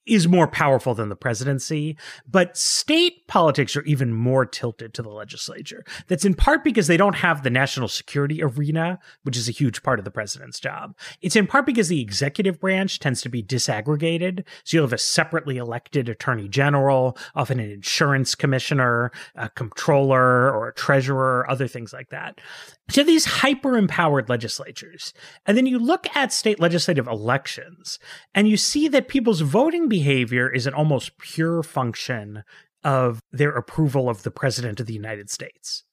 is 0.09 0.27
more 0.27 0.47
powerful 0.47 0.95
than 0.95 1.09
the 1.09 1.15
presidency, 1.15 1.97
but 2.27 2.57
state 2.57 3.27
politics 3.27 3.75
are 3.75 3.83
even 3.83 4.13
more 4.13 4.45
tilted 4.45 4.93
to 4.93 5.01
the 5.01 5.09
legislature. 5.09 5.83
That's 6.07 6.25
in 6.25 6.33
part 6.33 6.63
because 6.63 6.87
they 6.87 6.97
don't 6.97 7.15
have 7.15 7.43
the 7.43 7.49
national 7.49 7.87
security 7.87 8.41
arena, 8.41 8.99
which 9.23 9.37
is 9.37 9.47
a 9.47 9.53
huge 9.53 9.83
part 9.83 9.99
of 9.99 10.05
the 10.05 10.11
president's 10.11 10.59
job. 10.59 10.95
It's 11.21 11.35
in 11.35 11.47
part 11.47 11.65
because 11.65 11.87
the 11.87 12.01
executive 12.01 12.59
branch 12.59 12.99
tends 12.99 13.21
to 13.21 13.29
be 13.29 13.43
disaggregated. 13.43 14.45
So 14.63 14.77
you'll 14.77 14.85
have 14.85 14.93
a 14.93 14.97
separately 14.97 15.57
elected 15.57 16.09
attorney 16.09 16.47
general, 16.47 17.17
often 17.35 17.59
an 17.59 17.71
insurance 17.71 18.35
commissioner, 18.35 19.11
a 19.35 19.49
comptroller, 19.49 20.51
or 20.51 20.69
a 20.69 20.73
treasurer, 20.73 21.45
other 21.49 21.67
things 21.67 21.93
like 21.93 22.09
that. 22.09 22.39
So 22.89 23.03
these 23.03 23.25
hyper 23.25 23.77
empowered 23.77 24.29
legislatures. 24.29 25.13
And 25.45 25.55
then 25.55 25.67
you 25.67 25.77
look 25.77 26.07
at 26.15 26.33
state 26.33 26.59
legislative 26.59 27.07
elections 27.07 27.99
and 28.33 28.47
you 28.47 28.57
see 28.57 28.87
that 28.87 29.07
people's 29.07 29.41
voting 29.41 29.87
behavior 29.87 29.98
is 30.01 30.67
an 30.67 30.73
almost 30.73 31.17
pure 31.17 31.63
function 31.63 32.43
of 32.83 33.19
their 33.31 33.51
approval 33.51 34.09
of 34.09 34.23
the 34.23 34.31
president 34.31 34.79
of 34.79 34.87
the 34.87 34.93
United 34.93 35.29
States. 35.29 35.83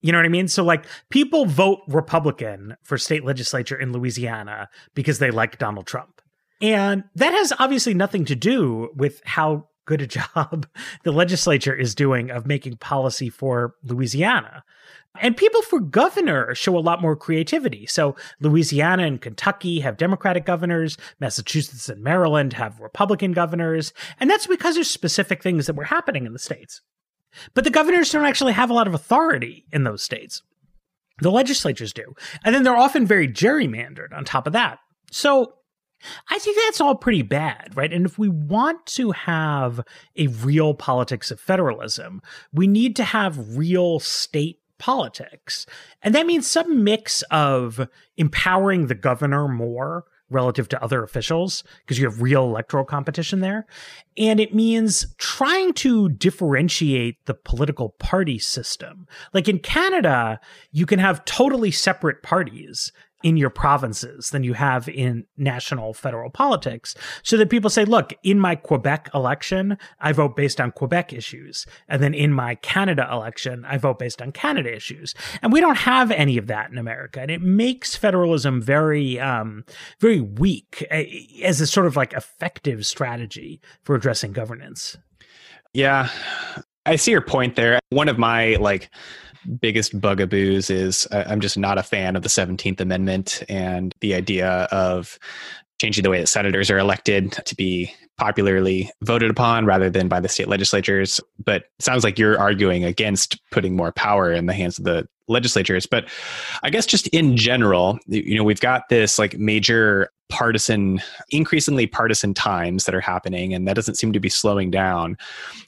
You 0.00 0.10
know 0.10 0.18
what 0.18 0.26
I 0.26 0.30
mean? 0.30 0.48
So, 0.48 0.64
like, 0.64 0.84
people 1.10 1.46
vote 1.46 1.80
Republican 1.88 2.76
for 2.82 2.98
state 2.98 3.24
legislature 3.24 3.78
in 3.78 3.92
Louisiana 3.92 4.68
because 4.94 5.20
they 5.20 5.30
like 5.30 5.58
Donald 5.58 5.86
Trump. 5.86 6.20
And 6.60 7.04
that 7.14 7.32
has 7.32 7.52
obviously 7.58 7.94
nothing 7.94 8.24
to 8.26 8.36
do 8.36 8.90
with 8.96 9.20
how 9.24 9.68
good 9.84 10.02
a 10.02 10.06
job 10.34 10.66
the 11.04 11.12
legislature 11.12 11.74
is 11.74 11.94
doing 11.94 12.30
of 12.30 12.46
making 12.46 12.76
policy 12.76 13.28
for 13.28 13.74
Louisiana. 13.84 14.64
And 15.20 15.36
people 15.36 15.60
for 15.62 15.78
governor 15.78 16.54
show 16.54 16.76
a 16.76 16.80
lot 16.80 17.02
more 17.02 17.16
creativity. 17.16 17.86
So 17.86 18.16
Louisiana 18.40 19.04
and 19.04 19.20
Kentucky 19.20 19.80
have 19.80 19.98
Democratic 19.98 20.46
governors, 20.46 20.96
Massachusetts 21.20 21.88
and 21.88 22.02
Maryland 22.02 22.54
have 22.54 22.80
Republican 22.80 23.32
governors, 23.32 23.92
and 24.18 24.30
that's 24.30 24.46
because 24.46 24.74
there's 24.74 24.90
specific 24.90 25.42
things 25.42 25.66
that 25.66 25.76
were 25.76 25.84
happening 25.84 26.24
in 26.24 26.32
the 26.32 26.38
states. 26.38 26.80
But 27.54 27.64
the 27.64 27.70
governors 27.70 28.10
don't 28.10 28.26
actually 28.26 28.52
have 28.54 28.70
a 28.70 28.74
lot 28.74 28.86
of 28.86 28.94
authority 28.94 29.66
in 29.72 29.84
those 29.84 30.02
states. 30.02 30.42
The 31.20 31.30
legislatures 31.30 31.92
do. 31.92 32.14
And 32.44 32.54
then 32.54 32.62
they're 32.62 32.76
often 32.76 33.06
very 33.06 33.28
gerrymandered 33.28 34.12
on 34.14 34.24
top 34.24 34.46
of 34.46 34.54
that. 34.54 34.78
So 35.10 35.54
I 36.28 36.38
think 36.38 36.58
that's 36.64 36.80
all 36.80 36.94
pretty 36.94 37.22
bad, 37.22 37.72
right? 37.74 37.92
And 37.92 38.06
if 38.06 38.18
we 38.18 38.28
want 38.28 38.86
to 38.86 39.12
have 39.12 39.80
a 40.16 40.26
real 40.26 40.74
politics 40.74 41.30
of 41.30 41.38
federalism, 41.38 42.22
we 42.52 42.66
need 42.66 42.96
to 42.96 43.04
have 43.04 43.56
real 43.56 44.00
state 44.00 44.58
politics. 44.82 45.64
And 46.02 46.12
that 46.12 46.26
means 46.26 46.44
some 46.44 46.82
mix 46.82 47.22
of 47.30 47.88
empowering 48.16 48.88
the 48.88 48.96
governor 48.96 49.46
more 49.46 50.04
relative 50.28 50.68
to 50.70 50.82
other 50.82 51.04
officials 51.04 51.62
because 51.78 52.00
you 52.00 52.04
have 52.04 52.20
real 52.20 52.42
electoral 52.42 52.84
competition 52.84 53.38
there. 53.38 53.64
And 54.18 54.40
it 54.40 54.56
means 54.56 55.14
trying 55.18 55.72
to 55.74 56.08
differentiate 56.08 57.24
the 57.26 57.34
political 57.34 57.90
party 58.00 58.40
system. 58.40 59.06
Like 59.32 59.48
in 59.48 59.60
Canada, 59.60 60.40
you 60.72 60.84
can 60.84 60.98
have 60.98 61.24
totally 61.26 61.70
separate 61.70 62.24
parties 62.24 62.90
in 63.22 63.36
your 63.36 63.50
provinces 63.50 64.30
than 64.30 64.44
you 64.44 64.54
have 64.54 64.88
in 64.88 65.24
national 65.36 65.94
federal 65.94 66.30
politics. 66.30 66.94
So 67.22 67.36
that 67.36 67.50
people 67.50 67.70
say, 67.70 67.84
look, 67.84 68.12
in 68.22 68.38
my 68.38 68.54
Quebec 68.54 69.10
election, 69.14 69.78
I 70.00 70.12
vote 70.12 70.36
based 70.36 70.60
on 70.60 70.72
Quebec 70.72 71.12
issues. 71.12 71.66
And 71.88 72.02
then 72.02 72.14
in 72.14 72.32
my 72.32 72.56
Canada 72.56 73.08
election, 73.10 73.64
I 73.66 73.78
vote 73.78 73.98
based 73.98 74.22
on 74.22 74.32
Canada 74.32 74.74
issues. 74.74 75.14
And 75.42 75.52
we 75.52 75.60
don't 75.60 75.78
have 75.78 76.10
any 76.10 76.38
of 76.38 76.46
that 76.48 76.70
in 76.70 76.78
America. 76.78 77.20
And 77.20 77.30
it 77.30 77.42
makes 77.42 77.96
federalism 77.96 78.60
very, 78.60 79.18
um, 79.20 79.64
very 80.00 80.20
weak 80.20 80.86
eh, 80.90 81.04
as 81.42 81.60
a 81.60 81.66
sort 81.66 81.86
of 81.86 81.96
like 81.96 82.12
effective 82.12 82.86
strategy 82.86 83.60
for 83.82 83.94
addressing 83.94 84.32
governance. 84.32 84.96
Yeah. 85.72 86.08
I 86.84 86.96
see 86.96 87.12
your 87.12 87.20
point 87.20 87.56
there. 87.56 87.78
One 87.90 88.08
of 88.08 88.18
my 88.18 88.56
like 88.56 88.90
biggest 89.60 89.98
bugaboos 90.00 90.70
is 90.70 91.06
uh, 91.10 91.24
I'm 91.26 91.40
just 91.40 91.58
not 91.58 91.78
a 91.78 91.82
fan 91.82 92.16
of 92.16 92.22
the 92.22 92.28
17th 92.28 92.80
Amendment 92.80 93.42
and 93.48 93.94
the 94.00 94.14
idea 94.14 94.68
of 94.70 95.18
changing 95.80 96.02
the 96.04 96.10
way 96.10 96.20
that 96.20 96.28
senators 96.28 96.70
are 96.70 96.78
elected 96.78 97.32
to 97.32 97.54
be 97.56 97.92
popularly 98.18 98.90
voted 99.02 99.30
upon 99.30 99.66
rather 99.66 99.90
than 99.90 100.06
by 100.06 100.20
the 100.20 100.28
state 100.28 100.46
legislatures. 100.46 101.20
But 101.44 101.64
sounds 101.80 102.04
like 102.04 102.18
you're 102.18 102.38
arguing 102.38 102.84
against 102.84 103.40
putting 103.50 103.74
more 103.74 103.90
power 103.90 104.32
in 104.32 104.46
the 104.46 104.52
hands 104.52 104.78
of 104.78 104.84
the 104.84 105.08
legislatures. 105.28 105.86
But 105.86 106.08
I 106.62 106.70
guess 106.70 106.86
just 106.86 107.08
in 107.08 107.36
general, 107.36 107.98
you 108.06 108.36
know, 108.36 108.44
we've 108.44 108.60
got 108.60 108.88
this 108.90 109.18
like 109.18 109.38
major 109.38 110.10
partisan, 110.28 111.00
increasingly 111.30 111.86
partisan 111.86 112.32
times 112.32 112.84
that 112.84 112.94
are 112.94 113.00
happening, 113.00 113.52
and 113.52 113.66
that 113.68 113.74
doesn't 113.74 113.96
seem 113.96 114.12
to 114.12 114.20
be 114.20 114.28
slowing 114.28 114.70
down. 114.70 115.16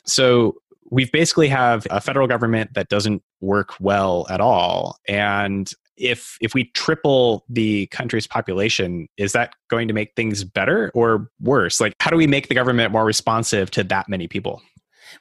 So 0.04 0.54
we've 0.90 1.12
basically 1.12 1.48
have 1.48 1.86
a 1.90 2.00
federal 2.00 2.26
government 2.26 2.74
that 2.74 2.88
doesn't 2.88 3.22
work 3.40 3.74
well 3.80 4.26
at 4.30 4.40
all. 4.40 4.98
And 5.08 5.70
if 5.96 6.36
if 6.40 6.54
we 6.54 6.64
triple 6.72 7.44
the 7.48 7.86
country's 7.86 8.26
population 8.26 9.08
is 9.16 9.32
that 9.32 9.54
going 9.68 9.86
to 9.86 9.94
make 9.94 10.14
things 10.16 10.44
better 10.44 10.90
or 10.94 11.30
worse? 11.40 11.80
Like 11.80 11.94
how 12.00 12.10
do 12.10 12.16
we 12.16 12.26
make 12.26 12.48
the 12.48 12.54
government 12.54 12.92
more 12.92 13.04
responsive 13.04 13.70
to 13.72 13.84
that 13.84 14.08
many 14.08 14.26
people? 14.26 14.60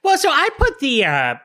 Well 0.04 0.18
so 0.18 0.30
i 0.32 0.50
put 0.58 0.80
the 0.80 1.06
uh, 1.06 1.36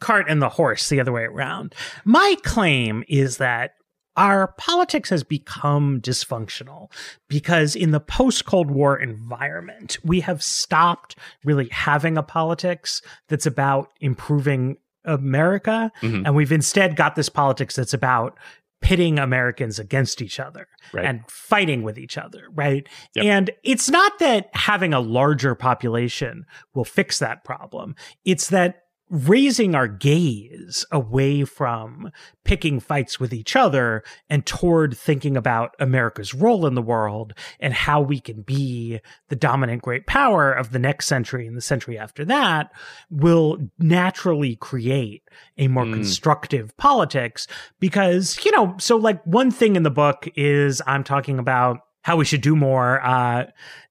cart 0.00 0.26
and 0.28 0.40
the 0.40 0.48
horse 0.48 0.88
the 0.88 1.00
other 1.00 1.12
way 1.12 1.24
around. 1.24 1.74
My 2.04 2.36
claim 2.44 3.04
is 3.08 3.36
that 3.38 3.72
our 4.18 4.48
politics 4.58 5.10
has 5.10 5.22
become 5.22 6.00
dysfunctional 6.00 6.90
because 7.28 7.76
in 7.76 7.92
the 7.92 8.00
post 8.00 8.44
Cold 8.44 8.68
War 8.68 8.98
environment, 8.98 9.96
we 10.02 10.20
have 10.20 10.42
stopped 10.42 11.16
really 11.44 11.68
having 11.68 12.18
a 12.18 12.22
politics 12.24 13.00
that's 13.28 13.46
about 13.46 13.92
improving 14.00 14.76
America. 15.04 15.92
Mm-hmm. 16.02 16.26
And 16.26 16.34
we've 16.34 16.50
instead 16.50 16.96
got 16.96 17.14
this 17.14 17.28
politics 17.28 17.76
that's 17.76 17.94
about 17.94 18.36
pitting 18.80 19.20
Americans 19.20 19.78
against 19.78 20.20
each 20.20 20.40
other 20.40 20.66
right. 20.92 21.04
and 21.04 21.20
fighting 21.30 21.82
with 21.82 21.96
each 21.96 22.18
other, 22.18 22.42
right? 22.52 22.88
Yep. 23.14 23.24
And 23.24 23.50
it's 23.62 23.88
not 23.88 24.18
that 24.18 24.50
having 24.52 24.92
a 24.92 25.00
larger 25.00 25.54
population 25.54 26.44
will 26.74 26.84
fix 26.84 27.20
that 27.20 27.44
problem. 27.44 27.94
It's 28.24 28.48
that 28.48 28.82
raising 29.10 29.74
our 29.74 29.88
gaze 29.88 30.84
away 30.92 31.44
from 31.44 32.10
picking 32.44 32.80
fights 32.80 33.18
with 33.18 33.32
each 33.32 33.56
other 33.56 34.02
and 34.28 34.44
toward 34.44 34.96
thinking 34.96 35.36
about 35.36 35.74
America's 35.78 36.34
role 36.34 36.66
in 36.66 36.74
the 36.74 36.82
world 36.82 37.32
and 37.60 37.72
how 37.72 38.00
we 38.00 38.20
can 38.20 38.42
be 38.42 39.00
the 39.28 39.36
dominant 39.36 39.82
great 39.82 40.06
power 40.06 40.52
of 40.52 40.72
the 40.72 40.78
next 40.78 41.06
century 41.06 41.46
and 41.46 41.56
the 41.56 41.62
century 41.62 41.98
after 41.98 42.24
that 42.24 42.70
will 43.10 43.58
naturally 43.78 44.56
create 44.56 45.22
a 45.56 45.68
more 45.68 45.84
mm. 45.84 45.94
constructive 45.94 46.76
politics 46.76 47.46
because, 47.80 48.38
you 48.44 48.50
know, 48.52 48.74
so 48.78 48.96
like 48.96 49.22
one 49.24 49.50
thing 49.50 49.76
in 49.76 49.82
the 49.82 49.90
book 49.90 50.28
is 50.36 50.82
I'm 50.86 51.04
talking 51.04 51.38
about 51.38 51.80
how 52.02 52.16
we 52.16 52.24
should 52.24 52.40
do 52.40 52.56
more 52.56 53.04
uh, 53.04 53.44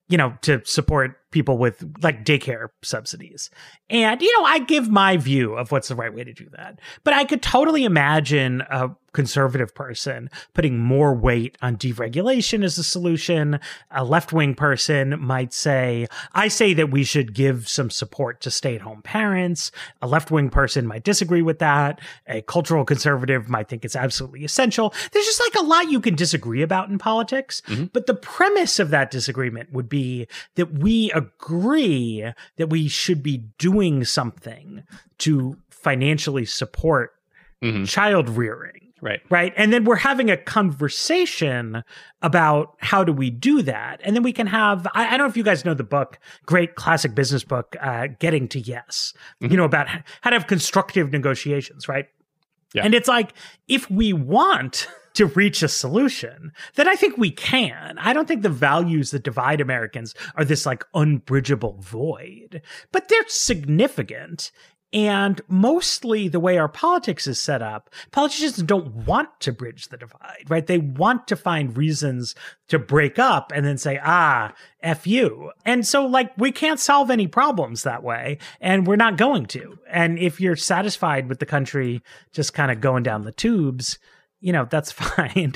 you 0.09 0.17
know, 0.17 0.37
to 0.41 0.61
support 0.65 1.17
people 1.31 1.57
with 1.57 1.83
like 2.01 2.23
daycare 2.23 2.69
subsidies. 2.81 3.49
And, 3.89 4.21
you 4.21 4.39
know, 4.39 4.45
I 4.45 4.59
give 4.59 4.89
my 4.89 5.17
view 5.17 5.53
of 5.55 5.71
what's 5.71 5.89
the 5.89 5.95
right 5.95 6.13
way 6.13 6.23
to 6.23 6.33
do 6.33 6.47
that. 6.55 6.79
But 7.03 7.13
I 7.13 7.25
could 7.25 7.41
totally 7.41 7.83
imagine 7.83 8.61
a 8.69 8.95
conservative 9.13 9.73
person 9.73 10.29
putting 10.53 10.77
more 10.77 11.13
weight 11.13 11.57
on 11.61 11.75
deregulation 11.75 12.63
as 12.63 12.77
a 12.77 12.83
solution. 12.83 13.59
A 13.91 14.03
left 14.03 14.31
wing 14.31 14.53
person 14.55 15.19
might 15.19 15.53
say, 15.53 16.07
I 16.33 16.47
say 16.49 16.73
that 16.75 16.91
we 16.91 17.03
should 17.03 17.33
give 17.33 17.67
some 17.67 17.89
support 17.89 18.41
to 18.41 18.51
stay 18.51 18.75
at 18.75 18.81
home 18.81 19.01
parents. 19.01 19.71
A 20.01 20.07
left 20.07 20.31
wing 20.31 20.49
person 20.49 20.85
might 20.85 21.03
disagree 21.03 21.41
with 21.41 21.59
that. 21.59 21.99
A 22.27 22.41
cultural 22.43 22.85
conservative 22.85 23.49
might 23.49 23.69
think 23.69 23.83
it's 23.83 23.95
absolutely 23.95 24.45
essential. 24.45 24.93
There's 25.11 25.25
just 25.25 25.41
like 25.41 25.55
a 25.55 25.65
lot 25.65 25.89
you 25.89 25.99
can 25.99 26.15
disagree 26.15 26.61
about 26.61 26.89
in 26.89 26.97
politics. 26.97 27.61
Mm-hmm. 27.67 27.85
But 27.85 28.05
the 28.05 28.13
premise 28.13 28.79
of 28.79 28.91
that 28.91 29.11
disagreement 29.11 29.73
would 29.73 29.89
be 29.89 29.96
that 30.55 30.73
we 30.73 31.11
agree 31.11 32.31
that 32.57 32.69
we 32.69 32.87
should 32.87 33.23
be 33.23 33.37
doing 33.57 34.03
something 34.03 34.83
to 35.19 35.57
financially 35.69 36.45
support 36.45 37.13
mm-hmm. 37.61 37.85
child 37.85 38.29
rearing 38.29 38.87
Right. 39.01 39.21
Right. 39.29 39.53
And 39.55 39.71
then 39.71 39.83
we're 39.83 39.95
having 39.95 40.31
a 40.31 40.37
conversation 40.37 41.83
about 42.21 42.75
how 42.79 43.03
do 43.03 43.13
we 43.13 43.29
do 43.29 43.61
that. 43.61 44.01
And 44.03 44.15
then 44.15 44.23
we 44.23 44.33
can 44.33 44.47
have, 44.47 44.87
I, 44.93 45.07
I 45.07 45.09
don't 45.11 45.19
know 45.19 45.29
if 45.29 45.37
you 45.37 45.43
guys 45.43 45.65
know 45.65 45.75
the 45.75 45.83
book, 45.83 46.17
great 46.45 46.75
classic 46.75 47.13
business 47.13 47.43
book, 47.43 47.75
uh, 47.79 48.07
Getting 48.19 48.47
to 48.49 48.59
Yes, 48.59 49.13
mm-hmm. 49.41 49.51
you 49.51 49.57
know, 49.57 49.65
about 49.65 49.87
how 50.21 50.29
to 50.31 50.35
have 50.35 50.47
constructive 50.47 51.11
negotiations, 51.11 51.87
right? 51.87 52.07
Yeah. 52.73 52.83
And 52.83 52.93
it's 52.93 53.07
like, 53.07 53.33
if 53.67 53.89
we 53.89 54.13
want 54.13 54.87
to 55.13 55.25
reach 55.25 55.63
a 55.63 55.67
solution, 55.67 56.51
then 56.75 56.87
I 56.87 56.95
think 56.95 57.17
we 57.17 57.31
can. 57.31 57.97
I 57.97 58.13
don't 58.13 58.27
think 58.27 58.43
the 58.43 58.49
values 58.49 59.11
that 59.11 59.23
divide 59.23 59.61
Americans 59.61 60.13
are 60.35 60.45
this 60.45 60.65
like 60.65 60.83
unbridgeable 60.93 61.77
void, 61.79 62.61
but 62.91 63.09
they're 63.09 63.27
significant. 63.27 64.51
And 64.93 65.41
mostly 65.49 66.27
the 66.27 66.39
way 66.39 66.57
our 66.57 66.69
politics 66.69 67.27
is 67.27 67.41
set 67.41 67.61
up, 67.61 67.89
politicians 68.11 68.57
don't 68.57 68.87
want 69.05 69.29
to 69.41 69.51
bridge 69.51 69.89
the 69.89 69.97
divide, 69.97 70.45
right? 70.47 70.65
They 70.65 70.77
want 70.77 71.27
to 71.27 71.35
find 71.35 71.75
reasons 71.75 72.35
to 72.69 72.79
break 72.79 73.19
up 73.19 73.51
and 73.53 73.65
then 73.65 73.77
say, 73.77 73.99
ah, 74.01 74.53
F 74.81 75.05
you. 75.05 75.51
And 75.65 75.85
so, 75.85 76.05
like, 76.05 76.31
we 76.37 76.51
can't 76.51 76.79
solve 76.79 77.11
any 77.11 77.27
problems 77.27 77.83
that 77.83 78.03
way, 78.03 78.37
and 78.61 78.87
we're 78.87 78.95
not 78.95 79.17
going 79.17 79.45
to. 79.47 79.77
And 79.89 80.17
if 80.19 80.39
you're 80.39 80.55
satisfied 80.55 81.27
with 81.27 81.39
the 81.39 81.45
country 81.45 82.01
just 82.31 82.53
kind 82.53 82.71
of 82.71 82.79
going 82.79 83.03
down 83.03 83.23
the 83.23 83.33
tubes, 83.33 83.99
you 84.39 84.53
know, 84.53 84.67
that's 84.69 84.91
fine. 84.93 85.55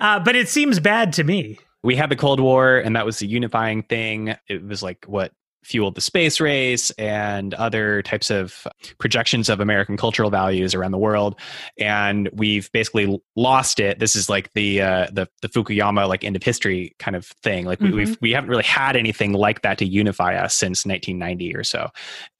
Uh, 0.00 0.20
but 0.20 0.34
it 0.36 0.48
seems 0.48 0.80
bad 0.80 1.12
to 1.14 1.24
me 1.24 1.58
we 1.82 1.96
had 1.96 2.10
the 2.10 2.16
Cold 2.16 2.40
War, 2.40 2.78
and 2.78 2.94
that 2.96 3.04
was 3.04 3.18
the 3.18 3.26
unifying 3.26 3.82
thing. 3.82 4.34
It 4.48 4.64
was 4.64 4.82
like 4.82 5.04
what 5.06 5.32
fueled 5.64 5.94
the 5.94 6.00
space 6.00 6.40
race 6.40 6.90
and 6.92 7.54
other 7.54 8.02
types 8.02 8.30
of 8.30 8.66
projections 8.98 9.48
of 9.48 9.60
American 9.60 9.96
cultural 9.96 10.30
values 10.30 10.74
around 10.74 10.92
the 10.92 10.98
world. 10.98 11.38
And 11.78 12.28
we've 12.32 12.70
basically 12.72 13.20
lost 13.36 13.80
it. 13.80 13.98
This 13.98 14.16
is 14.16 14.28
like 14.28 14.52
the 14.54 14.80
uh, 14.80 15.06
the, 15.12 15.28
the 15.40 15.48
Fukuyama 15.48 16.08
like 16.08 16.24
end 16.24 16.36
of 16.36 16.42
history 16.42 16.94
kind 16.98 17.16
of 17.16 17.26
thing. 17.26 17.66
Like 17.66 17.78
mm-hmm. 17.78 17.96
we've 17.96 18.18
we 18.20 18.32
haven't 18.32 18.50
really 18.50 18.62
had 18.64 18.96
anything 18.96 19.32
like 19.32 19.62
that 19.62 19.78
to 19.78 19.86
unify 19.86 20.36
us 20.36 20.54
since 20.54 20.84
1990 20.84 21.54
or 21.54 21.64
so. 21.64 21.90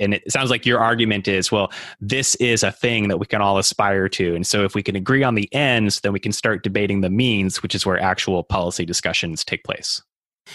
And 0.01 0.15
it 0.15 0.31
sounds 0.31 0.51
like 0.51 0.67
your 0.67 0.81
argument 0.81 1.29
is 1.29 1.53
well, 1.53 1.73
this 2.01 2.35
is 2.37 2.63
a 2.63 2.73
thing 2.73 3.09
that 3.09 3.19
we 3.19 3.27
can 3.27 3.41
all 3.41 3.59
aspire 3.59 4.09
to. 4.11 4.35
And 4.35 4.47
so 4.47 4.65
if 4.65 4.75
we 4.75 4.83
can 4.83 4.97
agree 4.97 5.23
on 5.23 5.35
the 5.35 5.53
ends, 5.55 6.01
then 6.01 6.13
we 6.13 6.21
can 6.21 6.33
start 6.33 6.63
debating 6.63 7.01
the 7.01 7.11
means, 7.11 7.63
which 7.63 7.75
is 7.75 7.87
where 7.87 8.01
actual 8.01 8.43
policy 8.43 8.85
discussions 8.85 9.45
take 9.45 9.65
place. 9.65 10.03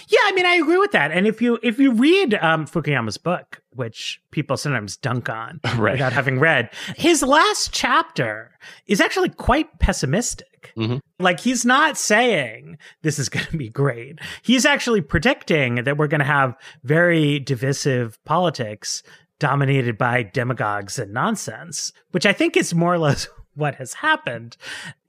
Yeah, 0.10 0.20
I 0.26 0.32
mean, 0.34 0.46
I 0.46 0.56
agree 0.56 0.78
with 0.78 0.92
that. 0.92 1.12
And 1.12 1.26
if 1.26 1.42
you 1.42 1.60
if 1.64 1.80
you 1.80 1.94
read 1.94 2.34
um, 2.36 2.66
Fukuyama's 2.66 3.18
book, 3.18 3.62
which 3.72 4.22
people 4.32 4.58
sometimes 4.58 4.98
dunk 4.98 5.30
on 5.30 5.60
right. 5.78 5.94
without 5.94 6.14
having 6.14 6.40
read, 6.40 6.70
his 6.96 7.24
last 7.24 7.72
chapter 7.72 8.52
is 8.88 9.00
actually 9.00 9.30
quite 9.30 9.80
pessimistic. 9.80 10.74
Mm-hmm. 10.78 10.98
Like 11.20 11.40
he's 11.40 11.66
not 11.66 11.98
saying 11.98 12.78
this 13.02 13.20
is 13.20 13.30
going 13.30 13.46
to 13.48 13.58
be 13.58 13.70
great. 13.70 14.20
He's 14.42 14.66
actually 14.66 15.02
predicting 15.02 15.84
that 15.84 15.98
we're 15.98 16.08
going 16.08 16.20
to 16.20 16.26
have 16.26 16.56
very 16.84 17.40
divisive 17.40 18.24
politics 18.26 19.04
dominated 19.40 19.98
by 19.98 20.24
demagogues 20.24 20.98
and 21.00 21.14
nonsense, 21.14 21.94
which 22.12 22.26
I 22.26 22.34
think 22.34 22.58
is 22.58 22.74
more 22.74 22.94
or 22.94 22.98
less 23.00 23.28
what 23.58 23.76
has 23.76 23.96
happened. 23.96 24.56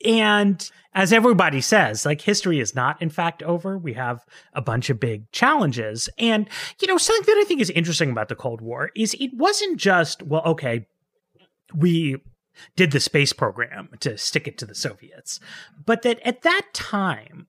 And 0.05 0.68
as 0.94 1.12
everybody 1.12 1.61
says, 1.61 2.05
like 2.05 2.22
history 2.22 2.59
is 2.59 2.74
not 2.74 3.01
in 3.01 3.11
fact 3.11 3.42
over. 3.42 3.78
We 3.78 3.92
have 3.92 4.24
a 4.53 4.62
bunch 4.62 4.90
of 4.90 4.99
big 4.99 5.30
challenges. 5.30 6.09
And, 6.18 6.49
you 6.80 6.88
know, 6.88 6.99
something 6.99 7.26
that 7.26 7.40
I 7.40 7.44
think 7.44 7.61
is 7.61 7.70
interesting 7.70 8.11
about 8.11 8.28
the 8.28 8.34
Cold 8.34 8.61
War 8.61 8.90
is 8.96 9.14
it 9.14 9.30
wasn't 9.34 9.78
just, 9.78 10.22
well, 10.22 10.42
okay, 10.44 10.86
we 11.74 12.16
did 12.74 12.90
the 12.90 13.01
space 13.01 13.32
program 13.32 13.90
to 14.01 14.18
stick 14.18 14.49
it 14.49 14.59
to 14.59 14.66
the 14.66 14.74
Soviets, 14.74 15.38
but 15.84 16.03
that 16.03 16.18
at 16.26 16.42
that 16.42 16.62
time, 16.72 17.46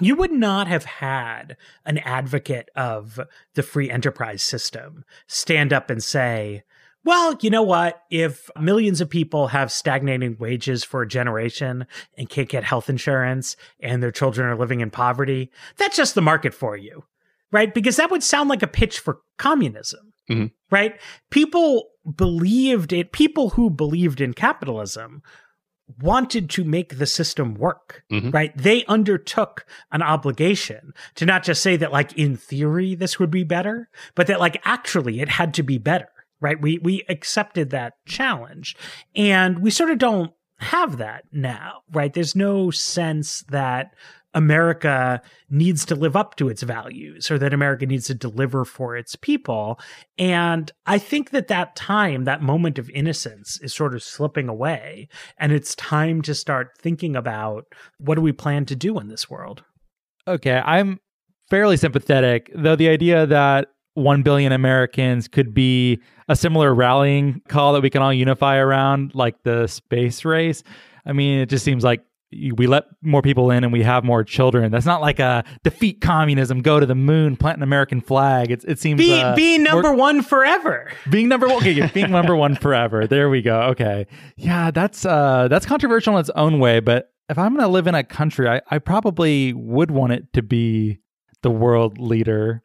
you 0.00 0.14
would 0.14 0.32
not 0.32 0.68
have 0.68 0.84
had 0.84 1.56
an 1.86 1.98
advocate 1.98 2.68
of 2.76 3.18
the 3.54 3.62
free 3.62 3.90
enterprise 3.90 4.42
system 4.42 5.04
stand 5.26 5.72
up 5.72 5.88
and 5.88 6.04
say, 6.04 6.62
well, 7.06 7.38
you 7.40 7.50
know 7.50 7.62
what? 7.62 8.02
If 8.10 8.50
millions 8.60 9.00
of 9.00 9.08
people 9.08 9.46
have 9.46 9.70
stagnating 9.70 10.36
wages 10.40 10.82
for 10.82 11.02
a 11.02 11.08
generation 11.08 11.86
and 12.18 12.28
can't 12.28 12.48
get 12.48 12.64
health 12.64 12.90
insurance 12.90 13.56
and 13.78 14.02
their 14.02 14.10
children 14.10 14.48
are 14.48 14.56
living 14.56 14.80
in 14.80 14.90
poverty, 14.90 15.52
that's 15.76 15.96
just 15.96 16.16
the 16.16 16.20
market 16.20 16.52
for 16.52 16.76
you, 16.76 17.04
right? 17.52 17.72
Because 17.72 17.96
that 17.96 18.10
would 18.10 18.24
sound 18.24 18.50
like 18.50 18.62
a 18.62 18.66
pitch 18.66 18.98
for 18.98 19.20
communism, 19.38 20.12
mm-hmm. 20.28 20.46
right? 20.68 21.00
People 21.30 21.90
believed 22.16 22.92
it, 22.92 23.12
people 23.12 23.50
who 23.50 23.70
believed 23.70 24.20
in 24.20 24.34
capitalism 24.34 25.22
wanted 26.00 26.50
to 26.50 26.64
make 26.64 26.98
the 26.98 27.06
system 27.06 27.54
work, 27.54 28.02
mm-hmm. 28.10 28.30
right? 28.30 28.56
They 28.58 28.84
undertook 28.86 29.64
an 29.92 30.02
obligation 30.02 30.92
to 31.14 31.24
not 31.24 31.44
just 31.44 31.62
say 31.62 31.76
that, 31.76 31.92
like, 31.92 32.14
in 32.14 32.36
theory, 32.36 32.96
this 32.96 33.20
would 33.20 33.30
be 33.30 33.44
better, 33.44 33.88
but 34.16 34.26
that, 34.26 34.40
like, 34.40 34.60
actually 34.64 35.20
it 35.20 35.28
had 35.28 35.54
to 35.54 35.62
be 35.62 35.78
better 35.78 36.08
right? 36.40 36.60
We 36.60 36.78
we 36.78 37.04
accepted 37.08 37.70
that 37.70 37.94
challenge. 38.06 38.76
And 39.14 39.60
we 39.60 39.70
sort 39.70 39.90
of 39.90 39.98
don't 39.98 40.32
have 40.58 40.98
that 40.98 41.24
now, 41.32 41.80
right? 41.92 42.12
There's 42.12 42.34
no 42.34 42.70
sense 42.70 43.42
that 43.48 43.92
America 44.36 45.22
needs 45.48 45.86
to 45.86 45.94
live 45.94 46.14
up 46.14 46.36
to 46.36 46.48
its 46.48 46.62
values 46.62 47.30
or 47.30 47.38
that 47.38 47.54
America 47.54 47.86
needs 47.86 48.06
to 48.06 48.14
deliver 48.14 48.66
for 48.66 48.94
its 48.94 49.16
people. 49.16 49.80
And 50.18 50.70
I 50.84 50.98
think 50.98 51.30
that 51.30 51.48
that 51.48 51.74
time, 51.74 52.24
that 52.24 52.42
moment 52.42 52.78
of 52.78 52.90
innocence 52.90 53.58
is 53.62 53.74
sort 53.74 53.94
of 53.94 54.02
slipping 54.02 54.48
away. 54.48 55.08
And 55.38 55.52
it's 55.52 55.74
time 55.76 56.20
to 56.22 56.34
start 56.34 56.72
thinking 56.78 57.16
about 57.16 57.64
what 57.98 58.16
do 58.16 58.20
we 58.20 58.32
plan 58.32 58.66
to 58.66 58.76
do 58.76 58.98
in 58.98 59.08
this 59.08 59.30
world? 59.30 59.64
Okay. 60.28 60.60
I'm 60.62 61.00
fairly 61.48 61.78
sympathetic, 61.78 62.50
though 62.54 62.76
the 62.76 62.90
idea 62.90 63.24
that 63.26 63.68
1 63.96 64.22
billion 64.22 64.52
Americans 64.52 65.28
could 65.28 65.54
be 65.54 66.00
a 66.28 66.36
similar 66.36 66.74
rallying 66.74 67.40
call 67.48 67.72
that 67.72 67.82
we 67.82 67.90
can 67.90 68.02
all 68.02 68.12
unify 68.12 68.56
around, 68.56 69.14
like 69.14 69.42
the 69.42 69.66
space 69.66 70.24
race. 70.24 70.62
I 71.04 71.12
mean, 71.12 71.40
it 71.40 71.48
just 71.48 71.64
seems 71.64 71.84
like 71.84 72.04
we 72.32 72.66
let 72.66 72.84
more 73.02 73.22
people 73.22 73.50
in 73.50 73.64
and 73.64 73.72
we 73.72 73.82
have 73.82 74.04
more 74.04 74.24
children. 74.24 74.72
That's 74.72 74.84
not 74.84 75.00
like 75.00 75.18
a 75.20 75.44
defeat 75.62 76.00
communism, 76.00 76.60
go 76.60 76.80
to 76.80 76.86
the 76.86 76.94
moon, 76.94 77.36
plant 77.36 77.58
an 77.58 77.62
American 77.62 78.00
flag. 78.00 78.50
It, 78.50 78.64
it 78.64 78.78
seems 78.78 78.98
be, 78.98 79.20
uh, 79.20 79.34
being 79.34 79.62
number 79.62 79.88
more, 79.88 79.94
one 79.94 80.22
forever. 80.22 80.90
Being 81.08 81.28
number 81.28 81.46
one, 81.46 81.56
okay, 81.58 81.86
being 81.94 82.10
number 82.10 82.36
one 82.36 82.56
forever. 82.56 83.06
There 83.06 83.30
we 83.30 83.42
go. 83.42 83.62
Okay, 83.70 84.06
yeah, 84.36 84.70
that's 84.70 85.06
uh, 85.06 85.48
that's 85.48 85.66
controversial 85.66 86.14
in 86.14 86.20
its 86.20 86.30
own 86.30 86.58
way. 86.58 86.80
But 86.80 87.12
if 87.28 87.38
I'm 87.38 87.52
going 87.52 87.64
to 87.64 87.68
live 87.68 87.86
in 87.86 87.94
a 87.94 88.04
country, 88.04 88.48
I, 88.48 88.60
I 88.70 88.78
probably 88.78 89.52
would 89.52 89.90
want 89.90 90.12
it 90.12 90.32
to 90.34 90.42
be 90.42 90.98
the 91.42 91.50
world 91.50 91.98
leader 91.98 92.62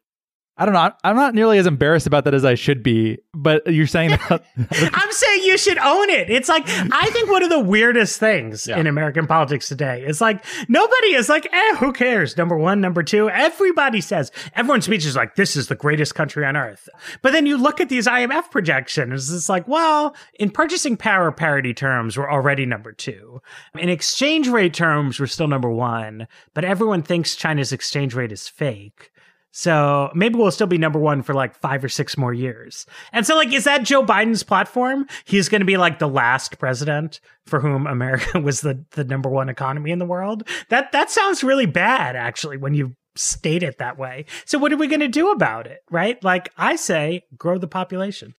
I 0.58 0.66
don't 0.66 0.74
know. 0.74 0.92
I'm 1.02 1.16
not 1.16 1.34
nearly 1.34 1.56
as 1.56 1.66
embarrassed 1.66 2.06
about 2.06 2.24
that 2.24 2.34
as 2.34 2.44
I 2.44 2.56
should 2.56 2.82
be, 2.82 3.18
but 3.32 3.66
you're 3.66 3.86
saying 3.86 4.10
that. 4.28 4.44
I'm 4.92 5.12
saying 5.12 5.44
you 5.44 5.56
should 5.56 5.78
own 5.78 6.10
it. 6.10 6.28
It's 6.28 6.48
like, 6.48 6.64
I 6.68 7.08
think 7.10 7.30
one 7.30 7.42
of 7.42 7.48
the 7.48 7.58
weirdest 7.58 8.20
things 8.20 8.66
yeah. 8.66 8.78
in 8.78 8.86
American 8.86 9.26
politics 9.26 9.66
today 9.66 10.04
is 10.04 10.20
like, 10.20 10.44
nobody 10.68 11.14
is 11.14 11.30
like, 11.30 11.48
eh, 11.50 11.76
who 11.76 11.92
cares? 11.92 12.36
Number 12.36 12.58
one, 12.58 12.82
number 12.82 13.02
two. 13.02 13.30
Everybody 13.30 14.02
says, 14.02 14.30
everyone's 14.54 14.84
speech 14.84 15.06
is 15.06 15.16
like, 15.16 15.36
this 15.36 15.56
is 15.56 15.68
the 15.68 15.74
greatest 15.74 16.14
country 16.14 16.44
on 16.44 16.54
earth. 16.54 16.86
But 17.22 17.32
then 17.32 17.46
you 17.46 17.56
look 17.56 17.80
at 17.80 17.88
these 17.88 18.06
IMF 18.06 18.50
projections, 18.50 19.32
it's 19.32 19.48
like, 19.48 19.66
well, 19.66 20.14
in 20.34 20.50
purchasing 20.50 20.98
power 20.98 21.32
parity 21.32 21.72
terms, 21.72 22.18
we're 22.18 22.30
already 22.30 22.66
number 22.66 22.92
two. 22.92 23.40
In 23.78 23.88
exchange 23.88 24.48
rate 24.48 24.74
terms, 24.74 25.18
we're 25.18 25.26
still 25.28 25.48
number 25.48 25.70
one, 25.70 26.28
but 26.52 26.64
everyone 26.64 27.02
thinks 27.02 27.36
China's 27.36 27.72
exchange 27.72 28.14
rate 28.14 28.32
is 28.32 28.48
fake. 28.48 29.11
So 29.52 30.10
maybe 30.14 30.36
we'll 30.36 30.50
still 30.50 30.66
be 30.66 30.78
number 30.78 30.98
one 30.98 31.22
for 31.22 31.34
like 31.34 31.54
five 31.54 31.84
or 31.84 31.88
six 31.88 32.16
more 32.16 32.32
years. 32.32 32.86
And 33.12 33.26
so, 33.26 33.36
like, 33.36 33.52
is 33.52 33.64
that 33.64 33.82
Joe 33.82 34.02
Biden's 34.04 34.42
platform? 34.42 35.06
He's 35.24 35.50
going 35.50 35.60
to 35.60 35.66
be 35.66 35.76
like 35.76 35.98
the 35.98 36.08
last 36.08 36.58
president 36.58 37.20
for 37.46 37.60
whom 37.60 37.86
America 37.86 38.40
was 38.40 38.62
the, 38.62 38.82
the 38.92 39.04
number 39.04 39.28
one 39.28 39.50
economy 39.50 39.90
in 39.90 39.98
the 39.98 40.06
world. 40.06 40.48
That, 40.70 40.90
that 40.92 41.10
sounds 41.10 41.44
really 41.44 41.66
bad, 41.66 42.16
actually, 42.16 42.56
when 42.56 42.72
you 42.72 42.96
state 43.14 43.62
it 43.62 43.76
that 43.76 43.98
way. 43.98 44.24
So 44.46 44.58
what 44.58 44.72
are 44.72 44.78
we 44.78 44.86
going 44.86 45.00
to 45.00 45.08
do 45.08 45.30
about 45.30 45.66
it? 45.66 45.82
Right? 45.90 46.22
Like 46.24 46.50
I 46.56 46.76
say, 46.76 47.24
grow 47.36 47.58
the 47.58 47.68
population. 47.68 48.34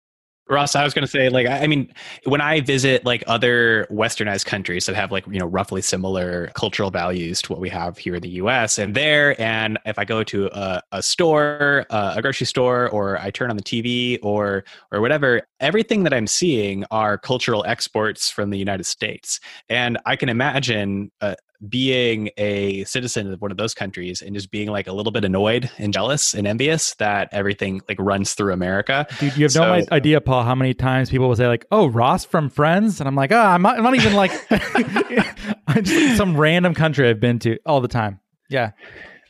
Ross, 0.50 0.76
I 0.76 0.84
was 0.84 0.94
going 0.94 1.06
to 1.06 1.12
say, 1.12 1.30
like, 1.30 1.48
I 1.48 1.68
mean, 1.68 1.94
when 2.26 2.42
I 2.42 2.60
visit 2.60 3.06
like 3.06 3.24
other 3.28 3.88
westernized 3.90 4.46
countries 4.46 4.86
that 4.88 4.96
have 4.96 5.10
like, 5.10 5.26
you 5.28 5.40
know, 5.40 5.46
roughly 5.46 5.82
similar 5.82 6.48
cultural 6.54 6.92
values 6.92 7.42
to 7.44 7.54
what 7.54 7.62
we 7.62 7.70
have 7.70 7.98
here 7.98 8.16
in 8.16 8.22
the 8.22 8.30
US, 8.30 8.78
and 8.78 8.94
there, 8.94 9.40
and 9.42 9.80
if 9.86 9.98
I 9.98 10.04
go 10.04 10.22
to 10.24 10.48
a, 10.48 10.82
a 10.92 11.02
store, 11.02 11.86
uh, 11.90 12.16
a 12.18 12.22
grocery 12.22 12.46
store, 12.46 12.90
or 12.90 13.18
I 13.20 13.32
turn 13.32 13.50
on 13.50 13.56
the 13.56 13.64
TV 13.64 14.20
or, 14.22 14.66
or 14.92 15.00
whatever, 15.00 15.44
everything 15.62 16.04
that 16.04 16.14
I'm 16.14 16.28
seeing 16.28 16.84
are 16.92 17.18
cultural 17.18 17.64
exports 17.66 18.30
from 18.30 18.50
the 18.50 18.58
United 18.58 18.86
States. 18.86 19.40
And 19.70 19.98
I 20.06 20.18
can 20.18 20.28
imagine, 20.28 21.10
uh, 21.22 21.36
being 21.70 22.30
a 22.38 22.84
citizen 22.84 23.32
of 23.32 23.42
one 23.42 23.52
of 23.52 23.58
those 23.58 23.74
countries 23.74 24.22
and 24.22 24.36
just 24.36 24.52
being 24.52 24.70
like 24.70 24.88
a 24.88 24.94
little 24.94 25.12
bit 25.12 25.24
annoyed 25.24 25.70
and 25.78 25.94
jealous 25.94 26.34
and 26.34 26.48
envious 26.48 26.96
that 26.96 27.30
everything 27.32 27.82
like 27.88 27.98
runs 28.00 28.34
through 28.34 28.54
America. 28.54 29.08
Dude, 29.20 29.38
you 29.38 29.44
have 29.44 29.52
so, 29.52 29.80
no 29.80 29.86
idea, 29.92 30.22
Paul, 30.22 30.44
how 30.44 30.56
many 30.56 30.74
times 30.74 31.10
people 31.10 31.28
will 31.28 31.36
say 31.36 31.48
like, 31.48 31.66
"Oh, 31.72 31.88
Ross 31.88 32.26
from 32.26 32.50
Friends," 32.50 33.00
and 33.00 33.08
I'm 33.08 33.16
like, 33.16 33.32
"Oh, 33.32 33.40
I'm 33.40 33.62
not, 33.62 33.78
I'm 33.78 33.84
not 33.84 33.96
even 33.96 34.14
like 34.14 34.32
I'm 35.68 35.84
just 35.84 36.18
some 36.18 36.38
random 36.38 36.74
country 36.74 37.10
I've 37.10 37.20
been 37.20 37.40
to 37.40 37.58
all 37.66 37.82
the 37.82 37.88
time." 37.88 38.20
Yeah. 38.50 38.72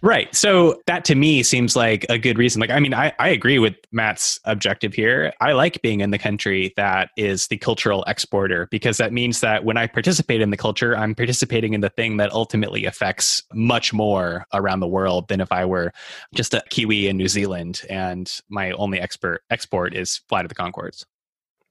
Right. 0.03 0.35
So 0.35 0.81
that 0.85 1.05
to 1.05 1.15
me 1.15 1.43
seems 1.43 1.77
like 1.77 2.05
a 2.09 2.17
good 2.17 2.37
reason. 2.37 2.59
Like, 2.59 2.69
I 2.69 2.81
mean, 2.81 2.93
I, 2.93 3.13
I 3.19 3.29
agree 3.29 3.57
with 3.57 3.75
Matt's 3.93 4.37
objective 4.43 4.93
here. 4.93 5.31
I 5.39 5.53
like 5.53 5.81
being 5.81 6.01
in 6.01 6.11
the 6.11 6.17
country 6.17 6.73
that 6.75 7.11
is 7.15 7.47
the 7.47 7.55
cultural 7.55 8.03
exporter 8.05 8.67
because 8.69 8.97
that 8.97 9.13
means 9.13 9.39
that 9.39 9.63
when 9.63 9.77
I 9.77 9.87
participate 9.87 10.41
in 10.41 10.49
the 10.49 10.57
culture, 10.57 10.93
I'm 10.97 11.15
participating 11.15 11.73
in 11.73 11.79
the 11.79 11.89
thing 11.89 12.17
that 12.17 12.33
ultimately 12.33 12.83
affects 12.83 13.43
much 13.53 13.93
more 13.93 14.45
around 14.53 14.81
the 14.81 14.87
world 14.87 15.29
than 15.29 15.39
if 15.39 15.53
I 15.53 15.63
were 15.63 15.93
just 16.35 16.53
a 16.53 16.61
Kiwi 16.69 17.07
in 17.07 17.15
New 17.15 17.29
Zealand 17.29 17.83
and 17.89 18.29
my 18.49 18.71
only 18.71 18.99
expert 18.99 19.43
export 19.51 19.95
is 19.95 20.17
Flight 20.27 20.43
of 20.43 20.49
the 20.49 20.55
Conchords. 20.55 21.05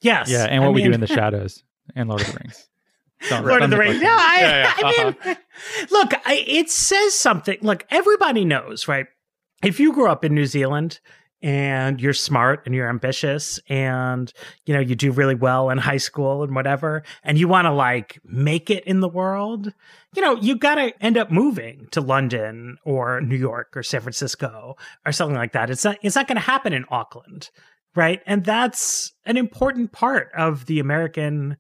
Yes. 0.01 0.31
Yeah, 0.31 0.45
and 0.45 0.65
I 0.65 0.67
what 0.67 0.73
we 0.73 0.83
do 0.83 0.93
in 0.93 1.01
the 1.01 1.07
shadows 1.19 1.63
and 1.95 2.09
Lord 2.09 2.23
of 2.23 2.29
the 2.29 2.39
Rings. 2.43 2.67
Don't- 3.29 3.47
Lord 3.47 3.63
of 3.63 3.71
the 3.71 3.77
Rings. 3.79 4.01
No, 4.01 4.09
I. 4.11 4.37
Yeah, 4.41 4.49
yeah, 4.59 4.73
I 4.77 4.89
uh-huh. 4.89 5.13
mean, 5.25 5.37
look, 5.91 6.13
I, 6.25 6.45
it 6.47 6.71
says 6.71 7.15
something. 7.15 7.59
Look, 7.63 7.87
everybody 7.91 8.45
knows, 8.45 8.89
right? 8.89 9.07
If 9.63 9.79
you 9.79 9.93
grew 9.93 10.09
up 10.09 10.25
in 10.25 10.35
New 10.35 10.47
Zealand 10.47 11.01
and 11.41 12.01
you're 12.01 12.13
smart 12.13 12.63
and 12.67 12.75
you're 12.75 12.89
ambitious 12.89 13.59
and 13.69 14.33
you 14.65 14.75
know 14.75 14.81
you 14.81 14.95
do 14.95 15.11
really 15.11 15.35
well 15.35 15.71
in 15.71 15.79
high 15.79 15.97
school 15.99 16.43
and 16.43 16.55
whatever, 16.55 17.03
and 17.23 17.39
you 17.39 17.49
want 17.49 17.67
to 17.67 17.73
like 17.73 18.21
make 18.25 18.71
it 18.71 18.85
in 18.85 19.01
the 19.01 19.09
world, 19.09 19.73
you 20.15 20.23
know, 20.23 20.37
you 20.37 20.57
got 20.57 20.77
to 20.77 20.93
end 21.03 21.17
up 21.17 21.31
moving 21.31 21.89
to 21.93 22.01
London 22.01 22.77
or 22.85 23.21
New 23.21 23.37
York 23.37 23.77
or 23.77 23.83
San 23.83 24.01
Francisco 24.01 24.77
or 25.07 25.13
something 25.13 25.37
like 25.37 25.53
that. 25.53 25.71
It's 25.71 25.85
not. 25.85 25.99
It's 26.03 26.17
not 26.17 26.29
going 26.29 26.37
to 26.37 26.43
happen 26.43 26.73
in 26.73 26.85
Auckland, 26.91 27.51
right? 27.95 28.21
And 28.27 28.45
that's 28.45 29.13
an 29.25 29.37
important 29.37 29.93
part 29.93 30.31
of 30.37 30.67
the 30.67 30.81
American 30.81 31.57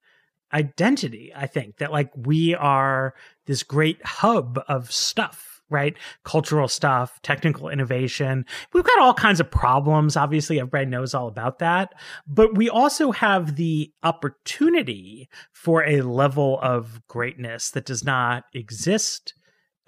identity 0.52 1.32
i 1.34 1.46
think 1.46 1.76
that 1.78 1.92
like 1.92 2.10
we 2.16 2.54
are 2.54 3.14
this 3.46 3.62
great 3.62 4.04
hub 4.04 4.60
of 4.68 4.92
stuff 4.92 5.52
right? 5.72 5.96
Cultural 6.22 6.68
stuff 6.68 7.20
technical 7.22 7.68
innovation. 7.68 8.44
We've 8.72 8.84
got 8.84 9.00
all 9.00 9.14
kinds 9.14 9.40
of 9.40 9.50
problems 9.50 10.16
obviously 10.16 10.60
everybody 10.60 10.86
knows 10.86 11.14
all 11.14 11.26
about 11.26 11.58
that. 11.58 11.94
But 12.26 12.56
we 12.56 12.68
also 12.68 13.10
have 13.10 13.56
the 13.56 13.90
opportunity 14.02 15.28
for 15.50 15.84
a 15.84 16.02
level 16.02 16.60
of 16.62 17.04
greatness 17.08 17.70
that 17.70 17.86
does 17.86 18.04
not 18.04 18.44
exist 18.54 19.34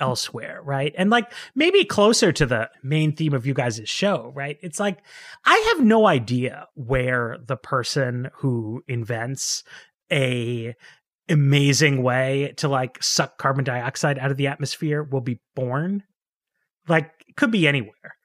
elsewhere 0.01 0.61
right? 0.65 0.93
And 0.99 1.09
like 1.11 1.33
maybe 1.55 1.85
closer 1.85 2.33
to 2.33 2.47
the 2.47 2.69
main 2.83 3.15
theme 3.15 3.33
of 3.33 3.47
you 3.47 3.55
guys' 3.55 3.83
show 3.85 4.33
right? 4.35 4.59
It's 4.61 4.81
like 4.81 4.99
i 5.45 5.75
have 5.75 5.85
no 5.85 6.07
idea 6.07 6.67
where 6.75 7.39
the 7.47 7.57
person 7.57 8.31
who 8.39 8.83
invents 8.89 9.63
a 10.11 10.75
amazing 11.29 12.03
way 12.03 12.53
to 12.59 12.69
like 12.69 13.03
suck 13.03 13.39
carbon 13.39 13.65
dioxide 13.65 14.19
out 14.19 14.31
of 14.31 14.37
the 14.37 14.47
atmosphere 14.47 15.03
will 15.03 15.21
be 15.21 15.41
born. 15.55 16.03
Like 16.87 17.11
it 17.27 17.37
could 17.37 17.51
be 17.51 17.67
anywhere. 17.67 18.17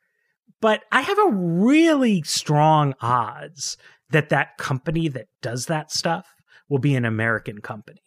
But 0.61 0.84
i 0.91 1.01
have 1.01 1.17
a 1.19 1.32
really 1.32 2.21
strong 2.23 2.93
odds 3.01 3.77
that 4.09 4.30
that 4.30 4.57
company 4.57 5.07
that 5.07 5.27
does 5.41 5.67
that 5.67 5.91
stuff 5.91 6.27
will 6.67 6.80
be 6.80 6.95
an 6.95 7.05
american 7.05 7.61
company 7.61 8.01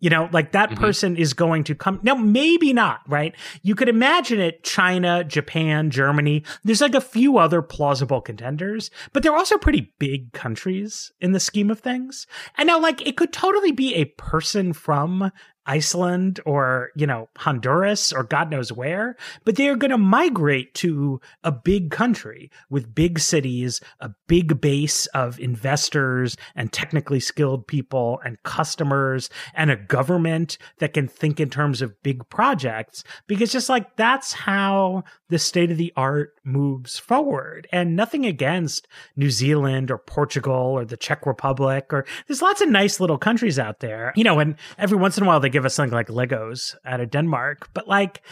you 0.00 0.10
know 0.10 0.28
like 0.32 0.52
that 0.52 0.70
Mhm. 0.70 0.76
person 0.76 1.16
is 1.16 1.32
going 1.32 1.64
to 1.64 1.74
come 1.74 2.00
now 2.02 2.14
maybe 2.14 2.72
not 2.72 3.00
right? 3.08 3.34
You 3.62 3.74
could 3.74 3.88
imagine 3.88 4.40
it 4.40 4.62
china 4.62 5.24
japan 5.24 5.90
germany. 5.90 6.42
There's 6.64 6.80
like 6.80 6.94
a 6.94 7.00
few 7.00 7.38
other 7.38 7.62
plausible 7.62 8.20
contenders 8.20 8.90
but 9.12 9.22
they're 9.22 9.34
also 9.36 9.56
pretty 9.58 9.92
big 9.98 10.32
countries 10.32 11.12
in 11.20 11.32
the 11.32 11.40
scheme 11.40 11.70
of 11.70 11.80
things. 11.80 12.26
And 12.58 12.66
now 12.66 12.78
like 12.80 13.06
it 13.06 13.16
could 13.16 13.32
totally 13.32 13.72
be 13.72 13.94
a 13.94 14.04
person 14.04 14.72
from 14.72 15.30
Iceland 15.66 16.40
or, 16.46 16.90
you 16.94 17.06
know, 17.06 17.28
Honduras 17.36 18.12
or 18.12 18.22
God 18.22 18.50
knows 18.50 18.72
where, 18.72 19.16
but 19.44 19.56
they're 19.56 19.76
going 19.76 19.90
to 19.90 19.98
migrate 19.98 20.74
to 20.74 21.20
a 21.44 21.52
big 21.52 21.90
country 21.90 22.50
with 22.70 22.94
big 22.94 23.18
cities, 23.18 23.80
a 24.00 24.10
big 24.26 24.60
base 24.60 25.06
of 25.06 25.38
investors 25.40 26.36
and 26.54 26.72
technically 26.72 27.20
skilled 27.20 27.66
people 27.66 28.20
and 28.24 28.42
customers 28.42 29.30
and 29.54 29.70
a 29.70 29.76
government 29.76 30.58
that 30.78 30.94
can 30.94 31.08
think 31.08 31.40
in 31.40 31.50
terms 31.50 31.82
of 31.82 32.02
big 32.02 32.28
projects 32.28 33.04
because 33.26 33.52
just 33.52 33.68
like 33.68 33.96
that's 33.96 34.32
how 34.32 35.02
the 35.28 35.38
state 35.38 35.70
of 35.70 35.76
the 35.76 35.92
art 35.96 36.34
moves 36.44 36.98
forward 36.98 37.66
and 37.72 37.96
nothing 37.96 38.24
against 38.24 38.86
New 39.16 39.30
Zealand 39.30 39.90
or 39.90 39.98
Portugal 39.98 40.54
or 40.54 40.84
the 40.84 40.96
Czech 40.96 41.26
Republic 41.26 41.92
or 41.92 42.06
there's 42.26 42.42
lots 42.42 42.60
of 42.60 42.68
nice 42.68 43.00
little 43.00 43.18
countries 43.18 43.58
out 43.58 43.80
there. 43.80 44.12
You 44.16 44.24
know, 44.24 44.38
and 44.38 44.56
every 44.78 44.98
once 44.98 45.18
in 45.18 45.24
a 45.24 45.26
while 45.26 45.40
they 45.40 45.48
give 45.48 45.64
us 45.64 45.74
something 45.74 45.94
like 45.94 46.08
Legos 46.08 46.74
out 46.84 47.00
of 47.00 47.10
Denmark, 47.10 47.70
but 47.74 47.88
like 47.88 48.22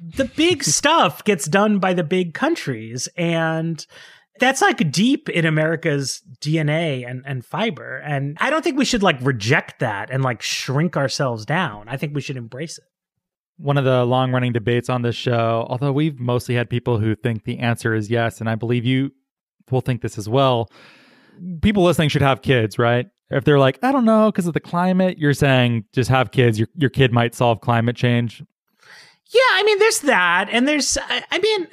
the 0.00 0.26
big 0.26 0.62
stuff 0.78 1.24
gets 1.24 1.46
done 1.46 1.78
by 1.78 1.94
the 1.94 2.04
big 2.04 2.34
countries 2.34 3.08
and 3.16 3.86
that's 4.38 4.60
like 4.60 4.90
deep 4.92 5.30
in 5.30 5.46
America's 5.46 6.22
DNA 6.40 7.08
and, 7.08 7.22
and 7.26 7.44
fiber. 7.44 7.98
And 7.98 8.36
I 8.40 8.50
don't 8.50 8.62
think 8.62 8.76
we 8.76 8.84
should 8.84 9.02
like 9.02 9.18
reject 9.22 9.80
that 9.80 10.10
and 10.10 10.22
like 10.22 10.42
shrink 10.42 10.96
ourselves 10.96 11.46
down. 11.46 11.88
I 11.88 11.96
think 11.96 12.14
we 12.14 12.20
should 12.20 12.36
embrace 12.36 12.76
it. 12.78 12.84
One 13.58 13.78
of 13.78 13.84
the 13.84 14.04
long 14.04 14.32
running 14.32 14.52
debates 14.52 14.88
on 14.88 15.02
this 15.02 15.16
show, 15.16 15.66
although 15.68 15.92
we've 15.92 16.20
mostly 16.20 16.54
had 16.54 16.68
people 16.68 16.98
who 16.98 17.14
think 17.14 17.44
the 17.44 17.58
answer 17.58 17.94
is 17.94 18.10
yes, 18.10 18.40
and 18.40 18.50
I 18.50 18.54
believe 18.54 18.84
you 18.84 19.12
will 19.70 19.80
think 19.80 20.02
this 20.02 20.18
as 20.18 20.28
well. 20.28 20.70
People 21.62 21.82
listening 21.84 22.08
should 22.08 22.22
have 22.22 22.42
kids, 22.42 22.78
right? 22.78 23.06
If 23.30 23.44
they're 23.44 23.58
like, 23.58 23.78
I 23.82 23.92
don't 23.92 24.04
know, 24.04 24.30
because 24.30 24.46
of 24.46 24.54
the 24.54 24.60
climate, 24.60 25.18
you're 25.18 25.34
saying 25.34 25.84
just 25.92 26.10
have 26.10 26.30
kids. 26.30 26.58
Your 26.58 26.68
your 26.76 26.90
kid 26.90 27.12
might 27.12 27.34
solve 27.34 27.60
climate 27.60 27.96
change. 27.96 28.42
Yeah, 29.28 29.40
I 29.54 29.64
mean, 29.64 29.80
there's 29.80 30.00
that, 30.02 30.48
and 30.52 30.68
there's, 30.68 30.96
I, 30.96 31.24
I 31.32 31.40
mean, 31.40 31.66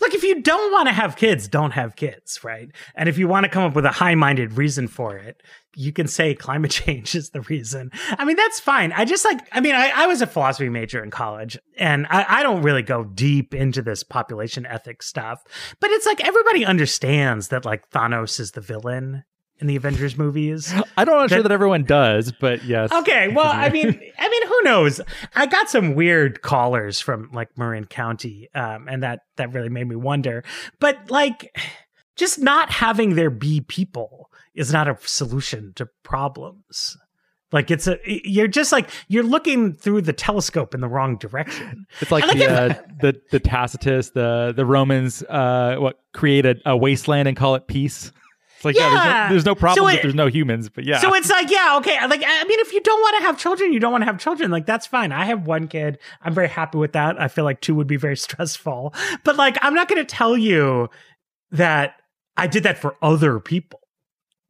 look, 0.00 0.14
if 0.14 0.22
you 0.22 0.40
don't 0.40 0.72
want 0.72 0.86
to 0.86 0.92
have 0.92 1.16
kids, 1.16 1.48
don't 1.48 1.72
have 1.72 1.96
kids, 1.96 2.44
right? 2.44 2.70
And 2.94 3.08
if 3.08 3.18
you 3.18 3.26
want 3.26 3.42
to 3.42 3.50
come 3.50 3.64
up 3.64 3.74
with 3.74 3.84
a 3.84 3.90
high-minded 3.90 4.56
reason 4.56 4.86
for 4.86 5.16
it, 5.16 5.42
you 5.74 5.92
can 5.92 6.06
say 6.06 6.34
climate 6.34 6.70
change 6.82 7.14
is 7.14 7.30
the 7.30 7.40
reason. 7.42 7.90
I 8.18 8.24
mean, 8.24 8.36
that's 8.36 8.60
fine. 8.60 8.92
I 8.92 9.04
just 9.04 9.24
like, 9.24 9.40
I 9.52 9.60
mean, 9.60 9.74
I, 9.74 9.90
I 9.94 10.06
was 10.06 10.20
a 10.22 10.26
philosophy 10.26 10.68
major 10.68 11.02
in 11.02 11.10
college, 11.10 11.58
and 11.78 12.06
I, 12.10 12.24
I 12.28 12.42
don't 12.42 12.62
really 12.62 12.82
go 12.82 13.04
deep 13.04 13.54
into 13.54 13.82
this 13.82 14.02
population 14.02 14.66
ethics 14.66 15.06
stuff, 15.06 15.42
but 15.80 15.90
it's 15.90 16.06
like 16.06 16.22
everybody 16.26 16.64
understands 16.64 17.48
that 17.48 17.64
like 17.64 17.90
Thanos 17.90 18.38
is 18.40 18.52
the 18.52 18.60
villain 18.60 19.24
in 19.58 19.66
the 19.68 19.76
Avengers 19.76 20.18
movies. 20.18 20.74
I 20.96 21.04
don't 21.04 21.14
know 21.20 21.26
sure 21.28 21.38
That- 21.38 21.48
that 21.48 21.54
everyone 21.54 21.84
does, 21.84 22.32
but 22.32 22.64
yes. 22.64 22.90
Okay, 22.92 23.28
well, 23.28 23.46
I 23.50 23.68
mean, 23.68 23.88
I 24.18 24.28
mean, 24.28 24.46
who 24.48 24.62
knows? 24.62 25.00
I 25.34 25.46
got 25.46 25.70
some 25.70 25.94
weird 25.94 26.42
callers 26.42 27.00
from 27.00 27.30
like 27.32 27.56
Marin 27.56 27.84
County, 27.86 28.48
um, 28.54 28.88
and 28.88 29.02
that 29.02 29.20
that 29.36 29.52
really 29.52 29.68
made 29.68 29.88
me 29.88 29.96
wonder. 29.96 30.42
But 30.80 31.10
like, 31.10 31.56
just 32.16 32.38
not 32.40 32.70
having 32.70 33.14
there 33.14 33.30
be 33.30 33.60
people 33.60 34.30
is 34.54 34.72
not 34.72 34.88
a 34.88 34.96
solution 35.02 35.72
to 35.76 35.88
problems. 36.02 36.96
Like 37.52 37.70
it's 37.70 37.86
a 37.86 37.98
you're 38.06 38.48
just 38.48 38.72
like 38.72 38.88
you're 39.08 39.22
looking 39.24 39.74
through 39.74 40.02
the 40.02 40.12
telescope 40.14 40.74
in 40.74 40.80
the 40.80 40.88
wrong 40.88 41.18
direction. 41.18 41.86
It's 42.00 42.10
like, 42.10 42.26
like 42.26 42.38
the, 42.38 42.50
uh, 42.50 42.74
the 43.00 43.20
the 43.30 43.40
Tacitus, 43.40 44.10
the 44.10 44.54
the 44.56 44.64
Romans, 44.64 45.22
uh, 45.24 45.76
what 45.78 45.98
create 46.14 46.46
a, 46.46 46.56
a 46.64 46.76
wasteland 46.76 47.28
and 47.28 47.36
call 47.36 47.54
it 47.54 47.66
peace. 47.66 48.10
It's 48.56 48.64
like 48.64 48.76
yeah, 48.76 48.88
Yeah. 48.94 48.94
there's, 48.94 49.04
no, 49.04 49.28
there's 49.34 49.44
no 49.44 49.54
problems 49.54 49.76
So 49.76 49.88
it- 49.92 49.96
if 49.96 50.02
there's 50.02 50.14
no 50.14 50.28
humans, 50.28 50.70
but 50.70 50.84
yeah. 50.84 51.00
So 51.00 51.12
it's 51.14 51.28
like, 51.28 51.50
yeah, 51.50 51.74
okay. 51.78 51.98
Like, 52.06 52.22
I 52.24 52.44
mean, 52.44 52.60
if 52.60 52.72
you 52.72 52.80
don't 52.80 53.00
want 53.02 53.16
to 53.18 53.22
have 53.24 53.36
children, 53.36 53.72
you 53.72 53.80
don't 53.80 53.90
want 53.92 54.02
to 54.02 54.06
have 54.06 54.18
children. 54.18 54.50
Like, 54.52 54.64
that's 54.66 54.86
fine. 54.86 55.10
I 55.12 55.24
have 55.26 55.46
one 55.48 55.66
kid. 55.68 55.98
I'm 56.22 56.32
very 56.32 56.48
happy 56.48 56.78
with 56.78 56.92
that. 56.92 57.20
I 57.20 57.26
feel 57.28 57.42
like 57.44 57.60
two 57.60 57.74
would 57.74 57.88
be 57.88 57.96
very 57.96 58.16
stressful. 58.28 58.94
But 59.24 59.36
like, 59.36 59.58
I'm 59.62 59.74
not 59.74 59.88
going 59.88 60.00
to 60.00 60.06
tell 60.06 60.38
you 60.38 60.88
that 61.50 61.96
I 62.36 62.46
did 62.46 62.62
that 62.62 62.78
for 62.78 62.96
other 63.02 63.40
people. 63.40 63.80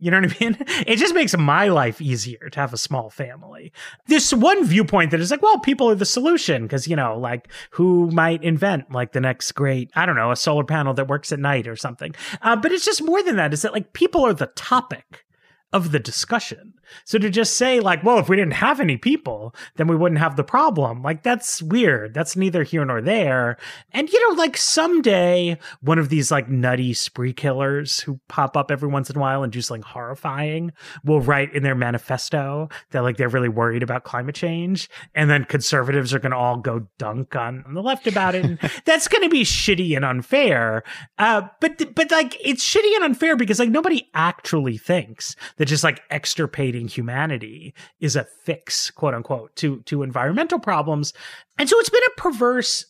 You 0.03 0.11
know 0.11 0.21
what 0.21 0.35
I 0.35 0.45
mean? 0.45 0.57
It 0.85 0.97
just 0.97 1.15
makes 1.15 1.37
my 1.37 1.69
life 1.69 2.01
easier 2.01 2.51
to 2.51 2.61
have 2.61 2.73
a 2.73 2.77
small 2.77 3.09
family. 3.09 3.73
There's 4.09 4.35
one 4.35 4.65
viewpoint 4.65 5.13
that 5.13 5.21
is 5.21 5.31
like, 5.31 5.43
well, 5.43 5.61
people 5.61 5.89
are 5.89 5.95
the 5.95 6.05
solution 6.05 6.65
because, 6.65 6.89
you 6.89 6.97
know, 6.97 7.17
like 7.17 7.47
who 7.71 8.11
might 8.11 8.43
invent 8.43 8.91
like 8.91 9.13
the 9.13 9.21
next 9.21 9.53
great, 9.53 9.93
I 9.95 10.05
don't 10.05 10.17
know, 10.17 10.33
a 10.33 10.37
solar 10.37 10.65
panel 10.65 10.93
that 10.95 11.07
works 11.07 11.31
at 11.31 11.39
night 11.39 11.69
or 11.69 11.77
something. 11.77 12.17
Uh, 12.43 12.57
but 12.57 12.73
it's 12.73 12.85
just 12.85 13.01
more 13.01 13.23
than 13.23 13.37
that. 13.37 13.55
Is 13.55 13.63
that 13.63 13.73
like 13.73 13.93
people 13.93 14.27
are 14.27 14.35
the 14.35 14.47
topic 14.47 15.25
of 15.73 15.93
the 15.93 15.99
discussion. 15.99 16.75
So 17.05 17.19
to 17.19 17.31
just 17.31 17.57
say 17.57 17.81
like, 17.81 18.03
well, 18.05 18.19
if 18.19 18.29
we 18.29 18.37
didn't 18.37 18.55
have 18.55 18.81
any 18.81 18.97
people, 18.97 19.55
then 19.77 19.87
we 19.87 19.97
wouldn't 19.97 20.21
have 20.21 20.37
the 20.37 20.45
problem. 20.45 21.03
Like 21.03 21.23
that's 21.23 21.63
weird. 21.63 22.15
That's 22.15 22.37
neither 22.37 22.63
here 22.63 22.85
nor 22.85 23.01
there. 23.01 23.57
And 23.93 24.11
you 24.11 24.29
know, 24.29 24.37
like 24.37 24.57
someday 24.57 25.59
one 25.81 25.99
of 25.99 26.09
these 26.09 26.31
like 26.31 26.49
nutty 26.49 26.93
spree 26.93 27.33
killers 27.33 28.01
who 28.01 28.21
pop 28.29 28.57
up 28.57 28.71
every 28.71 28.89
once 28.89 29.11
in 29.11 29.17
a 29.17 29.21
while 29.21 29.43
and 29.43 29.53
do 29.53 29.63
something 29.63 29.83
horrifying 29.83 30.73
will 31.05 31.21
write 31.21 31.55
in 31.55 31.63
their 31.63 31.75
manifesto 31.75 32.69
that 32.91 33.01
like 33.03 33.17
they're 33.17 33.29
really 33.29 33.49
worried 33.49 33.83
about 33.83 34.05
climate 34.05 34.35
change. 34.35 34.89
And 35.15 35.31
then 35.31 35.45
conservatives 35.45 36.13
are 36.13 36.19
going 36.19 36.33
to 36.33 36.37
all 36.37 36.59
go 36.59 36.87
dunk 36.99 37.35
on, 37.37 37.65
on 37.67 37.75
the 37.75 37.83
left 37.83 38.07
about 38.07 38.35
it. 38.35 38.45
And 38.45 38.59
that's 38.85 39.09
going 39.09 39.23
to 39.23 39.31
be 39.31 39.45
shitty 39.45 39.97
and 39.97 40.05
unfair. 40.05 40.83
Uh, 41.19 41.43
but, 41.61 41.95
but 41.95 42.11
like 42.11 42.37
it's 42.41 42.67
shitty 42.67 42.95
and 42.97 43.05
unfair 43.05 43.37
because 43.37 43.59
like 43.59 43.71
nobody 43.71 44.11
actually 44.15 44.77
thinks 44.77 45.37
that 45.63 45.69
just 45.69 45.85
like 45.85 46.03
extirpating 46.11 46.89
humanity 46.89 47.73
is 48.01 48.17
a 48.17 48.25
fix, 48.25 48.91
quote 48.91 49.15
unquote, 49.15 49.55
to, 49.55 49.79
to 49.83 50.03
environmental 50.03 50.59
problems. 50.59 51.13
And 51.57 51.69
so 51.69 51.79
it's 51.79 51.89
been 51.89 52.03
a 52.03 52.21
perverse, 52.21 52.85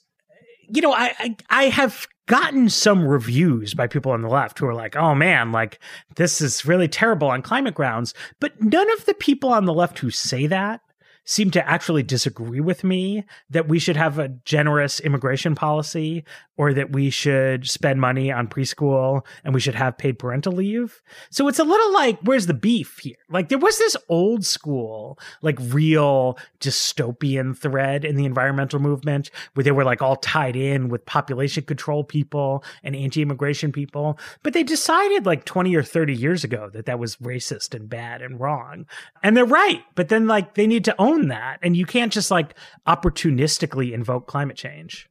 you 0.70 0.81
know, 0.81 0.95
I, 0.95 1.12
I, 1.18 1.37
I 1.51 1.64
have 1.64 2.07
gotten 2.29 2.70
some 2.70 3.07
reviews 3.07 3.75
by 3.75 3.89
people 3.89 4.11
on 4.11 4.23
the 4.23 4.31
left 4.31 4.59
who 4.59 4.66
are 4.66 4.75
like, 4.75 4.97
oh 4.97 5.14
man, 5.14 5.53
like 5.53 5.81
this 6.16 6.41
is 6.41 6.64
really 6.64 6.89
terrible 6.89 7.29
on 7.29 7.43
climate 7.43 7.75
grounds. 7.75 8.14
But 8.41 8.59
none 8.62 8.91
of 8.93 9.05
the 9.05 9.12
people 9.12 9.53
on 9.53 9.66
the 9.66 9.75
left 9.75 9.99
who 9.99 10.09
say 10.09 10.47
that 10.47 10.81
seem 11.25 11.51
to 11.53 11.68
actually 11.68 12.03
disagree 12.03 12.61
with 12.61 12.83
me 12.85 13.25
that 13.51 13.68
we 13.68 13.79
should 13.79 13.97
have 13.97 14.18
a 14.18 14.29
generous 14.29 15.01
immigration 15.01 15.55
policy 15.55 16.25
or 16.57 16.75
that 16.75 16.93
we 16.93 17.11
should 17.11 17.68
spend 17.68 18.01
money 18.01 18.31
on 18.31 18.47
preschool 18.47 19.25
and 19.45 19.55
we 19.55 19.61
should 19.61 19.75
have 19.75 19.97
paid 19.97 20.18
parental 20.18 20.53
leave. 20.53 21.01
So 21.31 21.49
it's 21.49 21.59
a 21.59 21.64
little 21.64 21.93
like, 21.93 22.18
where's 22.23 22.47
the 22.47 22.55
beef 22.55 22.99
here? 22.99 23.16
Like 23.31 23.49
there 23.49 23.59
was 23.59 23.79
this 23.79 23.97
old 24.09 24.45
school, 24.45 25.18
like 25.41 25.59
real 25.61 26.39
dystopian 26.61 27.57
thread 27.57 28.05
in 28.05 28.16
the 28.16 28.25
environmental 28.25 28.81
movement 28.81 29.31
where 29.55 29.64
they 29.64 29.70
were 29.70 29.85
like 29.85 30.03
all 30.03 30.16
tied 30.16 30.57
in 30.57 30.89
with 30.89 31.07
population 31.07 31.64
control 31.64 32.05
people 32.05 32.64
and 32.83 32.95
anti 32.95 33.23
immigration 33.23 33.73
people. 33.73 34.18
But 34.43 34.53
they 34.53 34.62
decided 34.62 35.27
like 35.27 35.45
20 35.45 35.75
or 35.75 35.83
30 35.83 36.14
years 36.14 36.45
ago 36.45 36.70
that 36.73 36.87
that 36.87 36.99
was 36.99 37.16
racist 37.16 37.75
and 37.75 37.89
bad 37.89 38.23
and 38.23 38.39
wrong. 38.39 38.87
And 39.23 39.37
they're 39.37 39.45
right. 39.45 39.83
But 39.95 40.09
then 40.09 40.27
like 40.27 40.55
they 40.55 40.66
need 40.66 40.85
to 40.85 40.95
own 41.01 41.12
that. 41.29 41.59
And 41.63 41.77
you 41.77 41.87
can't 41.87 42.13
just 42.13 42.31
like 42.31 42.55
opportunistically 42.87 43.93
invoke 43.93 44.27
climate 44.27 44.57
change. 44.57 45.09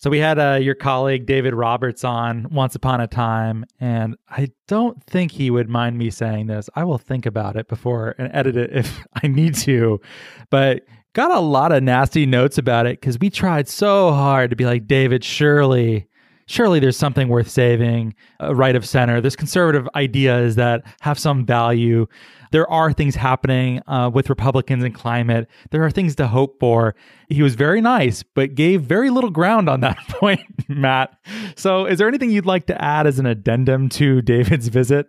So 0.00 0.08
we 0.08 0.18
had 0.18 0.38
uh, 0.38 0.54
your 0.54 0.74
colleague 0.74 1.26
David 1.26 1.52
Roberts 1.52 2.04
on 2.04 2.46
once 2.50 2.74
upon 2.74 3.02
a 3.02 3.06
time, 3.06 3.66
and 3.78 4.16
I 4.30 4.48
don't 4.66 5.02
think 5.04 5.30
he 5.30 5.50
would 5.50 5.68
mind 5.68 5.98
me 5.98 6.08
saying 6.08 6.46
this. 6.46 6.70
I 6.74 6.84
will 6.84 6.96
think 6.96 7.26
about 7.26 7.54
it 7.54 7.68
before 7.68 8.14
and 8.16 8.30
edit 8.32 8.56
it 8.56 8.70
if 8.72 9.04
I 9.22 9.26
need 9.26 9.54
to, 9.56 10.00
but 10.48 10.84
got 11.12 11.30
a 11.30 11.40
lot 11.40 11.70
of 11.70 11.82
nasty 11.82 12.24
notes 12.24 12.56
about 12.56 12.86
it 12.86 12.98
because 12.98 13.18
we 13.18 13.28
tried 13.28 13.68
so 13.68 14.10
hard 14.10 14.48
to 14.48 14.56
be 14.56 14.64
like 14.64 14.86
David. 14.86 15.22
Surely, 15.22 16.08
surely 16.46 16.80
there's 16.80 16.96
something 16.96 17.28
worth 17.28 17.50
saving. 17.50 18.14
Uh, 18.40 18.54
right 18.54 18.76
of 18.76 18.86
center. 18.86 19.20
This 19.20 19.36
conservative 19.36 19.86
ideas 19.96 20.54
that 20.56 20.82
have 21.02 21.18
some 21.18 21.44
value 21.44 22.06
there 22.50 22.70
are 22.70 22.92
things 22.92 23.14
happening 23.14 23.80
uh, 23.86 24.10
with 24.12 24.28
Republicans 24.28 24.84
and 24.84 24.94
climate. 24.94 25.48
There 25.70 25.84
are 25.84 25.90
things 25.90 26.16
to 26.16 26.26
hope 26.26 26.58
for. 26.60 26.94
He 27.28 27.42
was 27.42 27.54
very 27.54 27.80
nice, 27.80 28.22
but 28.22 28.54
gave 28.54 28.82
very 28.82 29.10
little 29.10 29.30
ground 29.30 29.68
on 29.68 29.80
that 29.80 29.98
point, 30.08 30.40
Matt. 30.68 31.16
So, 31.56 31.86
is 31.86 31.98
there 31.98 32.08
anything 32.08 32.30
you'd 32.30 32.46
like 32.46 32.66
to 32.66 32.82
add 32.82 33.06
as 33.06 33.18
an 33.18 33.26
addendum 33.26 33.88
to 33.90 34.22
David's 34.22 34.68
visit? 34.68 35.06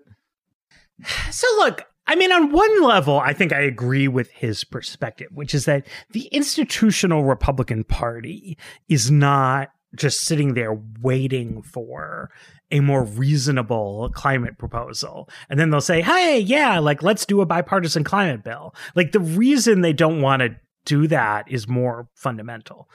So, 1.31 1.47
look, 1.57 1.85
I 2.07 2.15
mean, 2.15 2.31
on 2.31 2.51
one 2.51 2.83
level, 2.83 3.19
I 3.19 3.33
think 3.33 3.53
I 3.53 3.61
agree 3.61 4.07
with 4.07 4.31
his 4.31 4.63
perspective, 4.63 5.29
which 5.31 5.53
is 5.53 5.65
that 5.65 5.87
the 6.11 6.25
institutional 6.27 7.23
Republican 7.23 7.83
Party 7.83 8.57
is 8.89 9.09
not 9.09 9.69
just 9.95 10.21
sitting 10.21 10.53
there 10.53 10.79
waiting 11.01 11.61
for 11.61 12.31
a 12.71 12.79
more 12.79 13.03
reasonable 13.03 14.09
climate 14.13 14.57
proposal. 14.57 15.29
And 15.49 15.59
then 15.59 15.69
they'll 15.69 15.81
say, 15.81 16.01
hey, 16.01 16.39
yeah, 16.39 16.79
like 16.79 17.03
let's 17.03 17.25
do 17.25 17.41
a 17.41 17.45
bipartisan 17.45 18.03
climate 18.03 18.43
bill. 18.43 18.73
Like 18.95 19.11
the 19.11 19.19
reason 19.19 19.81
they 19.81 19.93
don't 19.93 20.21
want 20.21 20.41
to 20.41 20.55
do 20.85 21.07
that 21.07 21.51
is 21.51 21.67
more 21.67 22.07
fundamental. 22.15 22.89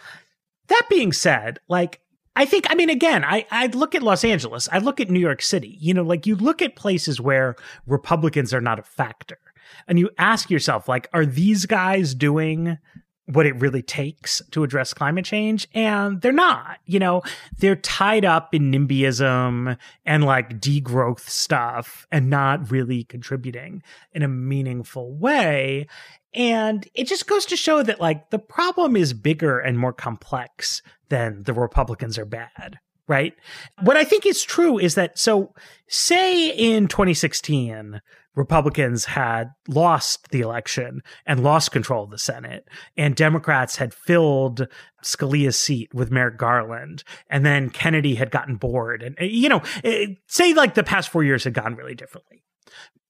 That 0.68 0.86
being 0.90 1.12
said, 1.12 1.60
like, 1.68 2.00
I 2.34 2.44
think, 2.44 2.66
I 2.68 2.74
mean, 2.74 2.90
again, 2.90 3.24
I, 3.24 3.46
I 3.50 3.68
look 3.68 3.94
at 3.94 4.02
Los 4.02 4.24
Angeles, 4.24 4.68
I 4.70 4.78
look 4.78 5.00
at 5.00 5.08
New 5.08 5.20
York 5.20 5.40
City, 5.40 5.78
you 5.80 5.94
know, 5.94 6.02
like 6.02 6.26
you 6.26 6.36
look 6.36 6.60
at 6.60 6.76
places 6.76 7.20
where 7.20 7.56
Republicans 7.86 8.52
are 8.52 8.60
not 8.60 8.78
a 8.78 8.82
factor. 8.82 9.38
And 9.88 9.98
you 9.98 10.10
ask 10.18 10.50
yourself, 10.50 10.88
like, 10.88 11.08
are 11.12 11.26
these 11.26 11.66
guys 11.66 12.14
doing 12.14 12.78
what 13.26 13.46
it 13.46 13.56
really 13.56 13.82
takes 13.82 14.40
to 14.52 14.62
address 14.62 14.94
climate 14.94 15.24
change 15.24 15.66
and 15.74 16.20
they're 16.20 16.32
not 16.32 16.78
you 16.86 16.98
know? 16.98 17.22
They're 17.58 17.76
tied 17.76 18.24
up 18.24 18.54
in 18.54 18.70
nimbyism 18.72 19.76
and 20.04 20.24
like 20.24 20.60
degrowth 20.60 21.20
stuff 21.20 22.06
and 22.10 22.30
not 22.30 22.70
really 22.70 23.04
contributing 23.04 23.82
in 24.12 24.22
a 24.22 24.28
meaningful 24.28 25.14
way. 25.14 25.86
And 26.32 26.86
it 26.94 27.06
just 27.06 27.26
goes 27.26 27.46
to 27.46 27.56
show 27.56 27.82
that 27.82 28.00
like 28.00 28.30
the 28.30 28.38
problem 28.38 28.96
is 28.96 29.12
bigger 29.12 29.58
and 29.58 29.78
more 29.78 29.92
complex 29.92 30.82
than 31.08 31.42
the 31.44 31.52
republicans 31.52 32.18
are 32.18 32.26
bad 32.26 32.78
right? 33.08 33.34
What 33.82 33.96
i 33.96 34.02
think 34.02 34.26
is 34.26 34.42
true 34.42 34.80
is 34.80 34.96
that 34.96 35.16
so 35.16 35.54
say 35.86 36.48
in 36.48 36.88
2016 36.88 38.00
Republicans 38.37 39.07
had 39.07 39.51
lost 39.66 40.30
the 40.30 40.41
election 40.41 41.03
and 41.26 41.43
lost 41.43 41.72
control 41.72 42.05
of 42.05 42.11
the 42.11 42.18
Senate, 42.18 42.68
and 42.97 43.16
Democrats 43.16 43.76
had 43.76 43.95
filled 43.95 44.68
Scalia's 45.03 45.59
seat 45.59 45.93
with 45.95 46.11
Merrick 46.11 46.37
Garland, 46.37 47.03
and 47.28 47.45
then 47.45 47.70
Kennedy 47.70 48.14
had 48.14 48.30
gotten 48.30 48.57
bored. 48.57 49.03
And, 49.03 49.16
eh, 49.18 49.24
you 49.24 49.49
know, 49.49 49.62
eh, 49.82 50.07
say 50.28 50.53
like 50.55 50.74
the 50.74 50.84
past 50.84 51.09
four 51.09 51.24
years 51.24 51.45
had 51.45 51.55
gone 51.55 51.74
really 51.74 51.95
differently. 51.95 52.45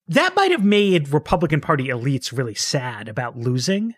That 0.09 0.37
might 0.37 0.53
have 0.53 0.65
made 0.65 1.13
Republican 1.13 1.61
Party 1.61 1.89
elites 1.89 2.37
really 2.37 2.55
sad 2.55 3.09
about 3.09 3.37
losing 3.37 3.95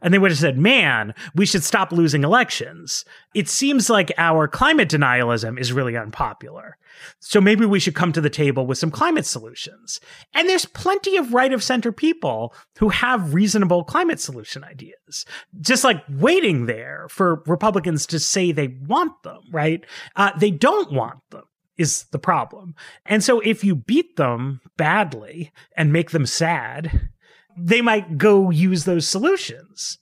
and 0.00 0.12
they 0.12 0.18
would 0.18 0.30
have 0.30 0.38
said, 0.38 0.58
man, 0.58 1.14
we 1.34 1.46
should 1.46 1.64
stop 1.64 1.92
losing 1.92 2.24
elections. 2.24 3.04
It 3.34 3.48
seems 3.48 3.90
like 3.90 4.12
our 4.18 4.48
climate 4.48 4.88
denialism 4.88 5.58
is 5.58 5.72
really 5.72 5.96
unpopular. 5.96 6.76
So 7.18 7.40
maybe 7.40 7.66
we 7.66 7.80
should 7.80 7.94
come 7.94 8.12
to 8.12 8.20
the 8.20 8.30
table 8.30 8.66
with 8.66 8.78
some 8.78 8.90
climate 8.90 9.26
solutions. 9.26 10.00
And 10.34 10.48
there's 10.48 10.64
plenty 10.64 11.16
of 11.16 11.34
right 11.34 11.52
of 11.52 11.62
center 11.62 11.92
people 11.92 12.54
who 12.78 12.88
have 12.88 13.34
reasonable 13.34 13.84
climate 13.84 14.20
solution 14.20 14.64
ideas, 14.64 15.26
just 15.60 15.84
like 15.84 16.02
waiting 16.08 16.66
there 16.66 17.06
for 17.10 17.42
Republicans 17.46 18.06
to 18.06 18.18
say 18.18 18.52
they 18.52 18.68
want 18.86 19.22
them, 19.22 19.40
right? 19.52 19.84
Uh, 20.14 20.30
they 20.38 20.50
don't 20.50 20.92
want 20.92 21.20
them 21.30 21.44
is 21.76 22.04
the 22.04 22.18
problem. 22.18 22.74
And 23.04 23.22
so 23.22 23.40
if 23.40 23.62
you 23.62 23.74
beat 23.74 24.16
them 24.16 24.60
badly 24.76 25.52
and 25.76 25.92
make 25.92 26.10
them 26.10 26.26
sad, 26.26 27.10
they 27.56 27.80
might 27.80 28.18
go 28.18 28.50
use 28.50 28.84
those 28.84 29.08
solutions. 29.08 29.98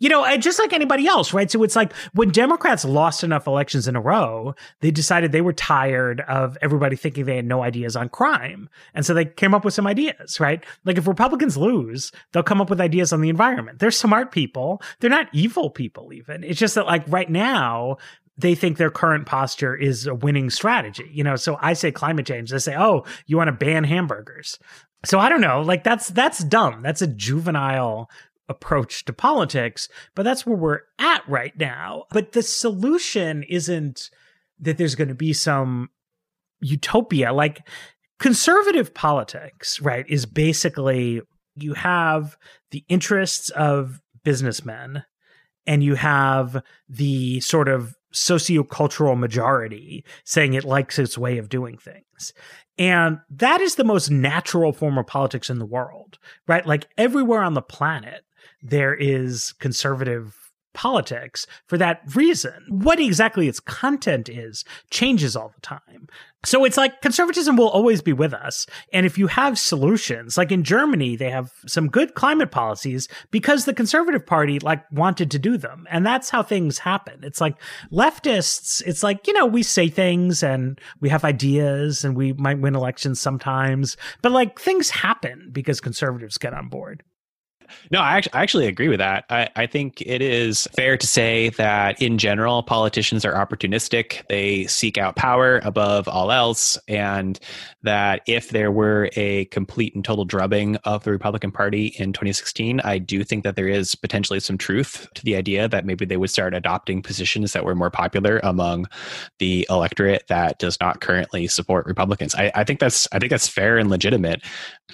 You 0.00 0.08
know, 0.10 0.36
just 0.36 0.58
like 0.58 0.72
anybody 0.72 1.06
else, 1.06 1.32
right? 1.32 1.50
So 1.50 1.62
it's 1.62 1.76
like 1.76 1.92
when 2.12 2.30
Democrats 2.30 2.84
lost 2.84 3.24
enough 3.24 3.46
elections 3.46 3.88
in 3.88 3.96
a 3.96 4.00
row, 4.00 4.54
they 4.80 4.90
decided 4.90 5.30
they 5.30 5.40
were 5.40 5.52
tired 5.52 6.20
of 6.22 6.58
everybody 6.60 6.94
thinking 6.96 7.24
they 7.24 7.36
had 7.36 7.46
no 7.46 7.62
ideas 7.62 7.96
on 7.96 8.08
crime. 8.10 8.68
And 8.92 9.06
so 9.06 9.14
they 9.14 9.24
came 9.24 9.54
up 9.54 9.64
with 9.64 9.72
some 9.72 9.86
ideas, 9.86 10.40
right? 10.40 10.62
Like 10.84 10.98
if 10.98 11.06
Republicans 11.06 11.56
lose, 11.56 12.10
they'll 12.32 12.42
come 12.42 12.60
up 12.60 12.68
with 12.68 12.80
ideas 12.80 13.12
on 13.12 13.22
the 13.22 13.30
environment. 13.30 13.78
They're 13.78 13.92
smart 13.92 14.32
people. 14.32 14.82
They're 14.98 15.08
not 15.08 15.28
evil 15.32 15.70
people, 15.70 16.12
even. 16.12 16.44
It's 16.44 16.60
just 16.60 16.74
that, 16.74 16.86
like, 16.86 17.04
right 17.06 17.30
now, 17.30 17.96
they 18.36 18.56
think 18.56 18.76
their 18.76 18.90
current 18.90 19.26
posture 19.26 19.76
is 19.76 20.06
a 20.06 20.14
winning 20.14 20.50
strategy. 20.50 21.08
You 21.12 21.22
know, 21.24 21.36
so 21.36 21.56
I 21.62 21.72
say 21.72 21.92
climate 21.92 22.26
change. 22.26 22.50
They 22.50 22.58
say, 22.58 22.76
oh, 22.76 23.04
you 23.26 23.36
want 23.36 23.48
to 23.48 23.52
ban 23.52 23.84
hamburgers. 23.84 24.58
So 25.04 25.18
I 25.18 25.28
don't 25.28 25.40
know, 25.40 25.60
like 25.60 25.84
that's 25.84 26.08
that's 26.08 26.42
dumb. 26.44 26.82
That's 26.82 27.02
a 27.02 27.06
juvenile 27.06 28.08
approach 28.48 29.04
to 29.06 29.12
politics, 29.12 29.88
but 30.14 30.22
that's 30.22 30.44
where 30.44 30.56
we're 30.56 30.80
at 30.98 31.26
right 31.28 31.56
now. 31.58 32.04
But 32.10 32.32
the 32.32 32.42
solution 32.42 33.42
isn't 33.44 34.10
that 34.60 34.78
there's 34.78 34.94
going 34.94 35.08
to 35.08 35.14
be 35.14 35.32
some 35.32 35.90
utopia 36.60 37.32
like 37.32 37.66
conservative 38.18 38.94
politics, 38.94 39.80
right? 39.80 40.04
Is 40.08 40.26
basically 40.26 41.20
you 41.56 41.74
have 41.74 42.36
the 42.70 42.84
interests 42.88 43.50
of 43.50 44.00
businessmen 44.24 45.04
and 45.66 45.82
you 45.82 45.94
have 45.94 46.62
the 46.88 47.40
sort 47.40 47.68
of 47.68 47.94
sociocultural 48.14 49.18
majority 49.18 50.04
saying 50.24 50.54
it 50.54 50.64
likes 50.64 50.98
its 50.98 51.18
way 51.18 51.36
of 51.38 51.48
doing 51.48 51.76
things. 51.76 52.32
And 52.78 53.18
that 53.30 53.60
is 53.60 53.74
the 53.74 53.84
most 53.84 54.10
natural 54.10 54.72
form 54.72 54.98
of 54.98 55.06
politics 55.06 55.50
in 55.50 55.58
the 55.58 55.66
world, 55.66 56.18
right? 56.46 56.66
Like 56.66 56.88
everywhere 56.96 57.42
on 57.42 57.54
the 57.54 57.62
planet, 57.62 58.24
there 58.62 58.94
is 58.94 59.52
conservative 59.58 60.43
politics 60.74 61.46
for 61.66 61.78
that 61.78 62.02
reason. 62.14 62.66
What 62.68 63.00
exactly 63.00 63.48
its 63.48 63.60
content 63.60 64.28
is 64.28 64.64
changes 64.90 65.34
all 65.34 65.52
the 65.54 65.60
time. 65.60 66.08
So 66.44 66.64
it's 66.64 66.76
like 66.76 67.00
conservatism 67.00 67.56
will 67.56 67.70
always 67.70 68.02
be 68.02 68.12
with 68.12 68.34
us. 68.34 68.66
And 68.92 69.06
if 69.06 69.16
you 69.16 69.28
have 69.28 69.58
solutions, 69.58 70.36
like 70.36 70.52
in 70.52 70.62
Germany, 70.62 71.16
they 71.16 71.30
have 71.30 71.52
some 71.66 71.88
good 71.88 72.14
climate 72.14 72.50
policies 72.50 73.08
because 73.30 73.64
the 73.64 73.72
conservative 73.72 74.26
party 74.26 74.58
like 74.58 74.84
wanted 74.92 75.30
to 75.30 75.38
do 75.38 75.56
them. 75.56 75.86
And 75.90 76.04
that's 76.04 76.28
how 76.28 76.42
things 76.42 76.78
happen. 76.78 77.20
It's 77.22 77.40
like 77.40 77.56
leftists, 77.90 78.82
it's 78.86 79.02
like, 79.02 79.26
you 79.26 79.32
know, 79.32 79.46
we 79.46 79.62
say 79.62 79.88
things 79.88 80.42
and 80.42 80.78
we 81.00 81.08
have 81.08 81.24
ideas 81.24 82.04
and 82.04 82.14
we 82.14 82.34
might 82.34 82.60
win 82.60 82.74
elections 82.74 83.20
sometimes, 83.20 83.96
but 84.20 84.32
like 84.32 84.60
things 84.60 84.90
happen 84.90 85.48
because 85.50 85.80
conservatives 85.80 86.36
get 86.36 86.52
on 86.52 86.68
board. 86.68 87.02
No, 87.90 88.00
I 88.00 88.16
actually, 88.16 88.34
I 88.34 88.42
actually 88.42 88.66
agree 88.66 88.88
with 88.88 88.98
that. 88.98 89.24
I, 89.30 89.48
I 89.56 89.66
think 89.66 90.00
it 90.00 90.22
is 90.22 90.66
fair 90.76 90.96
to 90.96 91.06
say 91.06 91.50
that 91.50 92.00
in 92.00 92.18
general, 92.18 92.62
politicians 92.62 93.24
are 93.24 93.34
opportunistic. 93.34 94.26
They 94.28 94.66
seek 94.66 94.98
out 94.98 95.16
power 95.16 95.60
above 95.64 96.08
all 96.08 96.30
else. 96.30 96.78
And 96.88 97.38
that 97.84 98.22
if 98.26 98.48
there 98.48 98.72
were 98.72 99.10
a 99.14 99.44
complete 99.46 99.94
and 99.94 100.04
total 100.04 100.24
drubbing 100.24 100.76
of 100.84 101.04
the 101.04 101.10
Republican 101.10 101.52
Party 101.52 101.94
in 101.98 102.12
2016, 102.12 102.80
I 102.80 102.98
do 102.98 103.22
think 103.22 103.44
that 103.44 103.56
there 103.56 103.68
is 103.68 103.94
potentially 103.94 104.40
some 104.40 104.56
truth 104.58 105.06
to 105.14 105.24
the 105.24 105.36
idea 105.36 105.68
that 105.68 105.84
maybe 105.84 106.04
they 106.06 106.16
would 106.16 106.30
start 106.30 106.54
adopting 106.54 107.02
positions 107.02 107.52
that 107.52 107.64
were 107.64 107.74
more 107.74 107.90
popular 107.90 108.40
among 108.42 108.86
the 109.38 109.66
electorate 109.68 110.24
that 110.28 110.58
does 110.58 110.78
not 110.80 111.00
currently 111.02 111.46
support 111.46 111.86
Republicans. 111.86 112.34
I, 112.34 112.50
I 112.54 112.64
think 112.64 112.80
that's 112.80 113.06
I 113.12 113.18
think 113.18 113.30
that's 113.30 113.48
fair 113.48 113.76
and 113.76 113.90
legitimate. 113.90 114.42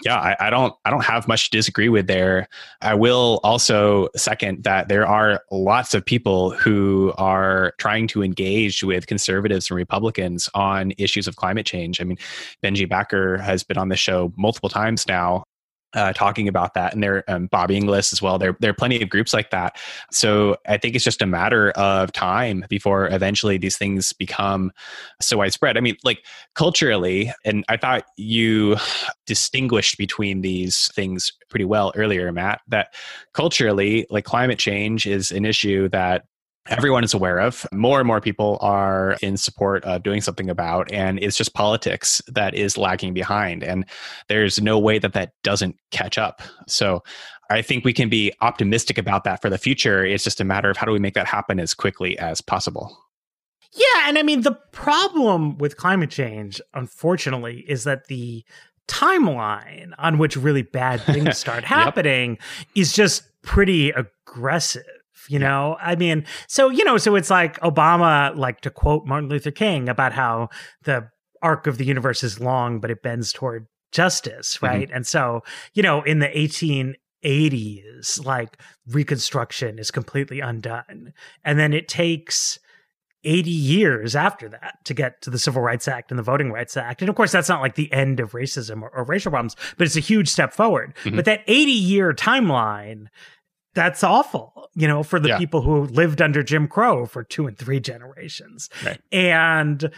Yeah, 0.05 0.17
I, 0.17 0.37
I 0.41 0.51
don't 0.51 0.75
I 0.85 0.91
don't 0.91 1.05
have 1.05 1.29
much 1.29 1.51
to 1.51 1.57
disagree 1.57 1.89
with 1.89 2.09
there. 2.09 2.49
I 2.83 2.95
will 2.95 3.41
also 3.43 4.09
second 4.17 4.65
that 4.65 4.89
there 4.89 5.07
are 5.07 5.43
lots 5.51 5.95
of 5.95 6.05
people 6.05 6.51
who 6.51 7.13
are 7.19 7.75
trying 7.79 8.07
to 8.09 8.23
engage 8.23 8.83
with 8.83 9.07
conservatives 9.07 9.71
and 9.71 9.77
Republicans 9.77 10.49
on 10.55 10.93
issues 10.99 11.27
of 11.27 11.37
climate 11.37 11.67
change. 11.67 12.01
I 12.01 12.05
mean, 12.05 12.19
Benji 12.63 12.89
Backer 12.89 13.39
has 13.39 13.63
been 13.63 13.79
on 13.79 13.89
the 13.89 13.97
show 13.97 14.33
multiple 14.37 14.69
times 14.69 15.07
now 15.07 15.45
uh, 15.95 16.13
talking 16.13 16.49
about 16.49 16.75
that, 16.75 16.93
and 16.95 17.03
there, 17.03 17.25
um, 17.29 17.47
Bob 17.47 17.71
Inglis 17.71 18.13
as 18.13 18.23
well. 18.23 18.39
There, 18.39 18.57
there 18.61 18.71
are 18.71 18.75
plenty 18.75 19.03
of 19.03 19.09
groups 19.09 19.33
like 19.33 19.51
that. 19.51 19.77
So 20.11 20.57
I 20.67 20.77
think 20.77 20.95
it's 20.95 21.05
just 21.05 21.23
a 21.23 21.27
matter 21.27 21.71
of 21.73 22.13
time 22.13 22.65
before 22.69 23.09
eventually 23.09 23.59
these 23.59 23.77
things 23.77 24.13
become 24.13 24.73
so 25.21 25.39
widespread. 25.39 25.77
I 25.77 25.81
mean, 25.81 25.97
like 26.05 26.25
culturally, 26.55 27.33
and 27.45 27.65
I 27.69 27.77
thought 27.77 28.05
you 28.17 28.77
distinguished 29.27 29.99
between 29.99 30.43
these 30.43 30.91
things 30.95 31.33
pretty 31.49 31.65
well 31.65 31.93
earlier, 31.97 32.31
Matt. 32.33 32.61
That 32.69 32.95
culturally, 33.35 34.07
like 34.11 34.25
climate 34.25 34.59
change 34.59 35.07
is 35.07 35.31
an 35.31 35.45
issue 35.45 35.89
that 35.89 36.25
everyone 36.69 37.05
is 37.05 37.15
aware 37.15 37.41
of. 37.41 37.67
More 37.73 37.99
and 37.99 38.07
more 38.07 38.21
people 38.21 38.59
are 38.61 39.17
in 39.23 39.37
support 39.37 39.85
of 39.85 40.03
doing 40.03 40.21
something 40.21 40.51
about, 40.51 40.91
and 40.93 41.19
it's 41.23 41.37
just 41.37 41.55
politics 41.55 42.21
that 42.29 42.55
is 42.55 42.77
lagging 42.77 43.15
behind. 43.15 43.63
And 43.63 43.85
there's 44.29 44.61
no 44.61 44.79
way 44.79 44.99
that 44.99 45.13
that 45.15 45.33
doesn't 45.43 45.77
catch 45.91 46.19
up. 46.19 46.43
So 46.69 47.03
I 47.51 47.63
think 47.63 47.85
we 47.85 47.93
can 47.93 48.09
be 48.09 48.33
optimistic 48.41 48.99
about 48.99 49.25
that 49.25 49.43
for 49.43 49.51
the 49.51 49.59
future. 49.59 50.05
It's 50.05 50.25
just 50.25 50.41
a 50.41 50.45
matter 50.45 50.71
of 50.71 50.77
how 50.77 50.87
do 50.87 50.93
we 50.93 50.99
make 50.99 51.15
that 51.15 51.27
happen 51.27 51.59
as 51.59 51.75
quickly 51.75 52.19
as 52.19 52.41
possible. 52.41 52.97
Yeah. 53.73 54.09
And 54.09 54.19
I 54.19 54.23
mean, 54.23 54.43
the 54.43 54.59
problem 54.73 55.59
with 55.59 55.77
climate 55.77 56.11
change, 56.11 56.61
unfortunately, 56.75 57.65
is 57.69 57.85
that 57.85 58.07
the 58.07 58.45
timeline 58.89 59.93
on 59.99 60.19
which 60.19 60.37
really 60.37 60.63
bad 60.63 61.01
things 61.03 61.39
start 61.39 61.65
happening 61.65 62.33
yep. 62.33 62.41
is 62.75 62.93
just 62.93 63.23
pretty 63.43 63.91
aggressive 63.91 64.83
you 65.29 65.39
know 65.39 65.77
i 65.81 65.95
mean 65.97 66.25
so 66.47 66.71
you 66.71 66.85
know 66.85 66.97
so 66.97 67.15
it's 67.15 67.31
like 67.31 67.59
obama 67.61 68.35
like 68.37 68.61
to 68.61 68.71
quote 68.71 69.07
martin 69.07 69.29
luther 69.29 69.51
king 69.51 69.89
about 69.89 70.13
how 70.13 70.49
the 70.85 71.09
arc 71.43 71.67
of 71.67 71.79
the 71.79 71.85
universe 71.85 72.23
is 72.23 72.41
long 72.41 72.81
but 72.81 72.91
it 72.91 73.03
bends 73.03 73.33
toward 73.33 73.67
justice 73.93 74.57
mm-hmm. 74.57 74.67
right 74.67 74.89
mm-hmm. 74.89 74.97
and 74.97 75.07
so 75.07 75.43
you 75.75 75.83
know 75.83 76.03
in 76.03 76.19
the 76.19 76.29
1880s 76.29 78.25
like 78.25 78.59
reconstruction 78.89 79.79
is 79.79 79.91
completely 79.91 80.41
undone 80.41 81.13
and 81.45 81.59
then 81.59 81.73
it 81.73 81.89
takes 81.89 82.59
80 83.25 83.51
years 83.51 84.17
after 84.17 84.49
that 84.49 84.79
to 84.85 84.95
get 84.95 85.21
to 85.23 85.31
the 85.31 85.39
Civil 85.39 85.61
Rights 85.61 85.87
Act 85.87 86.11
and 86.11 86.19
the 86.19 86.23
Voting 86.23 86.53
Rights 86.53 86.77
Act. 86.77 87.03
And 87.03 87.09
of 87.09 87.17
course, 87.17 87.33
that's 87.33 87.49
not 87.49 87.61
like 87.61 87.75
the 87.75 87.93
end 87.93 88.19
of 88.19 88.33
racism 88.33 88.83
or, 88.83 88.89
or 88.91 89.05
racial 89.05 89.31
problems, 89.31 89.57
but 89.77 89.87
it's 89.87 89.97
a 89.97 90.01
huge 90.01 90.29
step 90.29 90.55
forward. 90.55 90.95
Mm-hmm. 91.05 91.17
But 91.17 91.27
that 91.27 91.45
80 91.47 91.71
year 91.71 92.13
timeline 92.15 93.07
that's 93.75 94.03
awful, 94.03 94.69
you 94.75 94.89
know, 94.89 95.03
for 95.03 95.21
the 95.21 95.29
yeah. 95.29 95.39
people 95.39 95.63
who 95.63 95.85
lived 95.85 96.21
under 96.21 96.43
Jim 96.43 96.67
Crow 96.67 97.07
for 97.07 97.23
two 97.23 97.47
and 97.47 97.57
three 97.57 97.81
generations. 97.81 98.69
Right. 98.85 99.01
And 99.13 99.91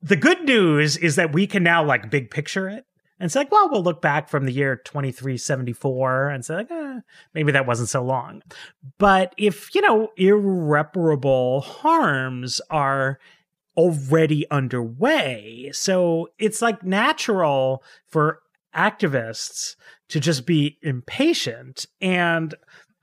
the 0.00 0.16
good 0.16 0.44
news 0.44 0.96
is 0.96 1.16
that 1.16 1.32
we 1.32 1.46
can 1.46 1.62
now 1.62 1.84
like 1.84 2.10
big 2.10 2.30
picture 2.30 2.68
it. 2.68 2.84
And 3.20 3.26
it's 3.26 3.34
like, 3.34 3.50
well, 3.50 3.68
we'll 3.68 3.82
look 3.82 4.00
back 4.00 4.28
from 4.28 4.46
the 4.46 4.52
year 4.52 4.76
2374 4.76 6.28
and 6.28 6.44
say, 6.44 6.54
like, 6.54 6.70
eh, 6.70 7.00
maybe 7.34 7.50
that 7.50 7.66
wasn't 7.66 7.88
so 7.88 8.02
long. 8.02 8.42
But 8.98 9.34
if, 9.36 9.74
you 9.74 9.80
know, 9.80 10.10
irreparable 10.16 11.62
harms 11.62 12.60
are 12.70 13.18
already 13.76 14.48
underway, 14.50 15.70
so 15.72 16.28
it's 16.38 16.62
like 16.62 16.84
natural 16.84 17.82
for 18.06 18.40
activists 18.74 19.74
to 20.10 20.20
just 20.20 20.46
be 20.46 20.78
impatient. 20.82 21.86
And 22.00 22.54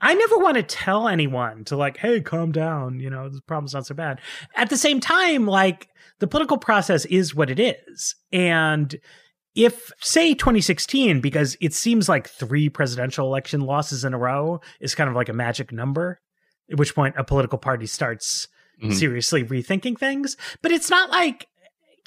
I 0.05 0.13
never 0.13 0.37
want 0.37 0.55
to 0.57 0.61
tell 0.61 1.07
anyone 1.07 1.65
to 1.65 1.75
like, 1.75 1.97
hey, 1.97 2.21
calm 2.21 2.51
down. 2.51 2.99
You 2.99 3.09
know, 3.09 3.27
the 3.27 3.41
problem's 3.41 3.73
not 3.73 3.87
so 3.87 3.95
bad. 3.95 4.21
At 4.55 4.69
the 4.69 4.77
same 4.77 4.99
time, 4.99 5.47
like 5.47 5.89
the 6.19 6.27
political 6.27 6.59
process 6.59 7.05
is 7.05 7.33
what 7.33 7.49
it 7.49 7.59
is. 7.59 8.15
And 8.31 8.95
if 9.55 9.91
say 10.01 10.35
2016 10.35 11.21
because 11.21 11.57
it 11.59 11.73
seems 11.73 12.07
like 12.07 12.29
three 12.29 12.69
presidential 12.69 13.25
election 13.25 13.61
losses 13.61 14.05
in 14.05 14.13
a 14.13 14.17
row 14.19 14.59
is 14.79 14.93
kind 14.93 15.09
of 15.09 15.15
like 15.15 15.29
a 15.29 15.33
magic 15.33 15.71
number 15.71 16.19
at 16.71 16.77
which 16.77 16.93
point 16.93 17.15
a 17.17 17.23
political 17.23 17.57
party 17.57 17.87
starts 17.87 18.47
mm-hmm. 18.83 18.91
seriously 18.91 19.43
rethinking 19.45 19.97
things 19.97 20.35
but 20.61 20.73
it's 20.73 20.89
not 20.89 21.09
like 21.09 21.47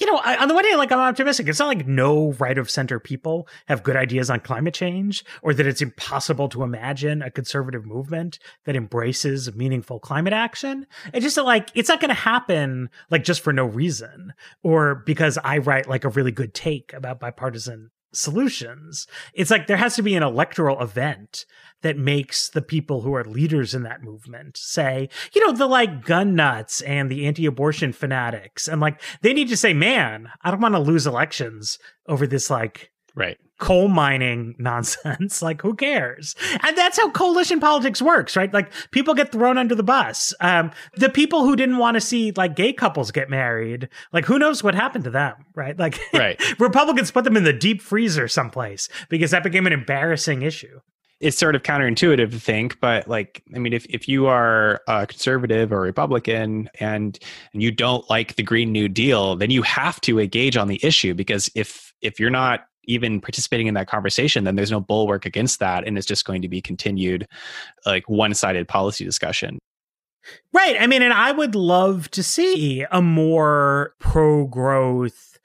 you 0.00 0.06
know, 0.06 0.18
I, 0.18 0.36
on 0.36 0.48
the 0.48 0.54
one 0.54 0.64
hand, 0.64 0.78
like 0.78 0.92
I'm 0.92 0.98
optimistic. 0.98 1.48
It's 1.48 1.58
not 1.58 1.68
like 1.68 1.86
no 1.86 2.32
right 2.32 2.56
of 2.56 2.70
center 2.70 3.00
people 3.00 3.48
have 3.66 3.82
good 3.82 3.96
ideas 3.96 4.30
on 4.30 4.40
climate 4.40 4.74
change 4.74 5.24
or 5.42 5.52
that 5.54 5.66
it's 5.66 5.82
impossible 5.82 6.48
to 6.50 6.62
imagine 6.62 7.22
a 7.22 7.30
conservative 7.30 7.84
movement 7.84 8.38
that 8.64 8.76
embraces 8.76 9.54
meaningful 9.54 9.98
climate 9.98 10.32
action. 10.32 10.86
It's 11.12 11.24
just 11.24 11.36
like, 11.36 11.70
it's 11.74 11.88
not 11.88 12.00
going 12.00 12.10
to 12.10 12.14
happen 12.14 12.90
like 13.10 13.24
just 13.24 13.40
for 13.40 13.52
no 13.52 13.64
reason 13.64 14.32
or 14.62 14.96
because 15.06 15.38
I 15.42 15.58
write 15.58 15.88
like 15.88 16.04
a 16.04 16.10
really 16.10 16.32
good 16.32 16.54
take 16.54 16.92
about 16.92 17.20
bipartisan 17.20 17.90
solutions. 18.12 19.06
It's 19.34 19.50
like 19.50 19.66
there 19.66 19.76
has 19.76 19.96
to 19.96 20.02
be 20.02 20.14
an 20.14 20.22
electoral 20.22 20.80
event 20.80 21.44
that 21.82 21.96
makes 21.96 22.48
the 22.48 22.62
people 22.62 23.02
who 23.02 23.14
are 23.14 23.24
leaders 23.24 23.74
in 23.74 23.84
that 23.84 24.02
movement 24.02 24.56
say, 24.56 25.08
you 25.32 25.46
know, 25.46 25.52
the 25.52 25.66
like 25.66 26.04
gun 26.04 26.34
nuts 26.34 26.80
and 26.82 27.10
the 27.10 27.26
anti 27.26 27.46
abortion 27.46 27.92
fanatics. 27.92 28.66
And 28.66 28.80
like 28.80 29.00
they 29.22 29.32
need 29.32 29.48
to 29.48 29.56
say, 29.56 29.72
man, 29.74 30.28
I 30.42 30.50
don't 30.50 30.60
want 30.60 30.74
to 30.74 30.80
lose 30.80 31.06
elections 31.06 31.78
over 32.06 32.26
this 32.26 32.50
like 32.50 32.90
right 33.14 33.38
coal 33.58 33.88
mining 33.88 34.54
nonsense. 34.58 35.42
like, 35.42 35.60
who 35.60 35.74
cares? 35.74 36.34
And 36.66 36.76
that's 36.76 36.96
how 36.96 37.10
coalition 37.10 37.60
politics 37.60 38.00
works, 38.00 38.36
right? 38.36 38.52
Like, 38.52 38.72
people 38.90 39.14
get 39.14 39.32
thrown 39.32 39.58
under 39.58 39.74
the 39.74 39.82
bus. 39.82 40.32
Um, 40.40 40.70
the 40.94 41.08
people 41.08 41.44
who 41.44 41.56
didn't 41.56 41.78
want 41.78 41.96
to 41.96 42.00
see 42.00 42.32
like 42.32 42.56
gay 42.56 42.72
couples 42.72 43.10
get 43.10 43.28
married, 43.28 43.88
like, 44.12 44.24
who 44.24 44.38
knows 44.38 44.62
what 44.62 44.74
happened 44.74 45.04
to 45.04 45.10
them, 45.10 45.34
right? 45.54 45.78
Like, 45.78 46.00
right. 46.12 46.40
Republicans 46.60 47.10
put 47.10 47.24
them 47.24 47.36
in 47.36 47.44
the 47.44 47.52
deep 47.52 47.82
freezer 47.82 48.28
someplace 48.28 48.88
because 49.08 49.30
that 49.32 49.42
became 49.42 49.66
an 49.66 49.72
embarrassing 49.72 50.42
issue 50.42 50.80
it's 51.20 51.36
sort 51.36 51.56
of 51.56 51.64
counterintuitive 51.64 52.30
to 52.30 52.38
think, 52.38 52.78
but 52.80 53.08
like, 53.08 53.42
I 53.52 53.58
mean, 53.58 53.72
if, 53.72 53.84
if 53.86 54.06
you 54.06 54.26
are 54.26 54.80
a 54.86 55.04
conservative 55.04 55.72
or 55.72 55.80
Republican 55.80 56.70
and, 56.78 57.18
and 57.52 57.60
you 57.60 57.72
don't 57.72 58.08
like 58.08 58.36
the 58.36 58.44
Green 58.44 58.70
New 58.70 58.88
Deal, 58.88 59.34
then 59.34 59.50
you 59.50 59.62
have 59.62 60.00
to 60.02 60.20
engage 60.20 60.56
on 60.56 60.68
the 60.68 60.78
issue 60.80 61.14
because 61.14 61.50
if 61.56 61.87
if 62.02 62.20
you're 62.20 62.30
not 62.30 62.66
even 62.84 63.20
participating 63.20 63.66
in 63.66 63.74
that 63.74 63.86
conversation, 63.86 64.44
then 64.44 64.56
there's 64.56 64.70
no 64.70 64.80
bulwark 64.80 65.26
against 65.26 65.60
that. 65.60 65.86
And 65.86 65.98
it's 65.98 66.06
just 66.06 66.24
going 66.24 66.42
to 66.42 66.48
be 66.48 66.62
continued, 66.62 67.26
like 67.84 68.08
one 68.08 68.32
sided 68.34 68.66
policy 68.66 69.04
discussion. 69.04 69.58
Right. 70.52 70.76
I 70.80 70.86
mean, 70.86 71.02
and 71.02 71.12
I 71.12 71.32
would 71.32 71.54
love 71.54 72.10
to 72.12 72.22
see 72.22 72.84
a 72.90 73.02
more 73.02 73.94
pro 73.98 74.46
growth, 74.46 75.38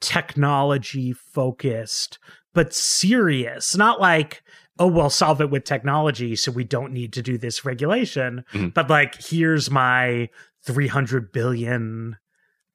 technology 0.00 1.12
focused, 1.12 2.18
but 2.54 2.74
serious, 2.74 3.76
not 3.76 4.00
like, 4.00 4.42
oh, 4.78 4.86
we'll 4.86 5.10
solve 5.10 5.40
it 5.40 5.50
with 5.50 5.64
technology. 5.64 6.36
So 6.36 6.52
we 6.52 6.64
don't 6.64 6.92
need 6.92 7.12
to 7.14 7.22
do 7.22 7.38
this 7.38 7.64
regulation. 7.64 8.44
Mm-hmm. 8.52 8.68
But 8.68 8.90
like, 8.90 9.22
here's 9.22 9.70
my 9.70 10.28
300 10.64 11.32
billion 11.32 12.16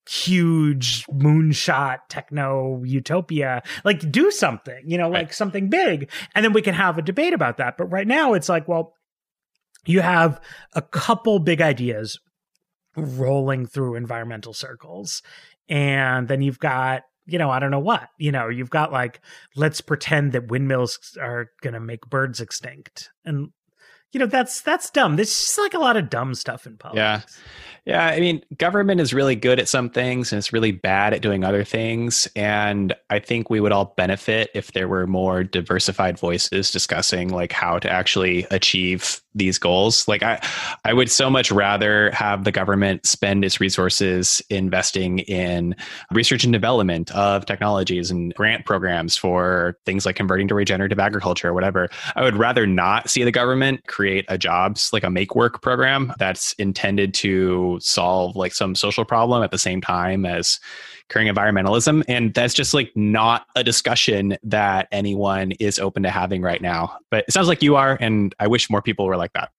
huge 0.08 1.05
moonshot 1.08 1.97
techno 2.10 2.82
utopia 2.84 3.62
like 3.84 4.10
do 4.12 4.32
something 4.32 4.82
you 4.86 4.97
know 4.97 5.10
like 5.10 5.28
right. 5.28 5.34
something 5.34 5.70
big. 5.70 6.10
And 6.34 6.45
then 6.45 6.53
we 6.53 6.62
can 6.62 6.74
have 6.74 6.97
a 6.97 7.01
debate 7.01 7.34
about 7.34 7.58
that. 7.58 7.78
But 7.78 7.86
right 7.86 8.08
now 8.08 8.34
it's 8.34 8.49
like 8.49 8.68
well 8.68 8.93
you 9.86 10.01
have 10.01 10.41
a 10.74 10.82
couple 10.82 11.39
big 11.39 11.62
ideas 11.62 12.20
rolling 12.95 13.66
through 13.66 13.95
environmental 13.95 14.53
circles. 14.53 15.22
And 15.70 16.28
then 16.28 16.41
you've 16.41 16.60
got 16.60 17.03
you 17.30 17.38
know 17.38 17.49
i 17.49 17.60
don't 17.60 17.72
know 17.72 17.80
what 17.80 18.08
you 18.18 18.32
know 18.32 18.47
you've 18.47 18.70
got 18.70 18.93
like 18.93 19.20
let's 19.53 19.82
pretend 19.82 20.32
that 20.32 20.47
windmills 20.47 21.18
are 21.22 21.51
going 21.62 21.74
to 21.74 21.80
make 21.80 22.10
birds 22.10 22.39
extinct. 22.39 23.10
And 23.26 23.49
you 24.12 24.20
know, 24.20 24.26
that's 24.26 24.62
that's 24.62 24.89
dumb. 24.89 25.16
There's 25.16 25.30
just 25.30 25.58
like 25.58 25.74
a 25.74 25.80
lot 25.80 25.97
of 25.97 26.10
dumb 26.10 26.36
stuff 26.36 26.66
in 26.66 26.78
politics. 26.78 26.97
Yeah. 27.38 27.43
Yeah, 27.88 28.05
I 28.05 28.20
mean, 28.20 28.43
government 28.58 28.99
is 28.99 29.14
really 29.14 29.38
good 29.38 29.62
at 29.62 29.70
some 29.70 29.89
things 29.89 30.34
and 30.34 30.38
it's 30.38 30.51
really 30.51 30.74
bad 30.74 31.14
at 31.14 31.22
doing 31.22 31.45
other 31.45 31.64
things. 31.64 32.28
And 32.36 32.93
I 33.10 33.20
think 33.20 33.49
we 33.49 33.62
would 33.62 33.72
all 33.72 33.93
benefit 33.95 34.49
if 34.53 34.74
there 34.74 34.89
were 34.89 35.08
more 35.08 35.41
diversified 35.45 36.20
voices 36.20 36.70
discussing 36.70 37.30
like 37.30 37.53
how 37.53 37.80
to 37.80 37.89
actually 37.89 38.45
achieve 38.51 39.22
these 39.38 39.58
goals. 39.58 40.05
Like 40.05 40.22
I 40.22 40.41
I 40.84 40.93
would 40.93 41.10
so 41.10 41.30
much 41.30 41.49
rather 41.49 42.12
have 42.12 42.43
the 42.43 42.51
government 42.51 43.05
spend 43.05 43.45
its 43.45 43.62
resources 43.62 44.41
investing 44.49 45.20
in 45.20 45.74
research 46.12 46.43
and 46.43 46.51
development 46.51 47.12
of 47.12 47.45
technologies 47.45 48.12
and 48.12 48.34
grant 48.34 48.66
programs 48.66 49.16
for 49.16 49.78
things 49.86 50.05
like 50.05 50.18
converting 50.18 50.47
to 50.49 50.55
regenerative 50.55 50.99
agriculture 50.99 51.49
or 51.49 51.53
whatever. 51.53 51.88
I 52.16 52.24
would 52.24 52.36
rather 52.36 52.68
not 52.68 53.10
see 53.10 53.24
the 53.24 53.32
government 53.32 53.88
create 53.98 54.26
a 54.28 54.38
jobs 54.38 54.93
like 54.93 55.04
a 55.04 55.10
make 55.10 55.34
work 55.34 55.60
program 55.64 56.14
that's 56.20 56.54
intended 56.60 57.16
to 57.16 57.80
solve 57.82 58.36
like 58.36 58.54
some 58.54 58.76
social 58.76 59.04
problem 59.04 59.41
at 59.41 59.50
the 59.50 59.58
same 59.58 59.82
time 59.82 60.24
as 60.24 60.60
curing 61.10 61.28
environmentalism. 61.28 62.04
And 62.08 62.32
that's 62.32 62.54
just 62.54 62.76
like 62.76 62.91
not 62.95 63.48
a 63.56 63.64
discussion 63.64 64.38
that 64.43 64.88
anyone 64.91 65.54
is 65.54 65.80
open 65.80 66.04
to 66.04 66.12
having 66.12 66.43
right 66.43 66.62
now. 66.62 66.95
But 67.10 67.26
it 67.28 67.32
sounds 67.32 67.48
like 67.48 67.64
you 67.64 67.76
are, 67.76 67.98
and 68.00 68.36
I 68.39 68.45
wish 68.45 68.70
more 68.70 68.84
people 68.84 69.08
were 69.08 69.18
like 69.18 69.34
that. 69.34 69.50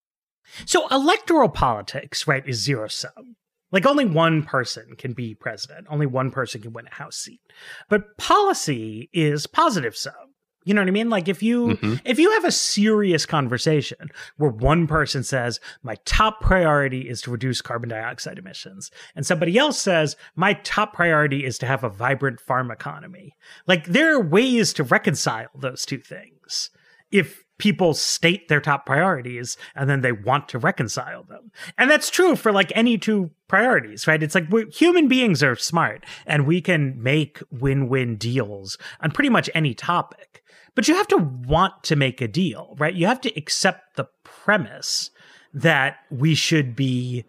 So 0.67 0.87
electoral 0.87 1.49
politics, 1.49 2.29
right, 2.29 2.47
is 2.47 2.63
zero 2.63 2.87
sum. 2.87 3.35
Like 3.73 3.87
only 3.87 4.05
one 4.05 4.45
person 4.45 4.95
can 4.97 5.15
be 5.15 5.35
president. 5.35 5.89
Only 5.91 6.07
one 6.07 6.31
person 6.31 6.63
can 6.63 6.73
win 6.73 6.87
a 6.87 6.95
House 6.95 7.17
seat. 7.17 7.41
But 7.89 8.17
policy 8.19 9.11
is 9.13 9.49
positive 9.49 9.97
sum. 9.97 10.28
You 10.69 10.75
know 10.75 10.83
what 10.83 10.89
I 10.89 10.91
mean? 10.91 11.09
Like 11.09 11.29
if 11.29 11.43
you 11.43 11.69
mm-hmm. 11.69 11.95
if 12.05 12.19
you 12.19 12.31
have 12.33 12.45
a 12.45 12.53
serious 12.53 13.25
conversation 13.25 14.11
where 14.37 14.51
one 14.51 14.87
person 14.87 15.25
says 15.25 15.61
my 15.83 15.97
top 16.05 16.43
priority 16.43 17.09
is 17.09 17.23
to 17.23 17.31
reduce 17.31 17.63
carbon 17.63 17.89
dioxide 17.89 18.37
emissions 18.39 18.91
and 19.17 19.25
somebody 19.25 19.57
else 19.57 19.81
says 19.81 20.15
my 20.37 20.53
top 20.53 20.93
priority 20.93 21.47
is 21.47 21.57
to 21.59 21.67
have 21.67 21.85
a 21.85 21.89
vibrant 21.89 22.39
farm 22.39 22.71
economy. 22.71 23.35
Like 23.67 23.87
there 23.87 24.15
are 24.15 24.21
ways 24.21 24.75
to 24.75 24.85
reconcile 24.85 25.49
those 25.55 25.87
two 25.87 26.01
things. 26.01 26.69
If 27.11 27.45
people 27.59 27.93
state 27.93 28.49
their 28.49 28.61
top 28.61 28.87
priorities 28.87 29.57
and 29.75 29.91
then 29.91 30.01
they 30.01 30.13
want 30.13 30.49
to 30.49 30.59
reconcile 30.59 31.25
them. 31.25 31.51
And 31.77 31.91
that's 31.91 32.11
true 32.11 32.37
for 32.37 32.53
like 32.53 32.73
any 32.75 32.97
two 32.97 33.31
priorities, 33.49 34.07
right? 34.07 34.23
It's 34.23 34.35
like 34.35 34.49
human 34.73 35.09
beings 35.09 35.43
are 35.43 35.57
smart 35.57 36.07
and 36.27 36.47
we 36.47 36.61
can 36.61 37.03
make 37.03 37.41
win-win 37.51 38.17
deals 38.17 38.79
on 39.01 39.11
pretty 39.11 39.31
much 39.31 39.51
any 39.55 39.75
topic. 39.75 40.45
But 40.79 40.87
you 40.87 40.95
have 40.95 41.09
to 41.09 41.17
want 41.17 41.83
to 41.83 41.97
make 41.97 42.21
a 42.21 42.29
deal, 42.29 42.77
right? 42.79 42.95
You 42.95 43.09
have 43.09 43.21
to 43.23 43.37
accept 43.37 43.97
the 43.97 44.07
premise 44.23 45.11
that 45.53 45.97
we 46.09 46.37
should 46.37 46.77
be 46.77 47.25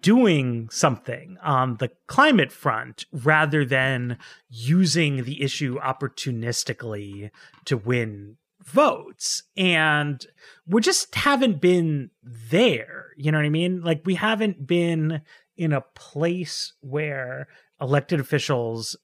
doing 0.00 0.68
something 0.70 1.36
on 1.42 1.78
the 1.78 1.90
climate 2.06 2.52
front 2.52 3.06
rather 3.10 3.64
than 3.64 4.16
using 4.48 5.24
the 5.24 5.42
issue 5.42 5.76
opportunistically 5.80 7.32
to 7.64 7.76
win 7.76 8.36
votes. 8.62 9.42
And 9.56 10.24
we 10.64 10.80
just 10.80 11.12
haven't 11.16 11.60
been 11.60 12.10
there. 12.22 13.06
You 13.16 13.32
know 13.32 13.38
what 13.38 13.46
I 13.46 13.50
mean? 13.50 13.80
Like, 13.80 14.02
we 14.04 14.14
haven't 14.14 14.68
been 14.68 15.22
in 15.56 15.72
a 15.72 15.80
place 15.80 16.74
where 16.80 17.48
elected 17.80 18.20
officials 18.20 18.94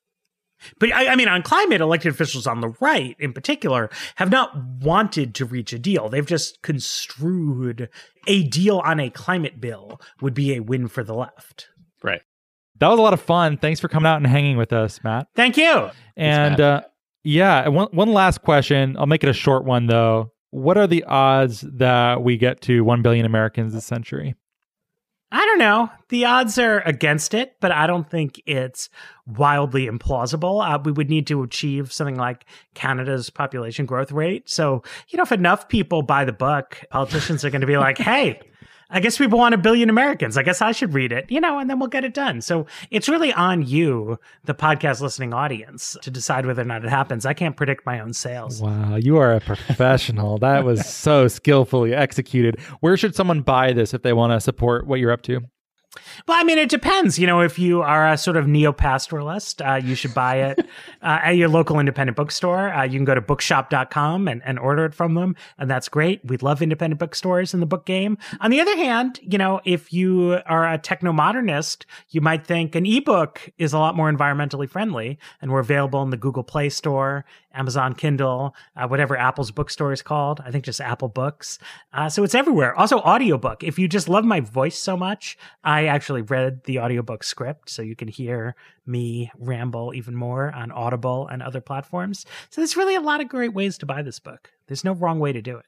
but 0.79 0.93
I, 0.93 1.09
I, 1.09 1.17
mean, 1.17 1.29
on 1.29 1.43
climate, 1.43 1.81
elected 1.81 2.13
officials 2.13 2.47
on 2.47 2.61
the 2.61 2.75
right, 2.81 3.17
in 3.19 3.33
particular, 3.33 3.91
have 4.17 4.31
not 4.31 4.57
wanted 4.81 5.35
to 5.37 5.45
reach 5.45 5.73
a 5.73 5.79
deal. 5.79 6.09
They've 6.09 6.27
just 6.27 6.63
construed 6.63 7.89
a 8.27 8.43
deal 8.45 8.79
on 8.85 9.01
a 9.01 9.11
climate 9.11 9.61
bill 9.61 10.01
would 10.21 10.35
be 10.35 10.55
a 10.55 10.61
win 10.61 10.89
for 10.89 11.05
the 11.05 11.15
left. 11.15 11.69
Right. 12.03 12.23
That 12.79 12.89
was 12.89 12.99
a 12.99 13.03
lot 13.03 13.13
of 13.13 13.21
fun. 13.21 13.59
Thanks 13.59 13.81
for 13.81 13.89
coming 13.89 14.07
out 14.07 14.17
and 14.17 14.27
hanging 14.27 14.57
with 14.57 14.73
us, 14.73 15.01
Matt. 15.05 15.29
Thank 15.37 15.57
you. 15.57 15.91
And 16.17 16.61
uh, 16.61 16.83
yeah, 17.23 17.69
one 17.69 17.89
one 17.93 18.13
last 18.13 18.43
question. 18.43 18.97
I'll 18.99 19.07
make 19.07 19.23
it 19.23 19.29
a 19.29 19.35
short 19.35 19.65
one 19.65 19.87
though. 19.87 20.33
What 20.51 20.79
are 20.79 20.87
the 20.87 21.05
odds 21.05 21.61
that 21.61 22.23
we 22.23 22.37
get 22.37 22.63
to 22.63 22.83
one 22.83 23.03
billion 23.03 23.27
Americans 23.27 23.73
this 23.73 23.85
century? 23.85 24.35
I 25.33 25.45
don't 25.47 25.59
know. 25.59 25.91
The 26.09 26.25
odds 26.25 26.59
are 26.59 26.81
against 26.81 27.35
it, 27.35 27.57
but 27.61 27.71
I 27.71 27.87
don't 27.87 28.09
think 28.11 28.43
it's 28.47 28.89
wildly 29.27 29.87
implausible. 29.87 30.67
Uh, 30.67 30.79
we 30.85 30.91
would 30.91 31.09
need 31.09 31.29
to 31.29 31.43
achieve 31.43 31.93
something 31.93 32.17
like 32.17 32.47
Canada's 32.75 33.31
population 33.31 33.87
growth 33.87 34.11
rate. 34.11 34.51
So, 34.51 34.83
you 35.09 35.17
know, 35.17 35.23
if 35.23 35.31
enough 35.31 35.69
people 35.69 36.03
buy 36.03 36.25
the 36.25 36.33
book, 36.33 36.83
politicians 36.91 37.45
are 37.45 37.51
going 37.51 37.61
to 37.61 37.67
be 37.67 37.79
like, 37.79 37.99
hey, 38.11 38.41
I 38.91 39.01
guess 39.01 39.19
people 39.19 39.39
want 39.39 39.55
a 39.55 39.59
billion 39.59 39.89
Americans. 39.89 40.37
I 40.37 40.43
guess 40.43 40.61
I 40.61 40.73
should 40.73 40.95
read 40.95 41.13
it, 41.13 41.31
you 41.31 41.41
know, 41.41 41.59
and 41.59 41.71
then 41.71 41.79
we'll 41.79 41.89
get 41.89 42.05
it 42.05 42.15
done. 42.15 42.41
So 42.41 42.67
it's 42.91 43.09
really 43.09 43.33
on 43.33 43.63
you, 43.63 44.19
the 44.45 44.55
podcast 44.55 45.01
listening 45.01 45.33
audience, 45.33 45.97
to 46.03 46.11
decide 46.11 46.47
whether 46.47 46.63
or 46.63 46.67
not 46.67 46.85
it 46.85 46.91
happens. 46.91 47.25
I 47.25 47.35
can't 47.35 47.57
predict 47.57 47.87
my 47.87 48.01
own 48.01 48.13
sales. 48.13 48.61
Wow, 48.61 48.97
you 48.97 49.17
are 49.17 49.33
a 49.33 49.41
professional. 49.41 50.39
that 50.39 50.65
was 50.65 50.87
so 50.95 51.29
skillfully 51.29 51.95
executed. 51.95 52.59
Where 52.81 52.97
should 52.97 53.15
someone 53.15 53.43
buy 53.43 53.73
this 53.73 53.95
if 53.95 54.03
they 54.03 54.13
want 54.13 54.33
to 54.33 54.41
support 54.41 54.87
what 54.87 54.99
you're 55.01 55.13
up 55.13 55.23
to? 55.23 55.41
Well, 56.29 56.39
I 56.41 56.45
mean, 56.45 56.59
it 56.59 56.69
depends. 56.69 57.19
You 57.19 57.27
know, 57.27 57.41
if 57.41 57.59
you 57.59 57.83
are 57.83 58.09
a 58.09 58.17
sort 58.17 58.37
of 58.37 58.47
neo 58.47 58.73
pastoralist, 58.73 59.67
uh, 59.67 59.85
you 59.85 59.97
should 59.97 60.15
buy 60.15 60.37
it 60.37 60.61
uh, 61.03 61.19
at 61.23 61.33
your 61.33 61.49
local 61.49 61.81
independent 61.81 62.17
bookstore. 62.17 62.73
Uh, 62.73 62.85
you 62.85 62.97
can 62.99 63.05
go 63.05 63.15
to 63.15 63.21
bookshop.com 63.21 64.29
and, 64.29 64.41
and 64.45 64.59
order 64.59 64.85
it 64.85 64.95
from 64.95 65.15
them. 65.15 65.35
And 65.59 65.69
that's 65.69 65.89
great. 65.89 66.21
We 66.25 66.37
love 66.37 66.63
independent 66.63 67.01
bookstores 67.01 67.55
in 67.55 67.61
the 67.61 67.67
book 67.67 67.87
game. 67.87 68.19
On 68.41 68.53
the 68.53 68.61
other 68.61 68.77
hand, 68.77 69.19
you 69.23 69.37
know, 69.37 69.61
if 69.65 69.93
you 69.93 70.41
are 70.47 70.73
a 70.73 70.79
techno 70.79 71.13
modernist, 71.13 71.87
you 72.11 72.21
might 72.21 72.47
think 72.47 72.77
an 72.77 72.87
ebook 72.87 73.51
is 73.59 73.73
a 73.73 73.79
lot 73.79 73.97
more 73.97 74.11
environmentally 74.13 74.69
friendly. 74.69 75.19
And 75.43 75.51
we're 75.51 75.61
available 75.61 76.03
in 76.03 76.11
the 76.11 76.17
Google 76.17 76.45
Play 76.45 76.69
Store, 76.69 77.25
Amazon 77.53 77.95
Kindle, 77.95 78.55
uh, 78.77 78.87
whatever 78.87 79.17
Apple's 79.17 79.51
bookstore 79.51 79.93
is 79.93 80.03
called. 80.03 80.41
I 80.45 80.51
think 80.51 80.65
just 80.65 80.81
Apple 80.81 81.09
Books. 81.09 81.59
Uh, 81.93 82.09
so 82.09 82.23
it's 82.23 82.35
everywhere. 82.35 82.75
Also, 82.79 82.99
audiobook. 82.99 83.65
If 83.65 83.79
you 83.79 83.89
just 83.89 84.09
love 84.09 84.25
my 84.25 84.41
voice 84.41 84.79
so 84.79 84.97
much, 84.97 85.37
I 85.65 85.89
actually 85.91 86.23
read 86.23 86.65
the 86.65 86.81
audiobook 86.81 87.23
script 87.23 87.69
so 87.69 87.83
you 87.83 87.95
can 87.95 88.09
hear 88.09 88.55
me 88.87 89.31
ramble 89.39 89.93
even 89.95 90.15
more 90.15 90.53
on 90.53 90.73
Audible 90.73 91.29
and 91.29 91.43
other 91.43 91.61
platforms. 91.61 92.25
So 92.49 92.61
there's 92.61 92.77
really 92.77 92.95
a 92.95 93.01
lot 93.01 93.21
of 93.21 93.29
great 93.29 93.53
ways 93.53 93.77
to 93.79 93.87
buy 93.87 94.03
this 94.03 94.19
book. 94.19 94.51
There's 94.67 94.85
no 94.85 94.93
wrong 94.93 95.21
way 95.21 95.33
to 95.33 95.43
do 95.43 95.59
it. 95.59 95.67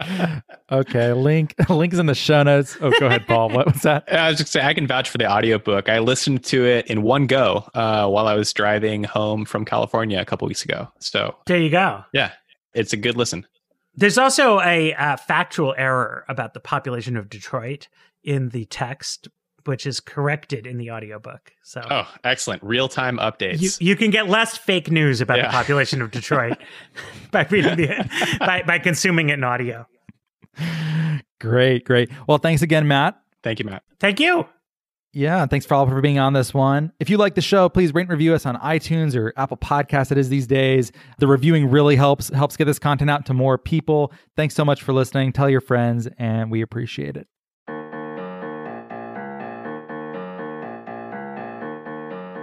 okay, 0.70 1.12
link 1.12 1.54
links 1.68 1.98
in 1.98 2.06
the 2.06 2.14
show 2.14 2.42
notes. 2.42 2.76
Oh, 2.80 2.92
go 2.98 3.06
ahead, 3.06 3.26
Paul. 3.26 3.50
What 3.50 3.72
was 3.72 3.82
that? 3.82 4.04
I 4.12 4.28
was 4.28 4.38
just 4.38 4.52
saying 4.52 4.66
I 4.66 4.74
can 4.74 4.86
vouch 4.86 5.10
for 5.10 5.18
the 5.18 5.30
audiobook. 5.30 5.88
I 5.88 5.98
listened 5.98 6.44
to 6.44 6.64
it 6.64 6.86
in 6.86 7.02
one 7.02 7.26
go 7.26 7.68
uh, 7.74 8.08
while 8.08 8.28
I 8.28 8.34
was 8.34 8.52
driving 8.52 9.04
home 9.04 9.44
from 9.44 9.64
California 9.64 10.20
a 10.20 10.24
couple 10.24 10.46
weeks 10.46 10.64
ago. 10.64 10.88
So 10.98 11.36
there 11.46 11.58
you 11.58 11.70
go. 11.70 12.04
Yeah, 12.12 12.32
it's 12.74 12.92
a 12.92 12.96
good 12.96 13.16
listen. 13.16 13.46
There's 13.94 14.18
also 14.18 14.60
a 14.60 14.94
uh, 14.94 15.16
factual 15.16 15.74
error 15.76 16.24
about 16.28 16.54
the 16.54 16.60
population 16.60 17.16
of 17.16 17.28
Detroit 17.28 17.88
in 18.28 18.50
the 18.50 18.66
text, 18.66 19.26
which 19.64 19.86
is 19.86 20.00
corrected 20.00 20.66
in 20.66 20.76
the 20.76 20.90
audiobook. 20.90 21.52
So 21.62 21.80
Oh, 21.90 22.06
excellent. 22.24 22.62
Real-time 22.62 23.16
updates. 23.16 23.60
You, 23.60 23.70
you 23.88 23.96
can 23.96 24.10
get 24.10 24.28
less 24.28 24.58
fake 24.58 24.90
news 24.90 25.22
about 25.22 25.38
yeah. 25.38 25.46
the 25.46 25.52
population 25.52 26.02
of 26.02 26.10
Detroit 26.10 26.58
by 27.30 27.46
reading 27.50 27.76
the 27.76 28.36
by, 28.38 28.62
by 28.66 28.78
consuming 28.78 29.30
it 29.30 29.34
in 29.34 29.44
audio. 29.44 29.86
Great, 31.40 31.84
great. 31.84 32.10
Well, 32.26 32.38
thanks 32.38 32.60
again, 32.60 32.86
Matt. 32.86 33.18
Thank 33.42 33.60
you, 33.60 33.64
Matt. 33.64 33.82
Thank 33.98 34.20
you. 34.20 34.46
Yeah, 35.14 35.46
thanks 35.46 35.64
for 35.64 35.74
all 35.74 35.86
for 35.86 36.00
being 36.02 36.18
on 36.18 36.34
this 36.34 36.52
one. 36.52 36.92
If 37.00 37.08
you 37.08 37.16
like 37.16 37.34
the 37.34 37.40
show, 37.40 37.70
please 37.70 37.94
rate 37.94 38.02
and 38.02 38.10
review 38.10 38.34
us 38.34 38.44
on 38.44 38.56
iTunes 38.56 39.16
or 39.16 39.32
Apple 39.38 39.56
Podcasts. 39.56 40.12
It 40.12 40.18
is 40.18 40.28
these 40.28 40.46
days. 40.46 40.92
The 41.18 41.26
reviewing 41.26 41.70
really 41.70 41.96
helps 41.96 42.28
helps 42.28 42.58
get 42.58 42.66
this 42.66 42.78
content 42.78 43.08
out 43.08 43.24
to 43.26 43.34
more 43.34 43.56
people. 43.56 44.12
Thanks 44.36 44.54
so 44.54 44.66
much 44.66 44.82
for 44.82 44.92
listening. 44.92 45.32
Tell 45.32 45.48
your 45.48 45.62
friends, 45.62 46.08
and 46.18 46.50
we 46.50 46.60
appreciate 46.60 47.16
it. 47.16 47.26